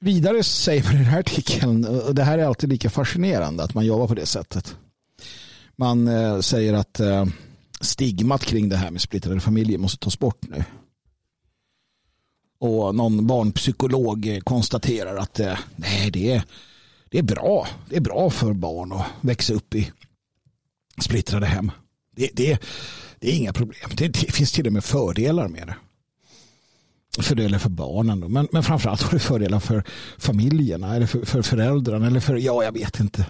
Vidare 0.00 0.42
säger 0.42 0.84
man 0.84 0.92
i 0.92 0.96
den 0.96 1.04
här 1.06 1.20
artikeln, 1.20 1.84
och 1.84 2.14
det 2.14 2.24
här 2.24 2.38
är 2.38 2.44
alltid 2.44 2.68
lika 2.68 2.90
fascinerande 2.90 3.62
att 3.62 3.74
man 3.74 3.86
jobbar 3.86 4.08
på 4.08 4.14
det 4.14 4.26
sättet 4.26 4.76
man 5.78 6.08
eh, 6.08 6.40
säger 6.40 6.74
att 6.74 7.00
eh, 7.00 7.26
stigmat 7.80 8.44
kring 8.44 8.68
det 8.68 8.76
här 8.76 8.90
med 8.90 9.00
splittrade 9.00 9.40
familjer 9.40 9.78
måste 9.78 9.98
tas 9.98 10.18
bort 10.18 10.42
nu. 10.42 10.64
Och 12.58 12.94
någon 12.94 13.26
barnpsykolog 13.26 14.40
konstaterar 14.44 15.16
att 15.16 15.40
eh, 15.40 15.58
nej, 15.76 16.10
det 16.10 16.32
är, 16.32 16.42
det 17.10 17.18
är 17.18 17.22
bra. 17.22 17.68
Det 17.88 17.96
är 17.96 18.00
bra 18.00 18.30
för 18.30 18.52
barn 18.52 18.92
att 18.92 19.06
växa 19.20 19.54
upp 19.54 19.74
i 19.74 19.92
splittrade 21.00 21.46
hem. 21.46 21.70
Det, 22.16 22.30
det, 22.32 22.62
det 23.18 23.28
är 23.28 23.36
inga 23.36 23.52
problem. 23.52 23.90
Det, 23.96 24.08
det, 24.08 24.32
finns 24.32 24.52
till 24.52 24.66
och 24.66 24.72
med 24.72 24.84
fördelar 24.84 25.48
med 25.48 25.66
det. 25.66 25.76
Fördelar 27.22 27.58
för 27.58 27.70
barnen. 27.70 28.20
Då. 28.20 28.28
Men, 28.28 28.48
men 28.52 28.62
framförallt 28.62 29.02
har 29.02 29.10
det 29.10 29.18
fördelar 29.18 29.60
för 29.60 29.84
familjerna 30.18 30.96
eller 30.96 31.06
för, 31.06 31.24
för 31.24 31.42
föräldrarna. 31.42 32.06
Eller 32.06 32.20
för, 32.20 32.36
ja, 32.36 32.64
jag 32.64 32.72
vet 32.72 33.00
inte. 33.00 33.26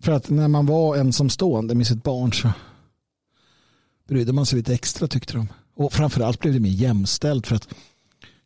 För 0.00 0.12
att 0.12 0.30
när 0.30 0.48
man 0.48 0.66
var 0.66 0.96
ensamstående 0.96 1.74
med 1.74 1.86
sitt 1.86 2.02
barn 2.02 2.32
så 2.32 2.50
brydde 4.08 4.32
man 4.32 4.46
sig 4.46 4.56
lite 4.56 4.74
extra 4.74 5.08
tyckte 5.08 5.32
de. 5.32 5.48
Och 5.74 5.92
framförallt 5.92 6.40
blev 6.40 6.54
det 6.54 6.60
mer 6.60 6.70
jämställt 6.70 7.46
för 7.46 7.56
att 7.56 7.68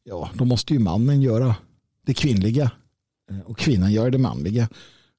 ja, 0.05 0.31
då 0.35 0.45
måste 0.45 0.73
ju 0.73 0.79
mannen 0.79 1.23
göra 1.23 1.55
det 2.07 2.15
kvinnliga 2.15 2.71
eh, 3.31 3.41
och 3.41 3.59
kvinnan 3.59 3.93
gör 3.93 4.11
det 4.11 4.19
manliga. 4.19 4.69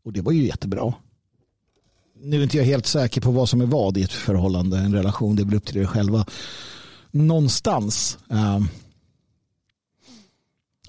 Och 0.03 0.13
det 0.13 0.21
var 0.21 0.31
ju 0.31 0.45
jättebra. 0.45 0.93
Nu 2.21 2.39
är 2.39 2.43
inte 2.43 2.57
jag 2.57 2.65
helt 2.65 2.85
säker 2.85 3.21
på 3.21 3.31
vad 3.31 3.49
som 3.49 3.61
är 3.61 3.65
vad 3.65 3.97
i 3.97 4.03
ett 4.03 4.11
förhållande, 4.11 4.77
en 4.77 4.93
relation, 4.93 5.35
det 5.35 5.45
blir 5.45 5.57
upp 5.57 5.65
till 5.65 5.77
er 5.77 5.85
själva. 5.85 6.25
Någonstans, 7.11 8.17
äh, 8.29 8.59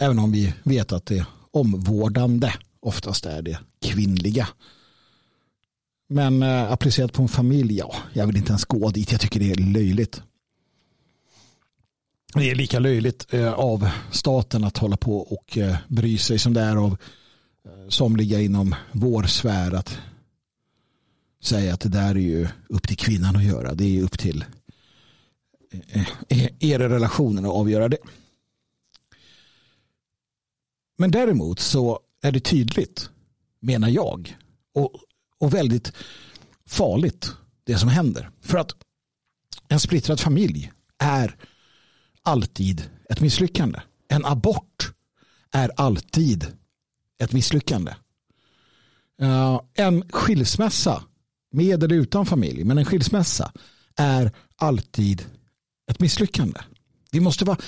även 0.01 0.19
om 0.19 0.33
vi 0.33 0.55
vet 0.63 0.93
att 0.93 1.07
det 1.07 1.27
omvårdande 1.51 2.53
oftast 2.81 3.27
är 3.27 3.43
det 3.43 3.59
kvinnliga. 3.81 4.49
Men 6.15 6.43
eh, 6.43 6.73
applicerat 6.73 7.13
på 7.13 7.23
en 7.23 7.29
familj, 7.29 7.77
ja, 7.77 7.95
jag 8.13 8.27
vill 8.27 8.37
inte 8.37 8.51
ens 8.51 8.65
gå 8.65 8.91
dit. 8.91 9.13
Jag 9.13 9.21
tycker 9.21 9.41
det 9.41 9.51
är 9.51 9.55
löjligt. 9.55 10.23
Det 12.35 12.51
är 12.51 12.55
lika 12.55 12.79
löjligt 12.79 13.35
eh, 13.35 13.53
av 13.53 13.89
staten 14.11 14.65
att 14.65 14.79
hålla 14.79 14.97
på 14.97 15.19
och 15.19 15.59
eh, 15.59 15.77
bry 15.89 16.19
sig 16.19 16.39
som 16.39 16.55
det 16.55 16.61
är 16.61 16.77
av 16.77 16.97
eh, 17.65 17.89
somliga 17.89 18.41
inom 18.41 18.75
vår 18.93 19.23
sfär 19.23 19.75
att 19.75 19.99
säga 21.43 21.75
att 21.75 21.81
det 21.81 21.89
där 21.89 22.11
är 22.11 22.15
ju 22.15 22.49
upp 22.69 22.89
till 22.89 22.97
kvinnan 22.97 23.37
att 23.37 23.45
göra. 23.45 23.75
Det 23.75 23.99
är 23.99 24.03
upp 24.03 24.19
till 24.19 24.45
eh, 25.71 25.81
eh, 26.01 26.45
eh, 26.45 26.51
er 26.61 26.79
relationen 26.79 27.45
att 27.45 27.53
avgöra 27.53 27.89
det. 27.89 27.99
Men 30.97 31.11
däremot 31.11 31.61
så 31.61 32.01
är 32.23 32.33
det 32.33 32.41
tydligt, 32.41 33.11
menar 33.61 33.89
jag, 33.89 34.37
och 34.75 35.01
och 35.45 35.55
väldigt 35.55 35.93
farligt 36.67 37.33
det 37.65 37.79
som 37.79 37.89
händer. 37.89 38.31
För 38.41 38.59
att 38.59 38.73
en 39.69 39.81
splittrad 39.81 40.21
familj 40.21 40.73
är 40.99 41.37
alltid 42.23 42.91
ett 43.11 43.21
misslyckande. 43.21 43.81
En 44.09 44.25
abort 44.25 44.93
är 45.53 45.71
alltid 45.77 46.47
ett 47.19 47.33
misslyckande. 47.33 47.95
Eh, 49.21 49.61
en 49.75 50.09
skilsmässa 50.11 51.05
med 51.53 51.85
eller 51.85 51.95
utan 51.95 52.27
familj, 52.27 52.65
men 52.65 52.79
en 52.79 52.85
skilsmässa 52.85 53.53
är 53.97 54.33
alltid 54.57 55.25
ett 55.91 56.01
misslyckande. 56.01 56.61
Vi 57.11 57.21
måste 57.21 57.45
vara 57.45 57.59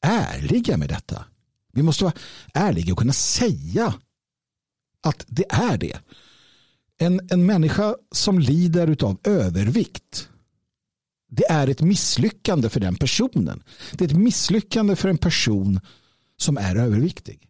ärliga 0.00 0.76
med 0.76 0.88
detta. 0.88 1.24
Vi 1.72 1.82
måste 1.82 2.04
vara 2.04 2.14
ärliga 2.54 2.92
och 2.92 2.98
kunna 2.98 3.12
säga 3.12 3.94
att 5.02 5.24
det 5.28 5.44
är 5.48 5.78
det. 5.78 5.98
En, 6.98 7.20
en 7.30 7.46
människa 7.46 7.94
som 8.12 8.38
lider 8.38 9.04
av 9.04 9.18
övervikt 9.24 10.28
det 11.28 11.50
är 11.50 11.68
ett 11.68 11.80
misslyckande 11.80 12.68
för 12.68 12.80
den 12.80 12.96
personen. 12.96 13.62
Det 13.92 14.04
är 14.04 14.08
ett 14.08 14.16
misslyckande 14.16 14.96
för 14.96 15.08
en 15.08 15.18
person 15.18 15.80
som 16.36 16.56
är 16.56 16.76
överviktig. 16.76 17.48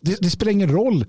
Det, 0.00 0.20
det 0.20 0.30
spelar 0.30 0.52
ingen 0.52 0.70
roll 0.70 1.06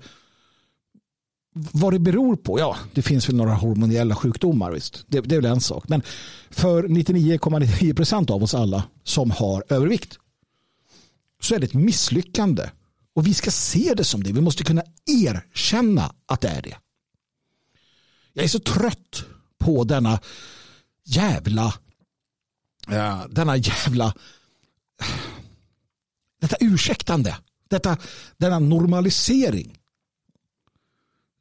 vad 1.52 1.92
det 1.92 1.98
beror 1.98 2.36
på. 2.36 2.58
Ja, 2.58 2.76
det 2.94 3.02
finns 3.02 3.28
väl 3.28 3.36
några 3.36 3.54
hormoniella 3.54 4.14
sjukdomar. 4.14 4.72
Visst. 4.72 5.04
Det, 5.06 5.20
det 5.20 5.34
är 5.34 5.40
väl 5.40 5.50
en 5.50 5.60
sak. 5.60 5.88
Men 5.88 6.02
för 6.50 6.82
99,9 6.82 7.94
procent 7.94 8.30
av 8.30 8.42
oss 8.42 8.54
alla 8.54 8.84
som 9.04 9.30
har 9.30 9.64
övervikt 9.68 10.18
så 11.40 11.54
är 11.54 11.58
det 11.58 11.66
ett 11.66 11.74
misslyckande. 11.74 12.70
Och 13.18 13.26
vi 13.26 13.34
ska 13.34 13.50
se 13.50 13.94
det 13.94 14.04
som 14.04 14.22
det. 14.22 14.32
Vi 14.32 14.40
måste 14.40 14.64
kunna 14.64 14.82
erkänna 15.06 16.14
att 16.26 16.40
det 16.40 16.48
är 16.48 16.62
det. 16.62 16.76
Jag 18.32 18.44
är 18.44 18.48
så 18.48 18.58
trött 18.58 19.24
på 19.58 19.84
denna 19.84 20.20
jävla 21.04 21.74
eh, 22.88 23.26
denna 23.30 23.56
jävla 23.56 24.14
detta 26.40 26.56
ursäktande. 26.60 27.38
Detta, 27.68 27.96
denna 28.36 28.58
normalisering. 28.58 29.78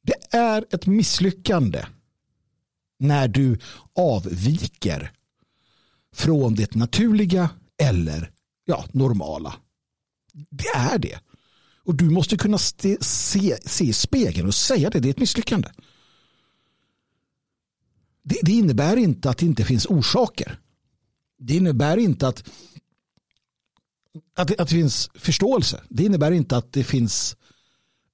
Det 0.04 0.38
är 0.38 0.66
ett 0.72 0.86
misslyckande 0.86 1.86
när 3.00 3.28
du 3.28 3.60
avviker 3.96 5.12
från 6.16 6.56
det 6.56 6.76
naturliga 6.76 7.50
eller 7.78 8.32
ja, 8.66 8.86
normala. 8.92 9.56
Det 10.34 10.70
är 10.76 10.98
det. 10.98 11.20
Och 11.88 11.96
du 11.96 12.10
måste 12.10 12.38
kunna 12.38 12.58
se, 12.58 12.98
se 13.02 13.84
i 13.84 13.94
spegeln 13.94 14.48
och 14.48 14.56
säga 14.56 14.90
det. 14.90 15.00
Det 15.00 15.08
är 15.08 15.10
ett 15.10 15.20
misslyckande. 15.20 15.70
Det, 18.24 18.40
det 18.44 18.52
innebär 18.52 18.98
inte 18.98 19.30
att 19.30 19.38
det 19.38 19.46
inte 19.46 19.64
finns 19.64 19.86
orsaker. 19.86 20.60
Det 21.40 21.56
innebär 21.56 21.98
inte 21.98 22.28
att, 22.28 22.50
att, 24.36 24.48
det, 24.48 24.60
att 24.60 24.68
det 24.70 24.76
finns 24.76 25.10
förståelse. 25.14 25.82
Det 25.90 26.04
innebär 26.04 26.32
inte 26.32 26.58
att 26.58 26.74
det 26.74 26.84
finns 26.84 27.36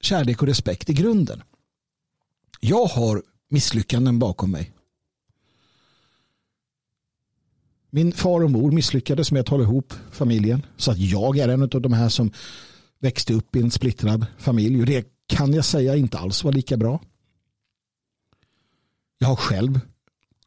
kärlek 0.00 0.42
och 0.42 0.48
respekt 0.48 0.90
i 0.90 0.92
grunden. 0.92 1.42
Jag 2.60 2.86
har 2.86 3.22
misslyckanden 3.48 4.18
bakom 4.18 4.50
mig. 4.50 4.72
Min 7.90 8.12
far 8.12 8.40
och 8.44 8.50
mor 8.50 8.70
misslyckades 8.70 9.32
med 9.32 9.40
att 9.40 9.48
hålla 9.48 9.64
ihop 9.64 9.94
familjen. 10.10 10.66
Så 10.76 10.90
att 10.90 10.98
jag 10.98 11.38
är 11.38 11.48
en 11.48 11.62
av 11.62 11.68
de 11.68 11.92
här 11.92 12.08
som 12.08 12.32
växte 12.98 13.34
upp 13.34 13.56
i 13.56 13.60
en 13.60 13.70
splittrad 13.70 14.26
familj. 14.38 14.80
Och 14.80 14.86
det 14.86 15.06
kan 15.26 15.52
jag 15.54 15.64
säga 15.64 15.96
inte 15.96 16.18
alls 16.18 16.44
var 16.44 16.52
lika 16.52 16.76
bra. 16.76 17.00
Jag 19.18 19.28
har 19.28 19.36
själv 19.36 19.80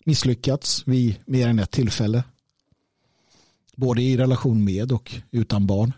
misslyckats 0.05 0.87
vid 0.87 1.17
mer 1.25 1.47
än 1.47 1.59
ett 1.59 1.71
tillfälle. 1.71 2.23
Både 3.75 4.01
i 4.01 4.17
relation 4.17 4.63
med 4.63 4.91
och 4.91 5.15
utan 5.31 5.67
barn. 5.67 5.93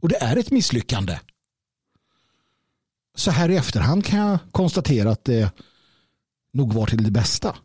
Och 0.00 0.08
det 0.08 0.16
är 0.16 0.36
ett 0.36 0.50
misslyckande. 0.50 1.18
Så 3.14 3.30
här 3.30 3.48
i 3.48 3.56
efterhand 3.56 4.04
kan 4.04 4.18
jag 4.18 4.38
konstatera 4.52 5.10
att 5.10 5.24
det 5.24 5.52
nog 6.52 6.72
var 6.72 6.86
till 6.86 7.04
det 7.04 7.10
bästa. 7.10 7.56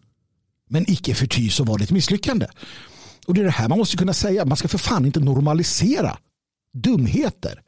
Men 0.70 0.92
icke 0.92 1.16
förty 1.16 1.50
så 1.50 1.64
var 1.64 1.78
det 1.78 1.84
ett 1.84 1.92
misslyckande. 1.92 2.48
Och 3.28 3.34
det 3.34 3.42
är 3.42 3.46
det 3.46 3.52
här 3.52 3.70
man 3.70 3.78
måste 3.78 3.98
kunna 3.98 4.14
säga. 4.14 4.46
Man 4.46 4.58
ska 4.58 4.68
för 4.68 4.78
fan 4.78 5.06
inte 5.06 5.20
normalisera 5.20 6.18
dumheter. 6.74 7.64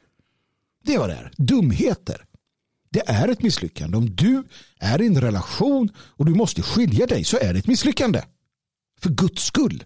Det 0.84 0.94
är 0.94 0.98
vad 0.98 1.08
det 1.08 1.14
är. 1.14 1.32
Dumheter. 1.36 2.26
Det 2.90 3.08
är 3.08 3.28
ett 3.28 3.42
misslyckande. 3.42 3.96
Om 3.96 4.16
du 4.16 4.44
är 4.78 5.02
i 5.02 5.06
en 5.06 5.20
relation 5.20 5.90
och 5.98 6.24
du 6.24 6.34
måste 6.34 6.62
skilja 6.62 7.06
dig 7.06 7.24
så 7.24 7.38
är 7.38 7.52
det 7.52 7.58
ett 7.58 7.66
misslyckande. 7.66 8.22
För 9.00 9.10
Guds 9.10 9.44
skull. 9.44 9.84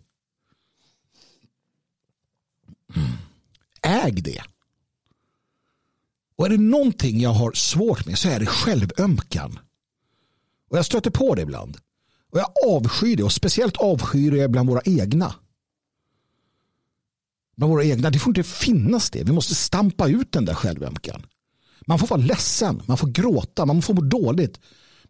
Äg 3.83 4.13
det. 4.13 4.43
Och 6.37 6.47
är 6.47 6.51
det 6.51 6.59
någonting 6.59 7.21
jag 7.21 7.31
har 7.31 7.53
svårt 7.53 8.07
med 8.07 8.19
så 8.19 8.29
är 8.29 8.41
det 8.41 8.47
självömkan. 8.47 9.59
Och 10.71 10.79
jag 10.79 10.87
stöter 10.87 11.11
på 11.11 11.35
det 11.35 11.43
ibland. 11.43 11.77
Och 12.31 12.39
jag 12.39 12.53
avskyr 12.67 13.17
det 13.17 13.23
och 13.23 13.33
speciellt 13.33 13.77
avskyr 13.77 14.33
jag 14.33 14.51
bland 14.51 14.69
våra 14.69 14.83
egna 14.85 15.35
med 17.61 17.69
våra 17.69 17.85
egna. 17.85 18.11
Det 18.11 18.19
får 18.19 18.31
inte 18.31 18.51
finnas 18.51 19.11
det. 19.11 19.23
Vi 19.23 19.33
måste 19.33 19.55
stampa 19.55 20.09
ut 20.09 20.33
den 20.33 20.45
där 20.45 20.55
självömkan. 20.55 21.27
Man 21.87 21.99
får 21.99 22.07
vara 22.07 22.21
ledsen, 22.21 22.83
man 22.87 22.97
får 22.97 23.09
gråta, 23.09 23.67
man 23.67 23.83
får 23.83 23.95
må 23.95 24.01
dåligt. 24.01 24.61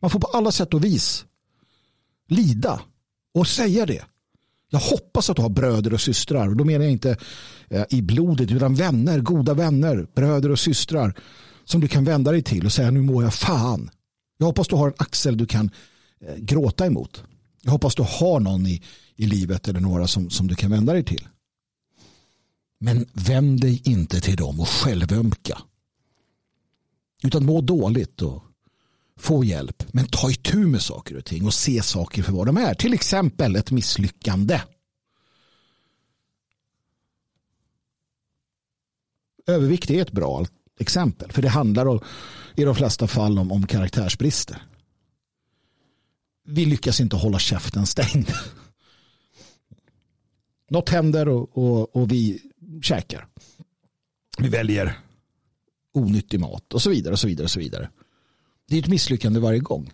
Man 0.01 0.11
får 0.11 0.21
på 0.21 0.27
alla 0.27 0.53
sätt 0.53 0.75
och 0.75 0.85
vis 0.85 1.25
lida 2.29 2.81
och 3.35 3.47
säga 3.47 3.87
det. 3.87 4.05
Jag 4.71 4.81
hoppas 4.81 5.31
att 5.31 5.37
du 5.37 5.43
har 5.43 5.49
bröder 5.49 5.95
och 5.95 6.01
systrar. 6.01 6.49
Och 6.49 6.57
då 6.57 6.65
menar 6.65 6.85
jag 6.85 6.93
inte 6.93 7.17
eh, 7.69 7.85
i 7.91 8.03
blodet 8.03 8.51
utan 8.51 8.75
vänner, 8.75 9.21
goda 9.21 9.55
vänner, 9.55 10.07
bröder 10.15 10.51
och 10.51 10.59
systrar 10.59 11.15
som 11.65 11.81
du 11.81 11.89
kan 11.89 12.05
vända 12.05 12.33
dig 12.33 12.43
till 12.43 12.67
och 12.67 12.73
säga 12.73 12.91
nu 12.91 13.01
mår 13.01 13.25
jag 13.25 13.35
fan. 13.35 13.91
Jag 14.39 14.47
hoppas 14.47 14.69
du 14.69 14.77
har 14.77 14.87
en 14.87 14.95
axel 14.97 15.37
du 15.37 15.47
kan 15.47 15.71
eh, 16.27 16.37
gråta 16.37 16.87
emot. 16.87 17.23
Jag 17.63 17.73
hoppas 17.73 17.95
du 17.95 18.03
har 18.03 18.41
någon 18.41 18.67
i, 18.67 18.83
i 19.17 19.27
livet 19.27 19.69
eller 19.69 19.81
några 19.81 20.07
som, 20.07 20.31
som 20.31 20.47
du 20.47 20.55
kan 20.55 20.71
vända 20.71 20.93
dig 20.93 21.05
till. 21.05 21.29
Men 22.81 23.07
vänd 23.13 23.61
dig 23.61 23.83
inte 23.85 24.21
till 24.21 24.37
dem 24.37 24.61
och 24.61 24.69
självömka. 24.69 25.59
Utan 27.23 27.47
må 27.47 27.61
dåligt 27.61 28.23
och 28.23 28.43
få 29.17 29.45
hjälp. 29.45 29.85
Men 29.93 30.07
ta 30.07 30.31
itu 30.31 30.57
med 30.57 30.83
saker 30.83 31.17
och 31.17 31.25
ting 31.25 31.47
och 31.47 31.55
se 31.55 31.83
saker 31.83 32.23
för 32.23 32.33
vad 32.33 32.47
de 32.47 32.57
är. 32.57 32.75
Till 32.75 32.95
exempel 32.95 33.57
ett 33.57 33.71
misslyckande. 33.71 34.61
Övervikt 39.47 39.91
är 39.91 40.03
ett 40.03 40.13
bra 40.13 40.47
exempel. 40.79 41.33
För 41.33 41.43
det 41.43 41.49
handlar 41.49 41.87
om, 41.87 42.01
i 42.55 42.65
de 42.65 42.75
flesta 42.75 43.07
fall 43.07 43.39
om, 43.39 43.53
om 43.53 43.67
karaktärsbrister. 43.67 44.63
Vi 46.45 46.65
lyckas 46.65 47.01
inte 47.01 47.17
hålla 47.17 47.39
käften 47.39 47.87
stängd. 47.87 48.31
Något 50.71 50.89
händer 50.89 51.29
och, 51.29 51.59
och, 51.59 51.97
och 51.97 52.13
vi 52.13 52.50
käkar. 52.83 53.27
Vi 54.39 54.49
väljer 54.49 54.99
onyttig 55.93 56.41
mat 56.41 56.75
och 56.75 56.83
så 56.83 56.91
vidare 56.91 57.13
och 57.13 57.19
så 57.19 57.27
vidare 57.27 57.45
och 57.45 57.51
så 57.51 57.61
vidare. 57.61 57.91
Det 58.69 58.77
är 58.77 58.83
ett 58.83 58.89
misslyckande 58.89 59.41
varje 59.41 59.59
gång. 59.59 59.93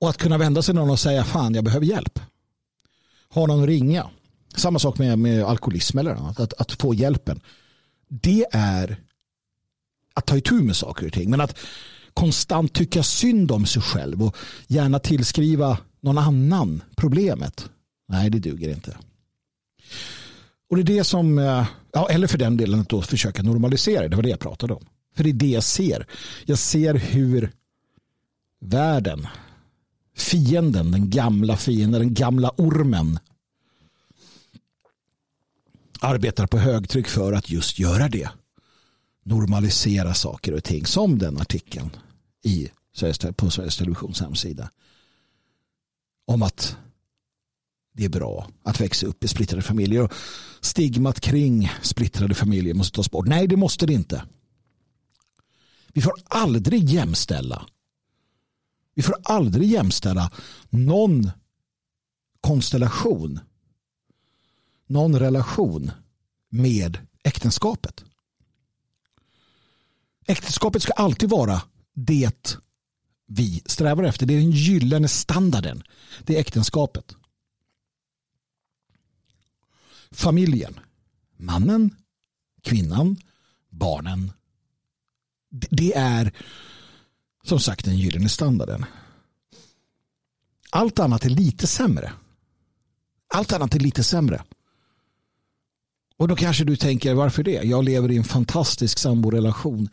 Och 0.00 0.10
att 0.10 0.18
kunna 0.18 0.38
vända 0.38 0.62
sig 0.62 0.72
till 0.72 0.80
någon 0.80 0.90
och 0.90 1.00
säga 1.00 1.24
fan 1.24 1.54
jag 1.54 1.64
behöver 1.64 1.86
hjälp. 1.86 2.20
Ha 3.28 3.46
någon 3.46 3.62
att 3.62 3.68
ringa. 3.68 4.10
Samma 4.56 4.78
sak 4.78 4.98
med, 4.98 5.18
med 5.18 5.44
alkoholism 5.44 5.98
eller 5.98 6.10
annat. 6.10 6.40
Att, 6.40 6.52
att 6.52 6.72
få 6.72 6.94
hjälpen. 6.94 7.40
Det 8.08 8.46
är 8.52 8.96
att 10.14 10.26
ta 10.26 10.36
itu 10.36 10.54
med 10.54 10.76
saker 10.76 11.06
och 11.06 11.12
ting. 11.12 11.30
Men 11.30 11.40
att 11.40 11.58
konstant 12.14 12.74
tycka 12.74 13.02
synd 13.02 13.52
om 13.52 13.66
sig 13.66 13.82
själv 13.82 14.22
och 14.22 14.36
gärna 14.66 14.98
tillskriva 14.98 15.78
någon 16.00 16.18
annan 16.18 16.82
problemet. 16.96 17.70
Nej, 18.08 18.30
det 18.30 18.38
duger 18.38 18.68
inte. 18.68 18.96
Och 20.72 20.78
det 20.78 20.82
är 20.92 20.96
det 20.96 21.04
som, 21.04 21.38
eh, 21.38 21.66
ja, 21.92 22.08
eller 22.10 22.26
för 22.26 22.38
den 22.38 22.56
delen 22.56 22.80
att 22.80 22.88
då 22.88 23.02
försöka 23.02 23.42
normalisera 23.42 24.08
det 24.08 24.16
var 24.16 24.22
det 24.22 24.28
jag 24.28 24.40
pratade 24.40 24.74
om. 24.74 24.86
För 25.16 25.24
det 25.24 25.30
är 25.30 25.34
det 25.34 25.50
jag 25.50 25.64
ser. 25.64 26.06
Jag 26.44 26.58
ser 26.58 26.94
hur 26.94 27.52
världen, 28.60 29.26
fienden, 30.16 30.90
den 30.90 31.10
gamla 31.10 31.56
fienden, 31.56 32.00
den 32.00 32.14
gamla 32.14 32.50
ormen 32.56 33.18
arbetar 36.00 36.46
på 36.46 36.58
högtryck 36.58 37.08
för 37.08 37.32
att 37.32 37.50
just 37.50 37.78
göra 37.78 38.08
det. 38.08 38.28
Normalisera 39.22 40.14
saker 40.14 40.54
och 40.54 40.64
ting 40.64 40.86
som 40.86 41.18
den 41.18 41.40
artikeln 41.40 41.90
i, 42.44 42.68
på 43.36 43.50
Sveriges 43.50 43.76
Televisions 43.76 44.20
hemsida. 44.20 44.70
Om 46.26 46.42
att 46.42 46.76
det 47.92 48.04
är 48.04 48.08
bra 48.08 48.48
att 48.62 48.80
växa 48.80 49.06
upp 49.06 49.24
i 49.24 49.28
splittrade 49.28 49.62
familjer. 49.62 50.02
Och 50.02 50.12
stigmat 50.60 51.20
kring 51.20 51.72
splittrade 51.82 52.34
familjer 52.34 52.74
måste 52.74 52.96
tas 52.96 53.10
bort. 53.10 53.26
Nej, 53.26 53.46
det 53.46 53.56
måste 53.56 53.86
det 53.86 53.92
inte. 53.92 54.24
Vi 55.92 56.00
får 56.00 56.14
aldrig 56.24 56.84
jämställa. 56.84 57.66
Vi 58.94 59.02
får 59.02 59.14
aldrig 59.24 59.70
jämställa 59.70 60.30
någon 60.70 61.30
konstellation, 62.40 63.40
någon 64.86 65.18
relation 65.18 65.90
med 66.48 66.98
äktenskapet. 67.24 68.04
Äktenskapet 70.26 70.82
ska 70.82 70.92
alltid 70.92 71.30
vara 71.30 71.62
det 71.94 72.56
vi 73.26 73.62
strävar 73.66 74.04
efter. 74.04 74.26
Det 74.26 74.34
är 74.34 74.40
den 74.40 74.50
gyllene 74.50 75.08
standarden. 75.08 75.82
Det 76.24 76.36
är 76.36 76.40
äktenskapet 76.40 77.16
familjen. 80.12 80.80
Mannen, 81.36 81.90
kvinnan, 82.62 83.16
barnen 83.70 84.32
Det 85.50 85.96
är 85.96 86.32
som 87.44 87.60
sagt 87.60 87.84
den 87.84 87.96
gyllene 87.96 88.28
standarden. 88.28 88.84
Allt 90.70 90.98
annat 90.98 91.24
är 91.24 91.30
lite 91.30 91.66
sämre. 91.66 92.12
Allt 93.34 93.52
annat 93.52 93.74
är 93.74 93.80
lite 93.80 94.02
sämre. 94.02 94.42
Och 96.16 96.28
då 96.28 96.36
kanske 96.36 96.64
du 96.64 96.76
tänker 96.76 97.14
varför 97.14 97.42
det? 97.42 97.62
Jag 97.62 97.84
lever 97.84 98.10
i 98.10 98.16
en 98.16 98.24
fantastisk 98.24 98.98
samborelation. 98.98 99.88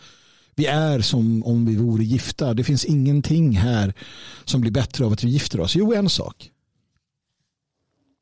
Vi 0.56 0.66
är 0.66 1.02
som 1.02 1.44
om 1.44 1.66
vi 1.66 1.76
vore 1.76 2.04
gifta. 2.04 2.54
Det 2.54 2.64
finns 2.64 2.86
ingenting 2.86 3.52
här 3.52 3.94
som 4.46 4.62
blir 4.62 4.72
bättre 4.72 5.06
av 5.06 5.14
att 5.14 5.24
vi 5.24 5.30
gifter 5.30 5.60
oss. 5.60 5.76
Jo, 5.76 5.94
en 5.94 6.10
sak. 6.10 6.52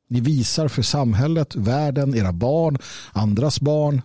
Ni 0.08 0.20
visar 0.20 0.68
för 0.68 0.82
samhället, 0.82 1.56
världen, 1.56 2.14
era 2.14 2.32
barn, 2.32 2.78
andras 3.12 3.60
barn 3.60 4.02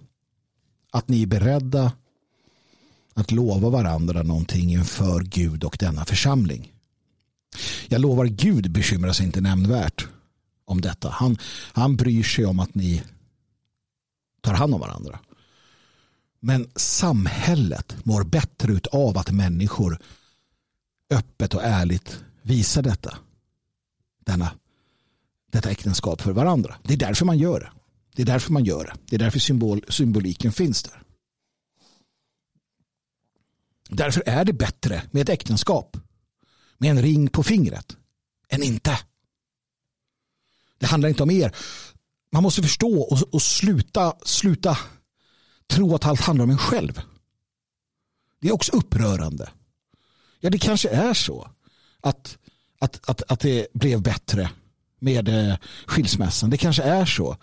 att 0.91 1.07
ni 1.07 1.21
är 1.21 1.27
beredda 1.27 1.91
att 3.13 3.31
lova 3.31 3.69
varandra 3.69 4.23
någonting 4.23 4.71
inför 4.71 5.21
Gud 5.21 5.63
och 5.63 5.77
denna 5.79 6.05
församling. 6.05 6.73
Jag 7.87 8.01
lovar 8.01 8.25
Gud 8.25 8.71
bekymrar 8.71 9.13
sig 9.13 9.25
inte 9.25 9.41
nämnvärt 9.41 10.07
om 10.65 10.81
detta. 10.81 11.09
Han, 11.09 11.37
han 11.73 11.95
bryr 11.95 12.23
sig 12.23 12.45
om 12.45 12.59
att 12.59 12.75
ni 12.75 13.03
tar 14.41 14.53
hand 14.53 14.73
om 14.73 14.79
varandra. 14.81 15.19
Men 16.39 16.69
samhället 16.75 17.95
mår 18.03 18.23
bättre 18.23 18.79
av 18.91 19.17
att 19.17 19.31
människor 19.31 19.99
öppet 21.09 21.53
och 21.53 21.63
ärligt 21.63 22.23
visar 22.41 22.81
detta. 22.81 23.17
Denna, 24.25 24.51
detta 25.53 25.71
äktenskap 25.71 26.21
för 26.21 26.31
varandra. 26.31 26.75
Det 26.83 26.93
är 26.93 26.97
därför 26.97 27.25
man 27.25 27.37
gör 27.37 27.59
det. 27.59 27.71
Det 28.15 28.21
är 28.21 28.25
därför 28.25 28.53
man 28.53 28.63
gör 28.63 28.85
det. 28.85 28.93
Det 29.05 29.15
är 29.15 29.19
därför 29.19 29.39
symbol, 29.39 29.85
symboliken 29.89 30.51
finns 30.51 30.83
där. 30.83 31.03
Därför 33.89 34.23
är 34.25 34.45
det 34.45 34.53
bättre 34.53 35.03
med 35.11 35.21
ett 35.21 35.29
äktenskap 35.29 35.97
med 36.77 36.91
en 36.91 37.01
ring 37.01 37.27
på 37.27 37.43
fingret 37.43 37.97
än 38.49 38.63
inte. 38.63 38.99
Det 40.77 40.85
handlar 40.85 41.09
inte 41.09 41.23
om 41.23 41.31
er. 41.31 41.55
Man 42.31 42.43
måste 42.43 42.61
förstå 42.61 43.01
och, 43.01 43.33
och 43.33 43.41
sluta, 43.41 44.15
sluta 44.23 44.77
tro 45.67 45.95
att 45.95 46.05
allt 46.05 46.21
handlar 46.21 46.43
om 46.43 46.49
en 46.49 46.57
själv. 46.57 47.01
Det 48.41 48.47
är 48.47 48.53
också 48.53 48.71
upprörande. 48.71 49.51
Ja, 50.39 50.49
det 50.49 50.57
kanske 50.57 50.89
är 50.89 51.13
så 51.13 51.49
att, 52.01 52.37
att, 52.79 53.09
att, 53.09 53.31
att 53.31 53.39
det 53.39 53.67
blev 53.73 54.01
bättre 54.01 54.49
med 55.03 55.29
eh, 55.29 55.55
skilsmässan. 55.85 56.49
Det 56.49 56.57
kanske 56.57 56.83
är 56.83 57.05
så 57.05 57.37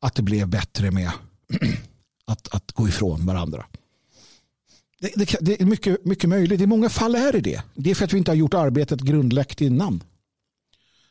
att 0.00 0.14
det 0.14 0.22
blev 0.22 0.48
bättre 0.48 0.90
med 0.90 1.10
att, 2.24 2.54
att 2.54 2.72
gå 2.72 2.88
ifrån 2.88 3.26
varandra. 3.26 3.66
Det, 5.00 5.12
det, 5.16 5.36
det, 5.40 5.60
är 5.60 5.66
mycket, 5.66 6.04
mycket 6.04 6.30
möjligt. 6.30 6.60
I 6.60 6.66
många 6.66 6.88
fall 6.88 7.14
är 7.14 7.32
det 7.32 7.40
det. 7.40 7.62
Det 7.74 7.90
är 7.90 7.94
för 7.94 8.04
att 8.04 8.12
vi 8.12 8.18
inte 8.18 8.30
har 8.30 8.36
gjort 8.36 8.54
arbetet 8.54 9.00
grundläggt 9.00 9.60
innan. 9.60 10.02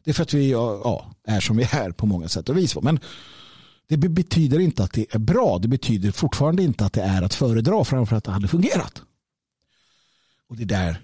Det 0.04 0.12
är 0.12 0.14
för 0.14 0.24
att 0.24 0.34
vi 0.34 0.52
ja, 0.52 1.12
är 1.28 1.40
som 1.40 1.58
vi 1.58 1.68
är 1.72 1.92
på 1.92 2.06
många 2.06 2.28
sätt 2.28 2.50
och 2.50 2.58
vis. 2.58 2.76
Men 2.82 3.00
det 3.88 3.98
betyder 3.98 4.60
inte 4.60 4.84
att 4.84 4.94
det 4.94 5.16
är 5.16 5.20
bra. 5.20 5.58
Det 5.60 5.68
betyder 5.68 6.12
fortfarande 6.12 6.64
inte 6.64 6.86
att 6.86 6.94
det 6.94 7.02
är 7.02 7.22
att 7.22 7.34
föredra 7.34 7.86
framför 7.86 8.16
att 8.16 8.24
det 8.24 8.32
hade 8.32 8.48
fungerat. 8.48 9.02
Och 10.50 10.56
det 10.56 10.64
är 10.64 10.68
där 10.68 11.02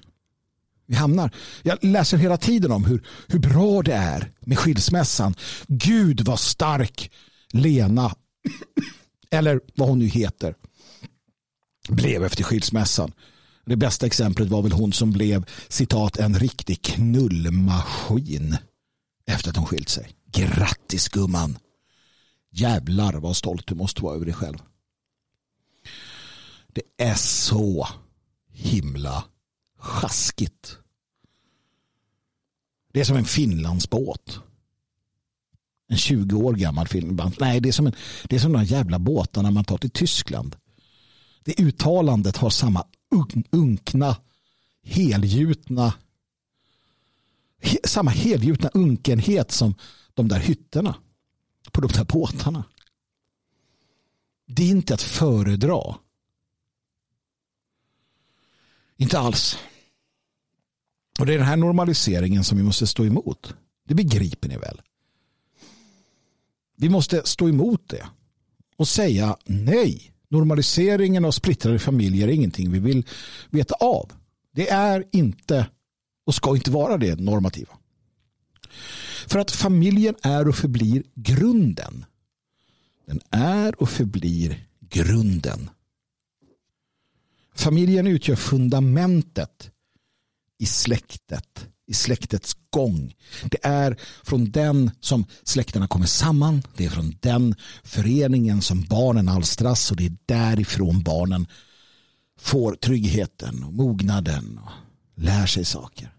vi 0.92 0.98
hamnar. 0.98 1.32
Jag 1.64 1.84
läser 1.84 2.18
hela 2.18 2.38
tiden 2.38 2.72
om 2.72 2.86
hur, 2.86 3.08
hur 3.28 3.39
bra 3.39 3.82
det 3.82 3.94
är 3.94 4.32
med 4.39 4.60
skilsmässan. 4.60 5.36
Gud 5.68 6.22
vad 6.22 6.39
stark 6.39 7.12
Lena, 7.54 8.16
eller 9.30 9.60
vad 9.76 9.89
hon 9.89 10.00
nu 10.00 10.08
heter, 10.08 10.56
blev 11.89 12.24
efter 12.24 12.44
skilsmässan. 12.44 13.12
Det 13.66 13.76
bästa 13.76 14.06
exemplet 14.06 14.50
var 14.50 14.62
väl 14.62 14.72
hon 14.72 14.94
som 14.94 15.12
blev 15.12 15.46
citat 15.68 16.18
en 16.18 16.39
riktig 16.39 16.82
knullmaskin 16.82 18.58
efter 19.28 19.50
att 19.50 19.58
hon 19.58 19.66
skilt 19.66 19.89
sig. 19.89 20.12
Grattis 20.32 21.10
gumman. 21.10 21.58
Jävlar 22.52 23.14
vad 23.14 23.36
stolt 23.36 23.68
du 23.68 23.76
måste 23.76 24.02
vara 24.02 24.16
över 24.16 24.26
dig 24.26 24.34
själv. 24.34 24.58
Det 26.74 27.04
är 27.04 27.16
så 27.16 27.88
himla 28.54 29.24
sjaskigt. 29.82 30.78
Det 32.94 33.00
är 33.00 33.04
som 33.04 33.18
en 33.18 33.26
Finlandsbåt. 33.26 34.40
En 35.88 35.98
20 35.98 36.38
år 36.38 36.54
gammal 36.54 36.88
Finlandsbåt. 36.88 37.40
Nej, 37.40 37.60
det 37.60 37.70
är 37.70 37.74
som, 37.74 37.88
en, 37.88 37.94
det 38.24 38.36
är 38.36 38.40
som 38.40 38.54
de 38.54 38.64
jävla 38.64 39.00
båtarna 39.00 39.52
man 39.52 39.64
tar 39.64 39.78
till 39.78 39.90
Tyskland. 39.90 40.56
Det 41.44 41.60
uttalandet 41.60 42.38
har 42.38 42.50
samma 42.50 42.86
unkna, 43.52 44.18
helgjutna 44.84 45.94
samma 47.84 48.12
helgjutna 48.12 48.70
unkenhet 48.74 49.52
som 49.52 49.76
de 50.14 50.28
där 50.28 50.40
hytterna 50.40 50.96
på 51.72 51.82
de 51.82 51.88
där 51.88 52.04
båtarna. 52.06 52.64
Det 54.46 54.64
är 54.64 54.70
inte 54.70 54.94
att 54.94 55.02
föredra. 55.02 55.96
Inte 58.98 59.20
alls. 59.20 59.58
Och 61.20 61.26
det 61.26 61.34
är 61.34 61.38
den 61.38 61.47
här 61.47 61.57
normaliseringen 61.57 62.43
som 62.43 62.57
vi 62.57 62.64
måste 62.64 62.88
stå 62.88 63.05
emot. 63.05 63.55
Det 63.88 63.93
begriper 63.95 64.49
ni 64.49 64.57
väl? 64.57 64.82
Vi 66.78 66.89
måste 66.89 67.22
stå 67.26 67.49
emot 67.49 67.89
det 67.89 68.05
och 68.78 68.88
säga 68.88 69.38
nej. 69.45 70.12
Normaliseringen 70.30 71.26
av 71.26 71.32
splittrade 71.32 71.80
familjer 71.80 72.28
är 72.28 72.32
ingenting 72.32 72.72
vi 72.72 72.80
vill 72.80 73.05
veta 73.49 73.76
av. 73.76 74.12
Det 74.51 74.70
är 74.70 75.05
inte 75.12 75.68
och 76.26 76.36
ska 76.36 76.55
inte 76.55 76.72
vara 76.72 76.97
det 76.97 77.20
normativa. 77.20 77.74
För 79.28 79.39
att 79.39 79.51
familjen 79.51 80.16
är 80.22 80.47
och 80.47 80.55
förblir 80.55 81.03
grunden. 81.16 82.05
Den 83.05 83.20
är 83.30 83.82
och 83.82 83.89
förblir 83.89 84.68
grunden. 84.80 85.70
Familjen 87.55 88.07
utgör 88.07 88.36
fundamentet 88.36 89.70
i 90.62 90.66
släktet, 90.66 91.68
i 91.88 91.93
släktets 91.93 92.55
gång. 92.70 93.14
Det 93.43 93.57
är 93.64 93.97
från 94.24 94.51
den 94.51 94.91
som 94.99 95.26
släkterna 95.43 95.88
kommer 95.88 96.05
samman. 96.05 96.64
Det 96.78 96.86
är 96.86 96.89
från 96.89 97.18
den 97.20 97.55
föreningen 97.84 98.62
som 98.62 98.82
barnen 98.82 99.30
alstras 99.30 99.91
och 99.91 99.97
det 99.97 100.05
är 100.05 100.18
därifrån 100.26 101.03
barnen 101.03 101.47
får 102.39 102.76
tryggheten 102.76 103.64
och 103.64 103.74
mognaden 103.74 104.59
och 104.64 104.72
lär 105.16 105.45
sig 105.45 105.66
saker. 105.66 106.14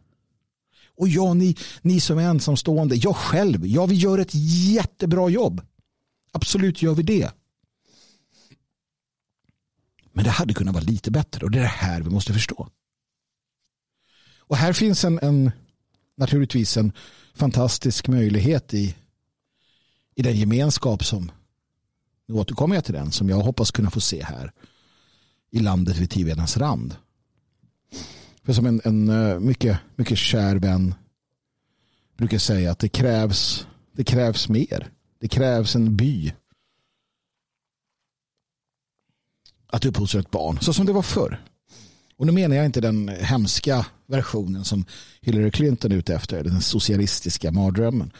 Och 0.98 1.08
ja, 1.08 1.34
ni, 1.34 1.56
ni 1.82 2.00
som 2.00 2.18
är 2.18 2.22
ensamstående, 2.22 2.96
jag 2.96 3.16
själv, 3.16 3.66
ja 3.66 3.86
vi 3.86 3.94
gör 3.94 4.18
ett 4.18 4.34
jättebra 4.74 5.28
jobb. 5.28 5.62
Absolut 6.32 6.82
gör 6.82 6.94
vi 6.94 7.02
det. 7.02 7.30
Men 10.12 10.24
det 10.24 10.30
hade 10.30 10.54
kunnat 10.54 10.74
vara 10.74 10.84
lite 10.84 11.10
bättre 11.10 11.44
och 11.44 11.50
det 11.50 11.58
är 11.58 11.62
det 11.62 11.68
här 11.68 12.00
vi 12.00 12.10
måste 12.10 12.32
förstå. 12.32 12.68
Och 14.52 14.58
här 14.58 14.72
finns 14.72 15.04
en, 15.04 15.18
en 15.22 15.50
naturligtvis 16.16 16.76
en 16.76 16.92
fantastisk 17.34 18.08
möjlighet 18.08 18.74
i, 18.74 18.96
i 20.14 20.22
den 20.22 20.36
gemenskap 20.36 21.04
som, 21.04 21.32
nu 22.26 22.34
återkommer 22.34 22.74
jag 22.74 22.84
till 22.84 22.94
den, 22.94 23.12
som 23.12 23.28
jag 23.28 23.36
hoppas 23.36 23.70
kunna 23.70 23.90
få 23.90 24.00
se 24.00 24.24
här 24.24 24.52
i 25.50 25.58
landet 25.58 25.96
vid 25.96 26.10
Tivedens 26.10 26.56
rand. 26.56 26.96
För 28.44 28.52
som 28.52 28.66
en, 28.66 28.80
en 28.84 29.08
eh, 29.08 29.40
mycket, 29.40 29.78
mycket 29.96 30.18
kär 30.18 30.56
vän 30.56 30.94
brukar 32.16 32.38
säga 32.38 32.70
att 32.70 32.78
det 32.78 32.88
krävs, 32.88 33.66
det 33.92 34.04
krävs 34.04 34.48
mer. 34.48 34.90
Det 35.18 35.28
krävs 35.28 35.76
en 35.76 35.96
by. 35.96 36.32
Att 39.66 39.84
uppfostra 39.84 40.20
ett 40.20 40.30
barn, 40.30 40.58
så 40.60 40.72
som 40.72 40.86
det 40.86 40.92
var 40.92 41.02
förr. 41.02 41.51
Och 42.22 42.26
nu 42.26 42.32
menar 42.32 42.56
jag 42.56 42.66
inte 42.66 42.80
den 42.80 43.08
hemska 43.08 43.86
versionen 44.06 44.64
som 44.64 44.84
Hillary 45.20 45.50
Clinton 45.50 45.92
är 45.92 45.96
ute 45.96 46.14
efter, 46.14 46.44
den 46.44 46.62
socialistiska 46.62 47.52
mardrömmen. 47.52 48.12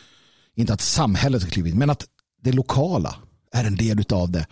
Inte 0.54 0.72
att 0.72 0.80
samhället 0.80 1.42
har 1.42 1.50
klivit 1.50 1.74
men 1.74 1.90
att 1.90 2.06
det 2.40 2.52
lokala 2.52 3.16
är 3.52 3.64
en 3.64 3.76
del 3.76 4.04
av 4.12 4.30
det. 4.30 4.46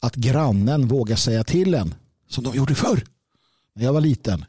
Att 0.00 0.14
grannen 0.14 0.88
vågar 0.88 1.16
säga 1.16 1.44
till 1.44 1.74
en 1.74 1.94
som 2.28 2.44
de 2.44 2.54
gjorde 2.54 2.74
förr. 2.74 3.04
När 3.74 3.84
jag 3.84 3.92
var 3.92 4.00
liten. 4.00 4.44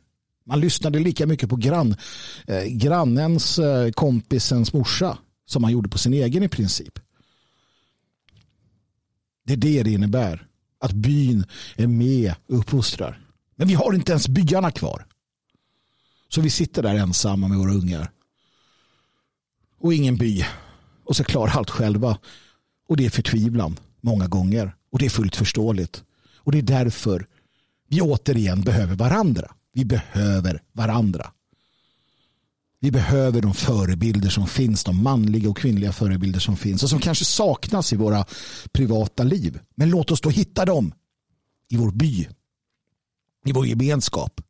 Man 0.45 0.59
lyssnade 0.59 0.99
lika 0.99 1.25
mycket 1.25 1.49
på 1.49 1.55
grann, 1.55 1.95
eh, 2.47 2.63
grannens 2.63 3.59
eh, 3.59 3.91
kompisens 3.91 4.73
morsa 4.73 5.17
som 5.45 5.61
man 5.61 5.71
gjorde 5.71 5.89
på 5.89 5.97
sin 5.97 6.13
egen 6.13 6.43
i 6.43 6.49
princip. 6.49 6.99
Det 9.45 9.53
är 9.53 9.57
det 9.57 9.83
det 9.83 9.91
innebär. 9.91 10.47
Att 10.79 10.93
byn 10.93 11.45
är 11.75 11.87
med 11.87 12.33
och 12.47 12.59
uppfostrar. 12.59 13.24
Men 13.55 13.67
vi 13.67 13.73
har 13.73 13.93
inte 13.93 14.11
ens 14.11 14.27
byarna 14.27 14.71
kvar. 14.71 15.05
Så 16.29 16.41
vi 16.41 16.49
sitter 16.49 16.83
där 16.83 16.95
ensamma 16.95 17.47
med 17.47 17.57
våra 17.57 17.73
ungar. 17.73 18.11
Och 19.79 19.93
ingen 19.93 20.17
by. 20.17 20.45
Och 21.03 21.15
så 21.15 21.23
klarar 21.23 21.51
allt 21.51 21.69
själva. 21.69 22.19
Och 22.87 22.97
det 22.97 23.05
är 23.05 23.09
förtvivlan 23.09 23.79
många 24.01 24.27
gånger. 24.27 24.75
Och 24.91 24.99
det 24.99 25.05
är 25.05 25.09
fullt 25.09 25.35
förståeligt. 25.35 26.03
Och 26.37 26.51
det 26.51 26.57
är 26.57 26.61
därför 26.61 27.27
vi 27.87 28.01
återigen 28.01 28.61
behöver 28.61 28.95
varandra. 28.95 29.51
Vi 29.73 29.85
behöver 29.85 30.61
varandra. 30.73 31.31
Vi 32.79 32.91
behöver 32.91 33.41
de 33.41 33.53
förebilder 33.53 34.29
som 34.29 34.47
finns, 34.47 34.83
de 34.83 35.03
manliga 35.03 35.49
och 35.49 35.57
kvinnliga 35.57 35.93
förebilder 35.93 36.39
som 36.39 36.57
finns 36.57 36.83
och 36.83 36.89
som 36.89 36.99
kanske 36.99 37.25
saknas 37.25 37.93
i 37.93 37.95
våra 37.95 38.25
privata 38.71 39.23
liv. 39.23 39.59
Men 39.75 39.89
låt 39.89 40.11
oss 40.11 40.21
då 40.21 40.29
hitta 40.29 40.65
dem 40.65 40.93
i 41.69 41.77
vår 41.77 41.91
by, 41.91 42.27
i 43.45 43.51
vår 43.51 43.67
gemenskap, 43.67 44.41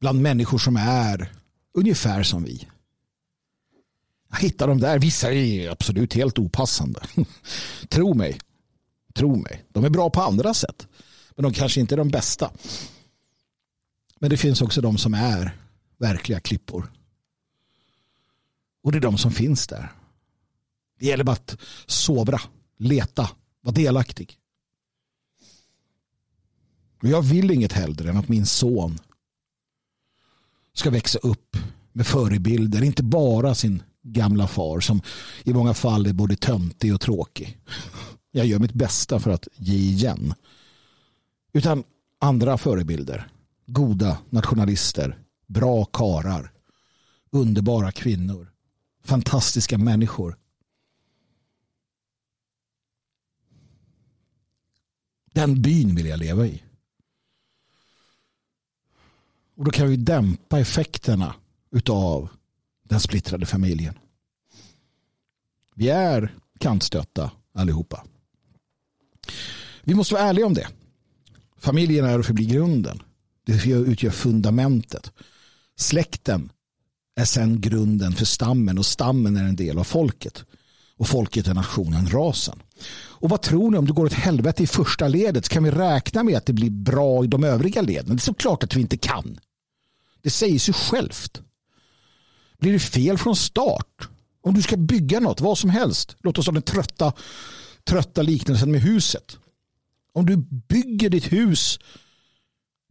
bland 0.00 0.22
människor 0.22 0.58
som 0.58 0.76
är 0.76 1.32
ungefär 1.74 2.22
som 2.22 2.44
vi. 2.44 2.68
Hitta 4.40 4.66
dem 4.66 4.80
där. 4.80 4.98
Vissa 4.98 5.32
är 5.32 5.70
absolut 5.70 6.14
helt 6.14 6.38
opassande. 6.38 7.00
Tro 7.88 8.14
mig. 8.14 8.38
Tro 9.14 9.36
mig. 9.36 9.64
De 9.68 9.84
är 9.84 9.90
bra 9.90 10.10
på 10.10 10.22
andra 10.22 10.54
sätt. 10.54 10.86
Men 11.36 11.42
de 11.42 11.52
kanske 11.52 11.80
inte 11.80 11.94
är 11.94 11.96
de 11.96 12.08
bästa. 12.08 12.50
Men 14.18 14.30
det 14.30 14.36
finns 14.36 14.62
också 14.62 14.80
de 14.80 14.98
som 14.98 15.14
är 15.14 15.56
verkliga 15.98 16.40
klippor. 16.40 16.92
Och 18.82 18.92
det 18.92 18.98
är 18.98 19.02
de 19.02 19.18
som 19.18 19.32
finns 19.32 19.66
där. 19.66 19.92
Det 20.98 21.06
gäller 21.06 21.24
bara 21.24 21.32
att 21.32 21.56
sovra, 21.86 22.40
leta, 22.78 23.30
vara 23.60 23.74
delaktig. 23.74 24.38
Och 27.02 27.08
jag 27.08 27.22
vill 27.22 27.50
inget 27.50 27.72
hellre 27.72 28.10
än 28.10 28.16
att 28.16 28.28
min 28.28 28.46
son 28.46 28.98
ska 30.74 30.90
växa 30.90 31.18
upp 31.18 31.56
med 31.92 32.06
förebilder, 32.06 32.82
inte 32.82 33.02
bara 33.02 33.54
sin 33.54 33.82
gamla 34.02 34.46
far 34.46 34.80
som 34.80 35.02
i 35.44 35.52
många 35.52 35.74
fall 35.74 36.06
är 36.06 36.12
både 36.12 36.36
töntig 36.36 36.94
och 36.94 37.00
tråkig. 37.00 37.58
Jag 38.30 38.46
gör 38.46 38.58
mitt 38.58 38.72
bästa 38.72 39.20
för 39.20 39.30
att 39.30 39.48
ge 39.56 39.76
igen. 39.76 40.34
Utan 41.52 41.84
andra 42.20 42.58
förebilder. 42.58 43.28
Goda 43.66 44.18
nationalister, 44.30 45.18
bra 45.46 45.84
karar, 45.84 46.52
underbara 47.30 47.92
kvinnor, 47.92 48.52
fantastiska 49.04 49.78
människor. 49.78 50.38
Den 55.32 55.62
byn 55.62 55.94
vill 55.94 56.06
jag 56.06 56.18
leva 56.18 56.46
i. 56.46 56.62
Och 59.56 59.64
då 59.64 59.70
kan 59.70 59.88
vi 59.88 59.96
dämpa 59.96 60.58
effekterna 60.58 61.34
utav 61.70 62.28
den 62.88 63.00
splittrade 63.00 63.46
familjen. 63.46 63.98
Vi 65.74 65.88
är 65.88 66.34
kantstötta 66.58 67.30
allihopa. 67.54 68.04
Vi 69.82 69.94
måste 69.94 70.14
vara 70.14 70.24
ärliga 70.24 70.46
om 70.46 70.54
det. 70.54 70.68
Familjen 71.56 72.04
är 72.04 72.18
och 72.18 72.26
förblir 72.26 72.48
grunden. 72.48 73.02
Det 73.44 73.66
utgör 73.66 74.10
fundamentet. 74.10 75.12
Släkten 75.76 76.52
är 77.16 77.24
sen 77.24 77.60
grunden 77.60 78.12
för 78.12 78.24
stammen 78.24 78.78
och 78.78 78.86
stammen 78.86 79.36
är 79.36 79.44
en 79.44 79.56
del 79.56 79.78
av 79.78 79.84
folket. 79.84 80.44
Och 81.02 81.08
folket 81.08 81.46
är 81.46 81.54
nationen, 81.54 82.08
rasen. 82.08 82.62
Och 82.92 83.30
vad 83.30 83.42
tror 83.42 83.70
ni 83.70 83.78
om 83.78 83.86
det 83.86 83.92
går 83.92 84.06
åt 84.06 84.12
helvete 84.12 84.62
i 84.62 84.66
första 84.66 85.08
ledet? 85.08 85.48
Kan 85.48 85.64
vi 85.64 85.70
räkna 85.70 86.22
med 86.22 86.36
att 86.36 86.46
det 86.46 86.52
blir 86.52 86.70
bra 86.70 87.24
i 87.24 87.26
de 87.26 87.44
övriga 87.44 87.82
leden? 87.82 88.06
Det 88.06 88.14
är 88.14 88.18
såklart 88.18 88.62
att 88.62 88.76
vi 88.76 88.80
inte 88.80 88.96
kan. 88.96 89.40
Det 90.20 90.30
säger 90.30 90.58
sig 90.58 90.74
självt. 90.74 91.42
Blir 92.58 92.72
det 92.72 92.78
fel 92.78 93.18
från 93.18 93.36
start? 93.36 94.08
Om 94.42 94.54
du 94.54 94.62
ska 94.62 94.76
bygga 94.76 95.20
något, 95.20 95.40
vad 95.40 95.58
som 95.58 95.70
helst. 95.70 96.16
Låt 96.20 96.38
oss 96.38 96.46
ha 96.46 96.52
den 96.52 96.62
trötta, 96.62 97.12
trötta 97.84 98.22
liknelsen 98.22 98.70
med 98.70 98.80
huset. 98.80 99.38
Om 100.12 100.26
du 100.26 100.36
bygger 100.68 101.10
ditt 101.10 101.32
hus 101.32 101.78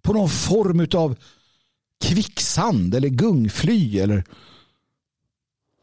på 0.01 0.14
någon 0.14 0.30
form 0.30 0.88
av 0.93 1.16
kvicksand 2.03 2.95
eller 2.95 3.09
gungfly 3.09 3.99
eller 3.99 4.24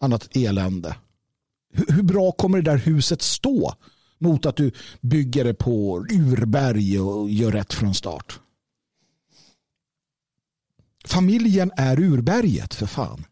annat 0.01 0.37
elände. 0.37 0.97
Hur 1.73 2.03
bra 2.03 2.33
kommer 2.33 2.59
det 2.63 2.71
där 2.71 2.79
huset 2.79 3.23
stå 3.23 3.75
mot 4.19 4.47
att 4.47 4.57
du 4.57 4.73
bygger 5.01 5.45
det 5.45 5.55
på 5.55 6.07
urberg 6.11 7.01
och 7.01 7.31
gör 7.31 7.53
rätt 7.53 7.73
från 7.73 7.95
start? 7.95 8.41
Familjen 11.05 11.73
är 11.77 12.01
urberget 12.01 12.75
för 12.75 12.87
fan. 12.87 13.25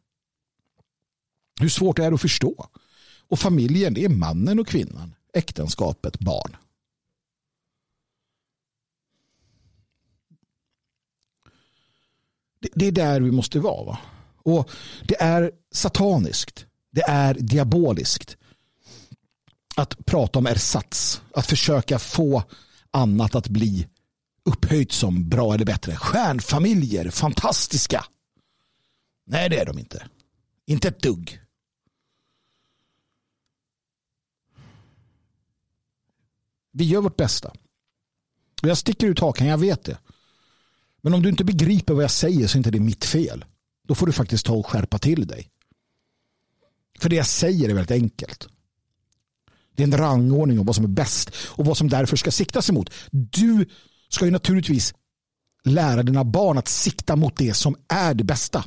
Hur 1.61 1.69
svårt 1.69 1.99
är 1.99 2.11
det 2.11 2.15
att 2.15 2.21
förstå? 2.21 2.69
Och 3.29 3.39
familjen 3.39 3.95
det 3.95 4.05
är 4.05 4.09
mannen 4.09 4.59
och 4.59 4.69
kvinnan, 4.69 5.15
äktenskapet, 5.33 6.19
barn. 6.19 6.57
Det 12.75 12.87
är 12.87 12.93
där 12.93 13.21
vi 13.21 13.31
måste 13.31 13.61
vara. 13.61 13.85
Va? 13.85 13.99
Och 14.43 14.71
Det 15.05 15.23
är 15.23 15.53
sataniskt. 15.73 16.66
Det 16.97 17.05
är 17.09 17.35
diaboliskt. 17.35 18.37
Att 19.77 20.07
prata 20.07 20.39
om 20.39 20.47
ersats. 20.47 21.23
Att 21.35 21.47
försöka 21.47 21.99
få 21.99 22.43
annat 22.91 23.35
att 23.35 23.49
bli 23.49 23.89
upphöjt 24.45 24.93
som 24.93 25.29
bra 25.29 25.55
eller 25.55 25.65
bättre. 25.65 25.97
Stjärnfamiljer, 25.97 27.11
fantastiska. 27.11 28.05
Nej, 29.27 29.49
det 29.49 29.61
är 29.61 29.67
de 29.67 29.79
inte. 29.79 30.09
Inte 30.67 30.89
ett 30.89 31.03
dugg. 31.03 31.41
Vi 36.73 36.85
gör 36.85 37.01
vårt 37.01 37.17
bästa. 37.17 37.53
Jag 38.63 38.79
sticker 38.79 39.07
ut 39.07 39.21
hakan, 39.21 39.47
jag 39.47 39.59
vet 39.59 39.85
det. 39.85 39.99
Men 41.01 41.15
om 41.15 41.23
du 41.23 41.29
inte 41.29 41.45
begriper 41.45 41.95
vad 41.95 42.05
jag 42.05 42.11
säger 42.11 42.47
så 42.47 42.57
är 42.57 42.59
inte 42.59 42.71
det 42.71 42.81
mitt 42.81 43.05
fel. 43.05 43.45
Då 43.89 43.95
får 43.95 44.07
du 44.07 44.13
faktiskt 44.13 44.47
ta 44.47 44.53
och 44.53 44.67
skärpa 44.67 44.99
till 44.99 45.27
dig. 45.27 45.51
För 46.99 47.09
det 47.09 47.17
jag 47.17 47.27
säger 47.27 47.69
är 47.69 47.75
väldigt 47.75 48.03
enkelt. 48.03 48.49
Det 49.75 49.83
är 49.83 49.87
en 49.87 49.99
rangordning 49.99 50.59
om 50.59 50.67
vad 50.67 50.75
som 50.75 50.85
är 50.85 50.89
bäst 50.89 51.31
och 51.37 51.67
vad 51.67 51.77
som 51.77 51.89
därför 51.89 52.17
ska 52.17 52.31
siktas 52.31 52.71
emot. 52.71 52.91
Du 53.11 53.67
ska 54.09 54.25
ju 54.25 54.31
naturligtvis 54.31 54.95
lära 55.65 56.03
dina 56.03 56.25
barn 56.25 56.59
att 56.59 56.69
sikta 56.69 57.17
mot 57.17 57.37
det 57.37 57.55
som 57.55 57.77
är 57.89 58.15
det 58.15 58.25
bästa. 58.25 58.65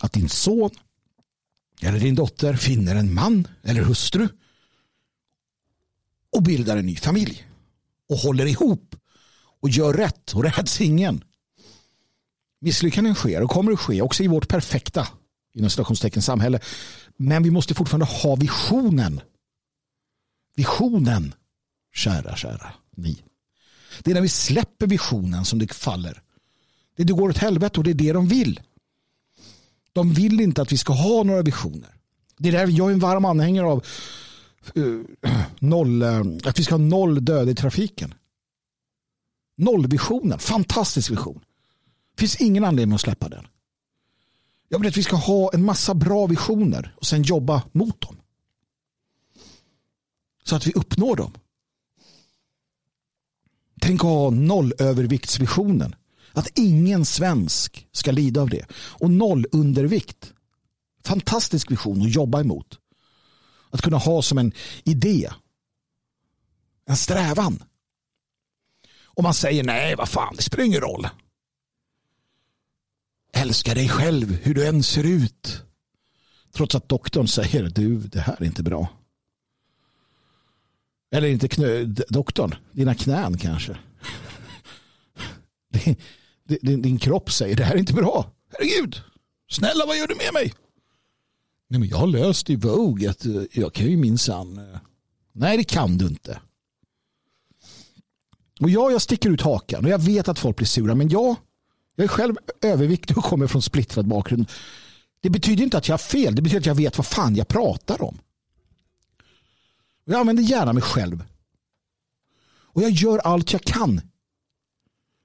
Att 0.00 0.12
din 0.12 0.28
son 0.28 0.70
eller 1.80 2.00
din 2.00 2.14
dotter 2.14 2.54
finner 2.54 2.96
en 2.96 3.14
man 3.14 3.48
eller 3.62 3.82
hustru 3.82 4.28
och 6.36 6.42
bildar 6.42 6.76
en 6.76 6.86
ny 6.86 6.96
familj 6.96 7.46
och 8.08 8.16
håller 8.16 8.46
ihop 8.46 8.96
och 9.60 9.70
gör 9.70 9.92
rätt 9.92 10.32
och 10.32 10.44
räds 10.44 10.80
ingen. 10.80 11.24
Misslyckanden 12.60 13.14
sker 13.14 13.42
och 13.42 13.50
kommer 13.50 13.72
att 13.72 13.80
ske 13.80 14.02
också 14.02 14.22
i 14.22 14.28
vårt 14.28 14.48
perfekta 14.48 15.08
inom 15.58 15.70
citationstecken 15.70 16.22
samhälle. 16.22 16.60
Men 17.16 17.42
vi 17.42 17.50
måste 17.50 17.74
fortfarande 17.74 18.06
ha 18.06 18.36
visionen. 18.36 19.20
Visionen, 20.56 21.34
kära, 21.94 22.36
kära 22.36 22.72
ni. 22.96 23.22
Det 24.02 24.10
är 24.10 24.14
när 24.14 24.20
vi 24.20 24.28
släpper 24.28 24.86
visionen 24.86 25.44
som 25.44 25.58
det 25.58 25.74
faller. 25.74 26.22
Det, 26.96 27.04
det 27.04 27.12
går 27.12 27.28
åt 27.28 27.38
helvete 27.38 27.80
och 27.80 27.84
det 27.84 27.90
är 27.90 27.94
det 27.94 28.12
de 28.12 28.28
vill. 28.28 28.60
De 29.92 30.12
vill 30.12 30.40
inte 30.40 30.62
att 30.62 30.72
vi 30.72 30.78
ska 30.78 30.92
ha 30.92 31.22
några 31.22 31.42
visioner. 31.42 31.90
Det 32.38 32.48
är 32.48 32.52
där 32.52 32.66
jag 32.66 32.88
är 32.88 32.92
en 32.92 32.98
varm 32.98 33.24
anhängare 33.24 33.66
av 33.66 33.84
uh, 34.76 35.04
noll, 35.58 36.02
uh, 36.02 36.22
att 36.44 36.58
vi 36.58 36.64
ska 36.64 36.74
ha 36.74 36.78
noll 36.78 37.24
döda 37.24 37.50
i 37.50 37.54
trafiken. 37.54 38.14
Nollvisionen, 39.56 40.38
fantastisk 40.38 41.10
vision. 41.10 41.40
Det 42.14 42.20
finns 42.20 42.36
ingen 42.36 42.64
anledning 42.64 42.94
att 42.94 43.00
släppa 43.00 43.28
den. 43.28 43.46
Jag 44.68 44.78
vill 44.78 44.88
att 44.88 44.96
vi 44.96 45.02
ska 45.02 45.16
ha 45.16 45.50
en 45.52 45.64
massa 45.64 45.94
bra 45.94 46.26
visioner 46.26 46.94
och 46.96 47.06
sen 47.06 47.22
jobba 47.22 47.62
mot 47.72 48.00
dem. 48.00 48.16
Så 50.44 50.56
att 50.56 50.66
vi 50.66 50.72
uppnår 50.72 51.16
dem. 51.16 51.32
Tänk 53.80 54.00
att 54.00 54.10
ha 54.10 54.30
nollöverviktsvisionen. 54.30 55.94
Att 56.32 56.58
ingen 56.58 57.04
svensk 57.04 57.88
ska 57.92 58.12
lida 58.12 58.40
av 58.40 58.48
det. 58.48 58.66
Och 58.72 59.10
nollundervikt. 59.10 60.32
Fantastisk 61.04 61.70
vision 61.70 62.02
att 62.02 62.14
jobba 62.14 62.40
emot. 62.40 62.78
Att 63.70 63.82
kunna 63.82 63.96
ha 63.96 64.22
som 64.22 64.38
en 64.38 64.52
idé. 64.84 65.30
En 66.86 66.96
strävan. 66.96 67.62
Och 69.04 69.22
man 69.22 69.34
säger 69.34 69.64
nej, 69.64 69.94
vad 69.96 70.08
fan, 70.08 70.34
det 70.36 70.42
spelar 70.42 70.64
ingen 70.64 70.80
roll. 70.80 71.08
Älska 73.38 73.74
dig 73.74 73.88
själv 73.88 74.38
hur 74.42 74.54
du 74.54 74.66
än 74.66 74.82
ser 74.82 75.04
ut. 75.04 75.62
Trots 76.52 76.74
att 76.74 76.88
doktorn 76.88 77.28
säger 77.28 77.62
du, 77.62 77.98
det 77.98 78.20
här 78.20 78.36
är 78.40 78.44
inte 78.44 78.62
bra. 78.62 78.88
Eller 81.12 81.28
inte 81.28 81.48
knö, 81.48 81.84
doktorn, 82.08 82.54
dina 82.72 82.94
knän 82.94 83.38
kanske. 83.38 83.78
Din, 86.44 86.82
din 86.82 86.98
kropp 86.98 87.32
säger 87.32 87.56
det 87.56 87.64
här 87.64 87.74
är 87.74 87.78
inte 87.78 87.92
bra. 87.92 88.32
Herregud, 88.52 89.02
snälla 89.50 89.86
vad 89.86 89.96
gör 89.96 90.06
du 90.06 90.14
med 90.14 90.32
mig? 90.34 90.54
Nej, 91.68 91.80
men 91.80 91.88
jag 91.88 91.96
har 91.96 92.06
löst 92.06 92.50
i 92.50 92.56
Vogue 92.56 93.10
att 93.10 93.26
eh, 93.26 93.42
jag 93.52 93.74
kan 93.74 93.86
ju 93.86 93.96
minsann. 93.96 94.58
Eh, 94.58 94.78
nej, 95.32 95.56
det 95.56 95.64
kan 95.64 95.98
du 95.98 96.06
inte. 96.06 96.40
Och 98.60 98.70
ja, 98.70 98.90
jag 98.90 99.02
sticker 99.02 99.30
ut 99.30 99.40
hakan 99.40 99.84
och 99.84 99.90
jag 99.90 99.98
vet 99.98 100.28
att 100.28 100.38
folk 100.38 100.56
blir 100.56 100.66
sura. 100.66 100.94
Men 100.94 101.08
jag 101.08 101.36
jag 101.98 102.04
är 102.04 102.08
själv 102.08 102.36
överviktig 102.60 103.18
och 103.18 103.24
kommer 103.24 103.46
från 103.46 103.62
splittrad 103.62 104.08
bakgrund. 104.08 104.50
Det 105.20 105.30
betyder 105.30 105.64
inte 105.64 105.78
att 105.78 105.88
jag 105.88 105.92
har 105.92 105.98
fel. 105.98 106.34
Det 106.34 106.42
betyder 106.42 106.60
att 106.60 106.66
jag 106.66 106.74
vet 106.74 106.98
vad 106.98 107.06
fan 107.06 107.36
jag 107.36 107.48
pratar 107.48 108.02
om. 108.02 108.18
Jag 110.04 110.20
använder 110.20 110.42
gärna 110.42 110.72
mig 110.72 110.82
själv. 110.82 111.24
Och 112.46 112.82
jag 112.82 112.90
gör 112.90 113.18
allt 113.18 113.52
jag 113.52 113.62
kan 113.62 114.00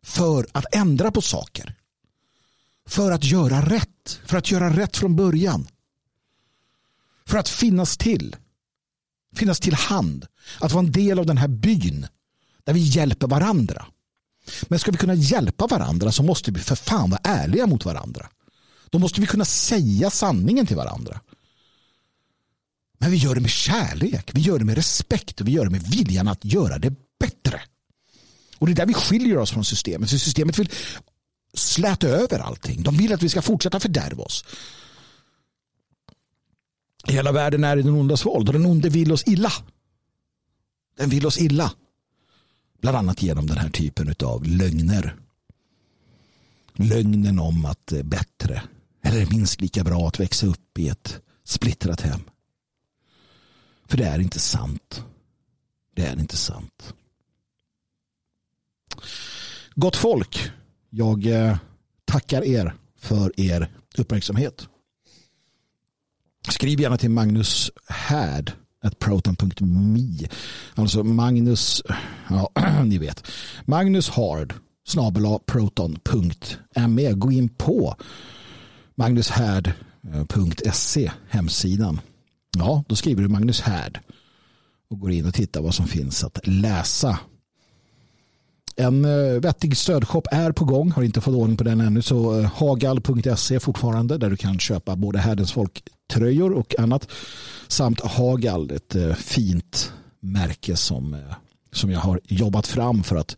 för 0.06 0.48
att 0.52 0.76
ändra 0.76 1.12
på 1.12 1.22
saker. 1.22 1.76
För 2.88 3.12
att 3.12 3.24
göra 3.24 3.62
rätt. 3.62 4.20
För 4.26 4.38
att 4.38 4.52
göra 4.52 4.70
rätt 4.70 4.98
från 4.98 5.16
början. 5.16 5.68
För 7.26 7.38
att 7.38 7.50
finnas 7.50 7.98
till. 7.98 8.36
Finnas 9.36 9.60
till 9.60 9.74
hand. 9.74 10.26
Att 10.60 10.72
vara 10.72 10.86
en 10.86 10.92
del 10.92 11.20
av 11.20 11.26
den 11.26 11.38
här 11.38 11.48
byn. 11.48 12.08
Där 12.64 12.74
vi 12.74 12.80
hjälper 12.80 13.28
varandra. 13.28 13.86
Men 14.64 14.80
ska 14.80 14.92
vi 14.92 14.98
kunna 14.98 15.14
hjälpa 15.14 15.68
varandra 15.68 16.12
så 16.12 16.24
måste 16.24 16.52
vi 16.52 16.60
för 16.60 16.76
fan 16.76 17.10
vara 17.10 17.22
ärliga 17.24 17.68
mot 17.68 17.86
varandra. 17.86 18.30
Då 18.90 19.00
måste 19.00 19.22
vi 19.22 19.28
kunna 19.28 19.46
säga 19.46 20.10
sanningen 20.10 20.68
till 20.68 20.78
varandra. 20.78 21.20
Men 22.98 23.12
vi 23.12 23.18
gör 23.18 23.36
det 23.36 23.42
med 23.42 23.52
kärlek, 23.52 24.32
vi 24.34 24.42
gör 24.42 24.60
det 24.60 24.66
med 24.66 24.76
respekt 24.76 25.42
och 25.42 25.48
vi 25.48 25.52
gör 25.52 25.66
det 25.66 25.72
med 25.72 25.84
viljan 25.84 26.28
att 26.28 26.46
göra 26.46 26.78
det 26.78 26.94
bättre. 27.20 27.62
Och 28.58 28.68
det 28.68 28.74
är 28.74 28.76
där 28.76 28.86
vi 28.86 28.94
skiljer 28.94 29.38
oss 29.38 29.52
från 29.52 29.66
systemet. 29.66 30.10
För 30.10 30.18
systemet 30.18 30.60
vill 30.60 30.70
släta 31.54 32.08
över 32.08 32.40
allting. 32.40 32.84
De 32.84 32.98
vill 32.98 33.14
att 33.14 33.24
vi 33.24 33.30
ska 33.30 33.42
fortsätta 33.42 33.80
fördärva 33.80 34.24
oss. 34.24 34.46
Hela 37.08 37.32
världen 37.32 37.64
är 37.64 37.78
i 37.78 37.82
den 37.82 37.94
ondas 37.94 38.26
våld 38.26 38.50
och 38.50 38.54
den 38.54 38.66
onde 38.66 38.90
vill 38.90 39.12
oss 39.12 39.24
illa. 39.28 39.52
Den 40.98 41.10
vill 41.10 41.26
oss 41.26 41.38
illa. 41.38 41.72
Bland 42.84 42.98
annat 42.98 43.22
genom 43.22 43.48
den 43.48 43.58
här 43.58 43.70
typen 43.70 44.16
av 44.24 44.46
lögner. 44.46 45.16
Lögnen 46.74 47.40
om 47.40 47.66
att 47.66 47.88
det 47.88 48.00
är 48.00 48.04
bättre 48.04 48.64
eller 49.02 49.26
minst 49.26 49.62
lika 49.62 49.84
bra 49.84 50.08
att 50.08 50.20
växa 50.20 50.48
upp 50.48 50.78
i 50.80 50.90
ett 50.90 51.22
splittrat 51.44 52.02
hem. 52.02 52.20
För 53.86 53.98
det 53.98 54.06
är 54.06 54.20
inte 54.20 54.40
sant. 54.40 55.04
Det 55.96 56.06
är 56.06 56.20
inte 56.20 56.38
sant. 56.38 56.94
Gott 59.76 59.96
folk, 59.96 60.52
jag 60.90 61.26
eh, 61.26 61.58
tackar 62.06 62.44
er 62.44 62.74
för 62.98 63.40
er 63.40 63.72
uppmärksamhet. 63.98 64.68
Skriv 66.50 66.82
gärna 66.82 66.98
till 66.98 67.10
Magnus 67.10 67.72
Härd 67.88 68.52
proton.me. 69.00 70.28
Alltså 70.76 71.04
Magnus, 71.04 71.84
ja 72.30 72.50
ni 72.86 72.98
vet. 72.98 73.28
Magnus 73.66 74.10
Hard 74.10 74.54
snabel 74.88 75.40
proton.me. 75.46 77.14
Gå 77.14 77.32
in 77.32 77.50
på 77.50 77.96
magnushärd.se 78.96 81.12
hemsidan. 81.30 82.02
Ja, 82.58 82.84
då 82.88 82.96
skriver 82.96 83.22
du 83.22 83.28
Magnus 83.28 83.62
Härd 83.62 84.00
och 84.90 85.00
går 85.00 85.12
in 85.12 85.26
och 85.26 85.34
tittar 85.34 85.62
vad 85.62 85.76
som 85.76 85.88
finns 85.88 86.24
att 86.24 86.48
läsa. 86.48 87.20
En 88.76 89.06
eh, 89.06 89.40
vettig 89.42 89.78
stödshop 89.78 90.28
är 90.32 90.52
på 90.52 90.66
gång, 90.66 90.92
har 90.92 91.04
inte 91.04 91.22
fått 91.22 91.36
ordning 91.36 91.58
på 91.58 91.64
den 91.64 91.82
ännu, 91.82 92.02
så 92.02 92.40
eh, 92.40 92.52
hagal.se 92.56 93.60
fortfarande 93.60 94.18
där 94.18 94.30
du 94.30 94.38
kan 94.38 94.60
köpa 94.60 94.96
både 94.96 95.20
Härdens 95.20 95.52
folk 95.52 95.84
tröjor 96.14 96.54
och 96.54 96.80
annat 96.80 97.08
samt 97.68 98.02
Hagal, 98.02 98.72
ett 98.72 98.96
eh, 98.96 99.14
fint 99.14 99.94
märke 100.20 100.76
som, 100.76 101.14
eh, 101.14 101.36
som 101.72 101.92
jag 101.92 102.00
har 102.00 102.20
jobbat 102.24 102.68
fram 102.68 103.04
för 103.04 103.16
att 103.16 103.38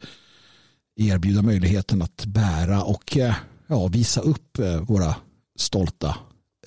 erbjuda 0.95 1.41
möjligheten 1.41 2.01
att 2.01 2.25
bära 2.25 2.83
och 2.83 3.17
eh, 3.17 3.35
ja, 3.67 3.87
visa 3.87 4.21
upp 4.21 4.59
våra 4.81 5.15
stolta 5.57 6.15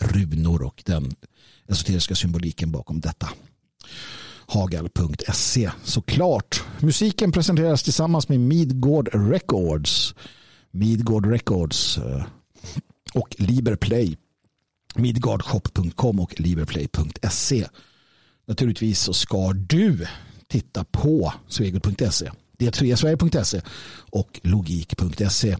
runor 0.00 0.62
och 0.62 0.82
den 0.86 1.14
esoteriska 1.68 2.14
symboliken 2.14 2.72
bakom 2.72 3.00
detta. 3.00 3.28
Hagal.se 4.46 5.70
såklart. 5.84 6.64
Musiken 6.80 7.32
presenteras 7.32 7.82
tillsammans 7.82 8.28
med 8.28 8.40
Midgård 8.40 9.08
Records. 9.12 10.14
Midgård 10.70 11.26
Records 11.26 11.98
och 13.14 13.36
Liberplay. 13.38 14.16
Midgardshop.com 14.98 16.20
och 16.20 16.40
liberplay.se. 16.40 17.66
Naturligtvis 18.46 19.00
så 19.00 19.12
ska 19.12 19.52
du 19.52 20.06
titta 20.46 20.84
på 20.84 21.32
svegot.se. 21.48 22.30
Det 22.58 22.70
och 24.10 24.40
logik.se. 24.42 25.56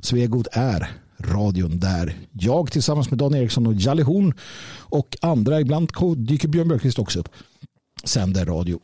Svegot 0.00 0.46
är 0.52 0.90
radion 1.20 1.78
där 1.78 2.16
jag 2.32 2.72
tillsammans 2.72 3.10
med 3.10 3.18
Dan 3.18 3.34
Eriksson 3.34 3.66
och 3.66 3.74
Jalle 3.74 4.02
Horn 4.02 4.34
och 4.78 5.16
andra, 5.22 5.60
ibland 5.60 5.92
dyker 6.16 6.48
Björn 6.48 6.68
Björkqvist 6.68 6.98
också 6.98 7.20
upp, 7.20 7.28
sänder 8.04 8.46
radio 8.46 8.80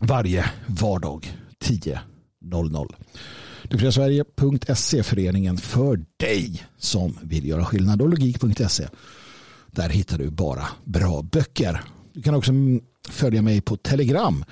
varje 0.00 0.50
vardag 0.66 1.38
10.00. 1.64 2.94
Dufriasverige.se 3.68 5.02
föreningen 5.02 5.58
för 5.58 6.04
dig 6.16 6.64
som 6.78 7.18
vill 7.22 7.48
göra 7.48 7.64
skillnad 7.64 8.02
och 8.02 8.08
logik.se. 8.08 8.88
Där 9.66 9.88
hittar 9.88 10.18
du 10.18 10.30
bara 10.30 10.68
bra 10.84 11.22
böcker. 11.22 11.80
Du 12.12 12.22
kan 12.22 12.34
också 12.34 12.52
följa 13.08 13.42
mig 13.42 13.60
på 13.60 13.76
Telegram. 13.76 14.44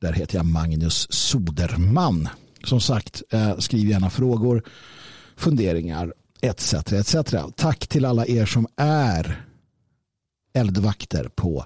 Där 0.00 0.12
heter 0.12 0.36
jag 0.36 0.46
Magnus 0.46 1.06
Soderman. 1.10 2.28
Som 2.64 2.80
sagt, 2.80 3.22
eh, 3.30 3.58
skriv 3.58 3.88
gärna 3.88 4.10
frågor, 4.10 4.62
funderingar 5.36 6.12
etc. 6.40 6.74
etc. 6.74 7.16
Tack 7.56 7.86
till 7.86 8.04
alla 8.04 8.26
er 8.26 8.46
som 8.46 8.66
är 8.76 9.44
eldvakter 10.54 11.30
på 11.34 11.64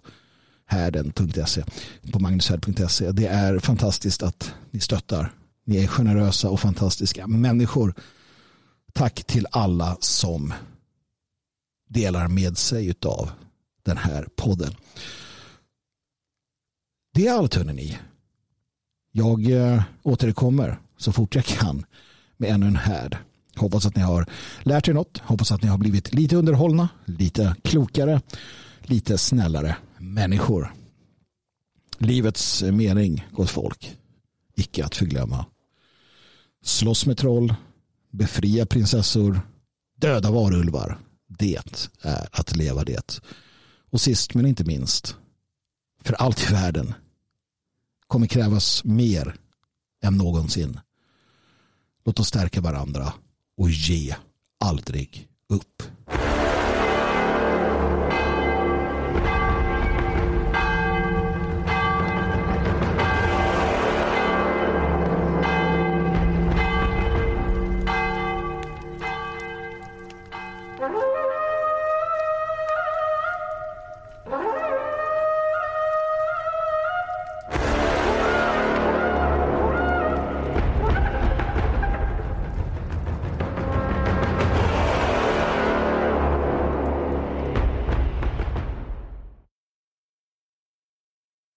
härden.se 0.67 1.65
på 2.13 2.19
magnushärd.se. 2.19 3.13
Det 3.13 3.27
är 3.27 3.59
fantastiskt 3.59 4.23
att 4.23 4.55
ni 4.71 4.81
stöttar. 4.81 5.33
Ni 5.65 5.85
är 5.85 5.87
generösa 5.87 6.51
och 6.51 6.61
fantastiska 6.61 7.27
människor. 7.27 7.95
Tack 8.93 9.25
till 9.25 9.47
alla 9.51 9.97
som 10.01 10.53
delar 11.89 12.29
med 12.29 12.59
sig 12.59 12.95
av 13.07 13.31
den 13.83 13.97
här 13.97 14.29
podden. 14.37 14.75
Det 17.15 17.27
är 17.27 17.33
allt 17.33 17.55
hörni. 17.55 17.99
Jag 19.13 19.51
eh, 19.51 19.83
återkommer 20.03 20.79
så 20.97 21.13
fort 21.13 21.35
jag 21.35 21.45
kan 21.45 21.85
med 22.37 22.51
ännu 22.51 22.67
en 22.67 22.77
härd. 22.77 23.17
Hoppas 23.57 23.87
att 23.87 23.97
ni 23.97 24.03
har 24.03 24.27
lärt 24.63 24.89
er 24.89 24.93
något. 24.93 25.19
Hoppas 25.19 25.53
att 25.53 25.63
ni 25.63 25.69
har 25.69 25.79
blivit 25.79 26.15
lite 26.15 26.37
underhållna, 26.37 26.89
lite 27.05 27.57
klokare, 27.63 28.21
lite 28.83 29.19
snällare 29.19 29.77
människor. 29.99 30.73
Livets 31.99 32.63
mening, 32.63 33.27
gott 33.31 33.51
folk, 33.51 33.97
icke 34.55 34.85
att 34.85 34.97
förglömma. 34.97 35.47
Slåss 36.63 37.07
med 37.07 37.19
troll, 37.19 37.55
befria 38.11 38.67
prinsessor, 38.67 39.41
döda 39.97 40.31
varulvar. 40.31 40.99
Det 41.29 41.57
är 42.03 42.29
att 42.33 42.57
leva 42.57 42.85
det. 42.85 43.21
Och 43.91 44.01
sist 44.01 44.35
men 44.35 44.47
inte 44.47 44.65
minst, 44.65 45.17
för 46.01 46.13
allt 46.15 46.51
i 46.51 46.53
världen 46.53 46.95
kommer 48.07 48.27
krävas 48.27 48.85
mer 48.85 49.37
än 50.03 50.17
någonsin. 50.17 50.81
Låt 52.05 52.21
oss 52.21 52.29
stärka 52.29 52.61
varandra 52.61 53.13
och 53.57 53.71
ge 53.71 54.17
aldrig 54.61 55.29
upp. 55.49 55.83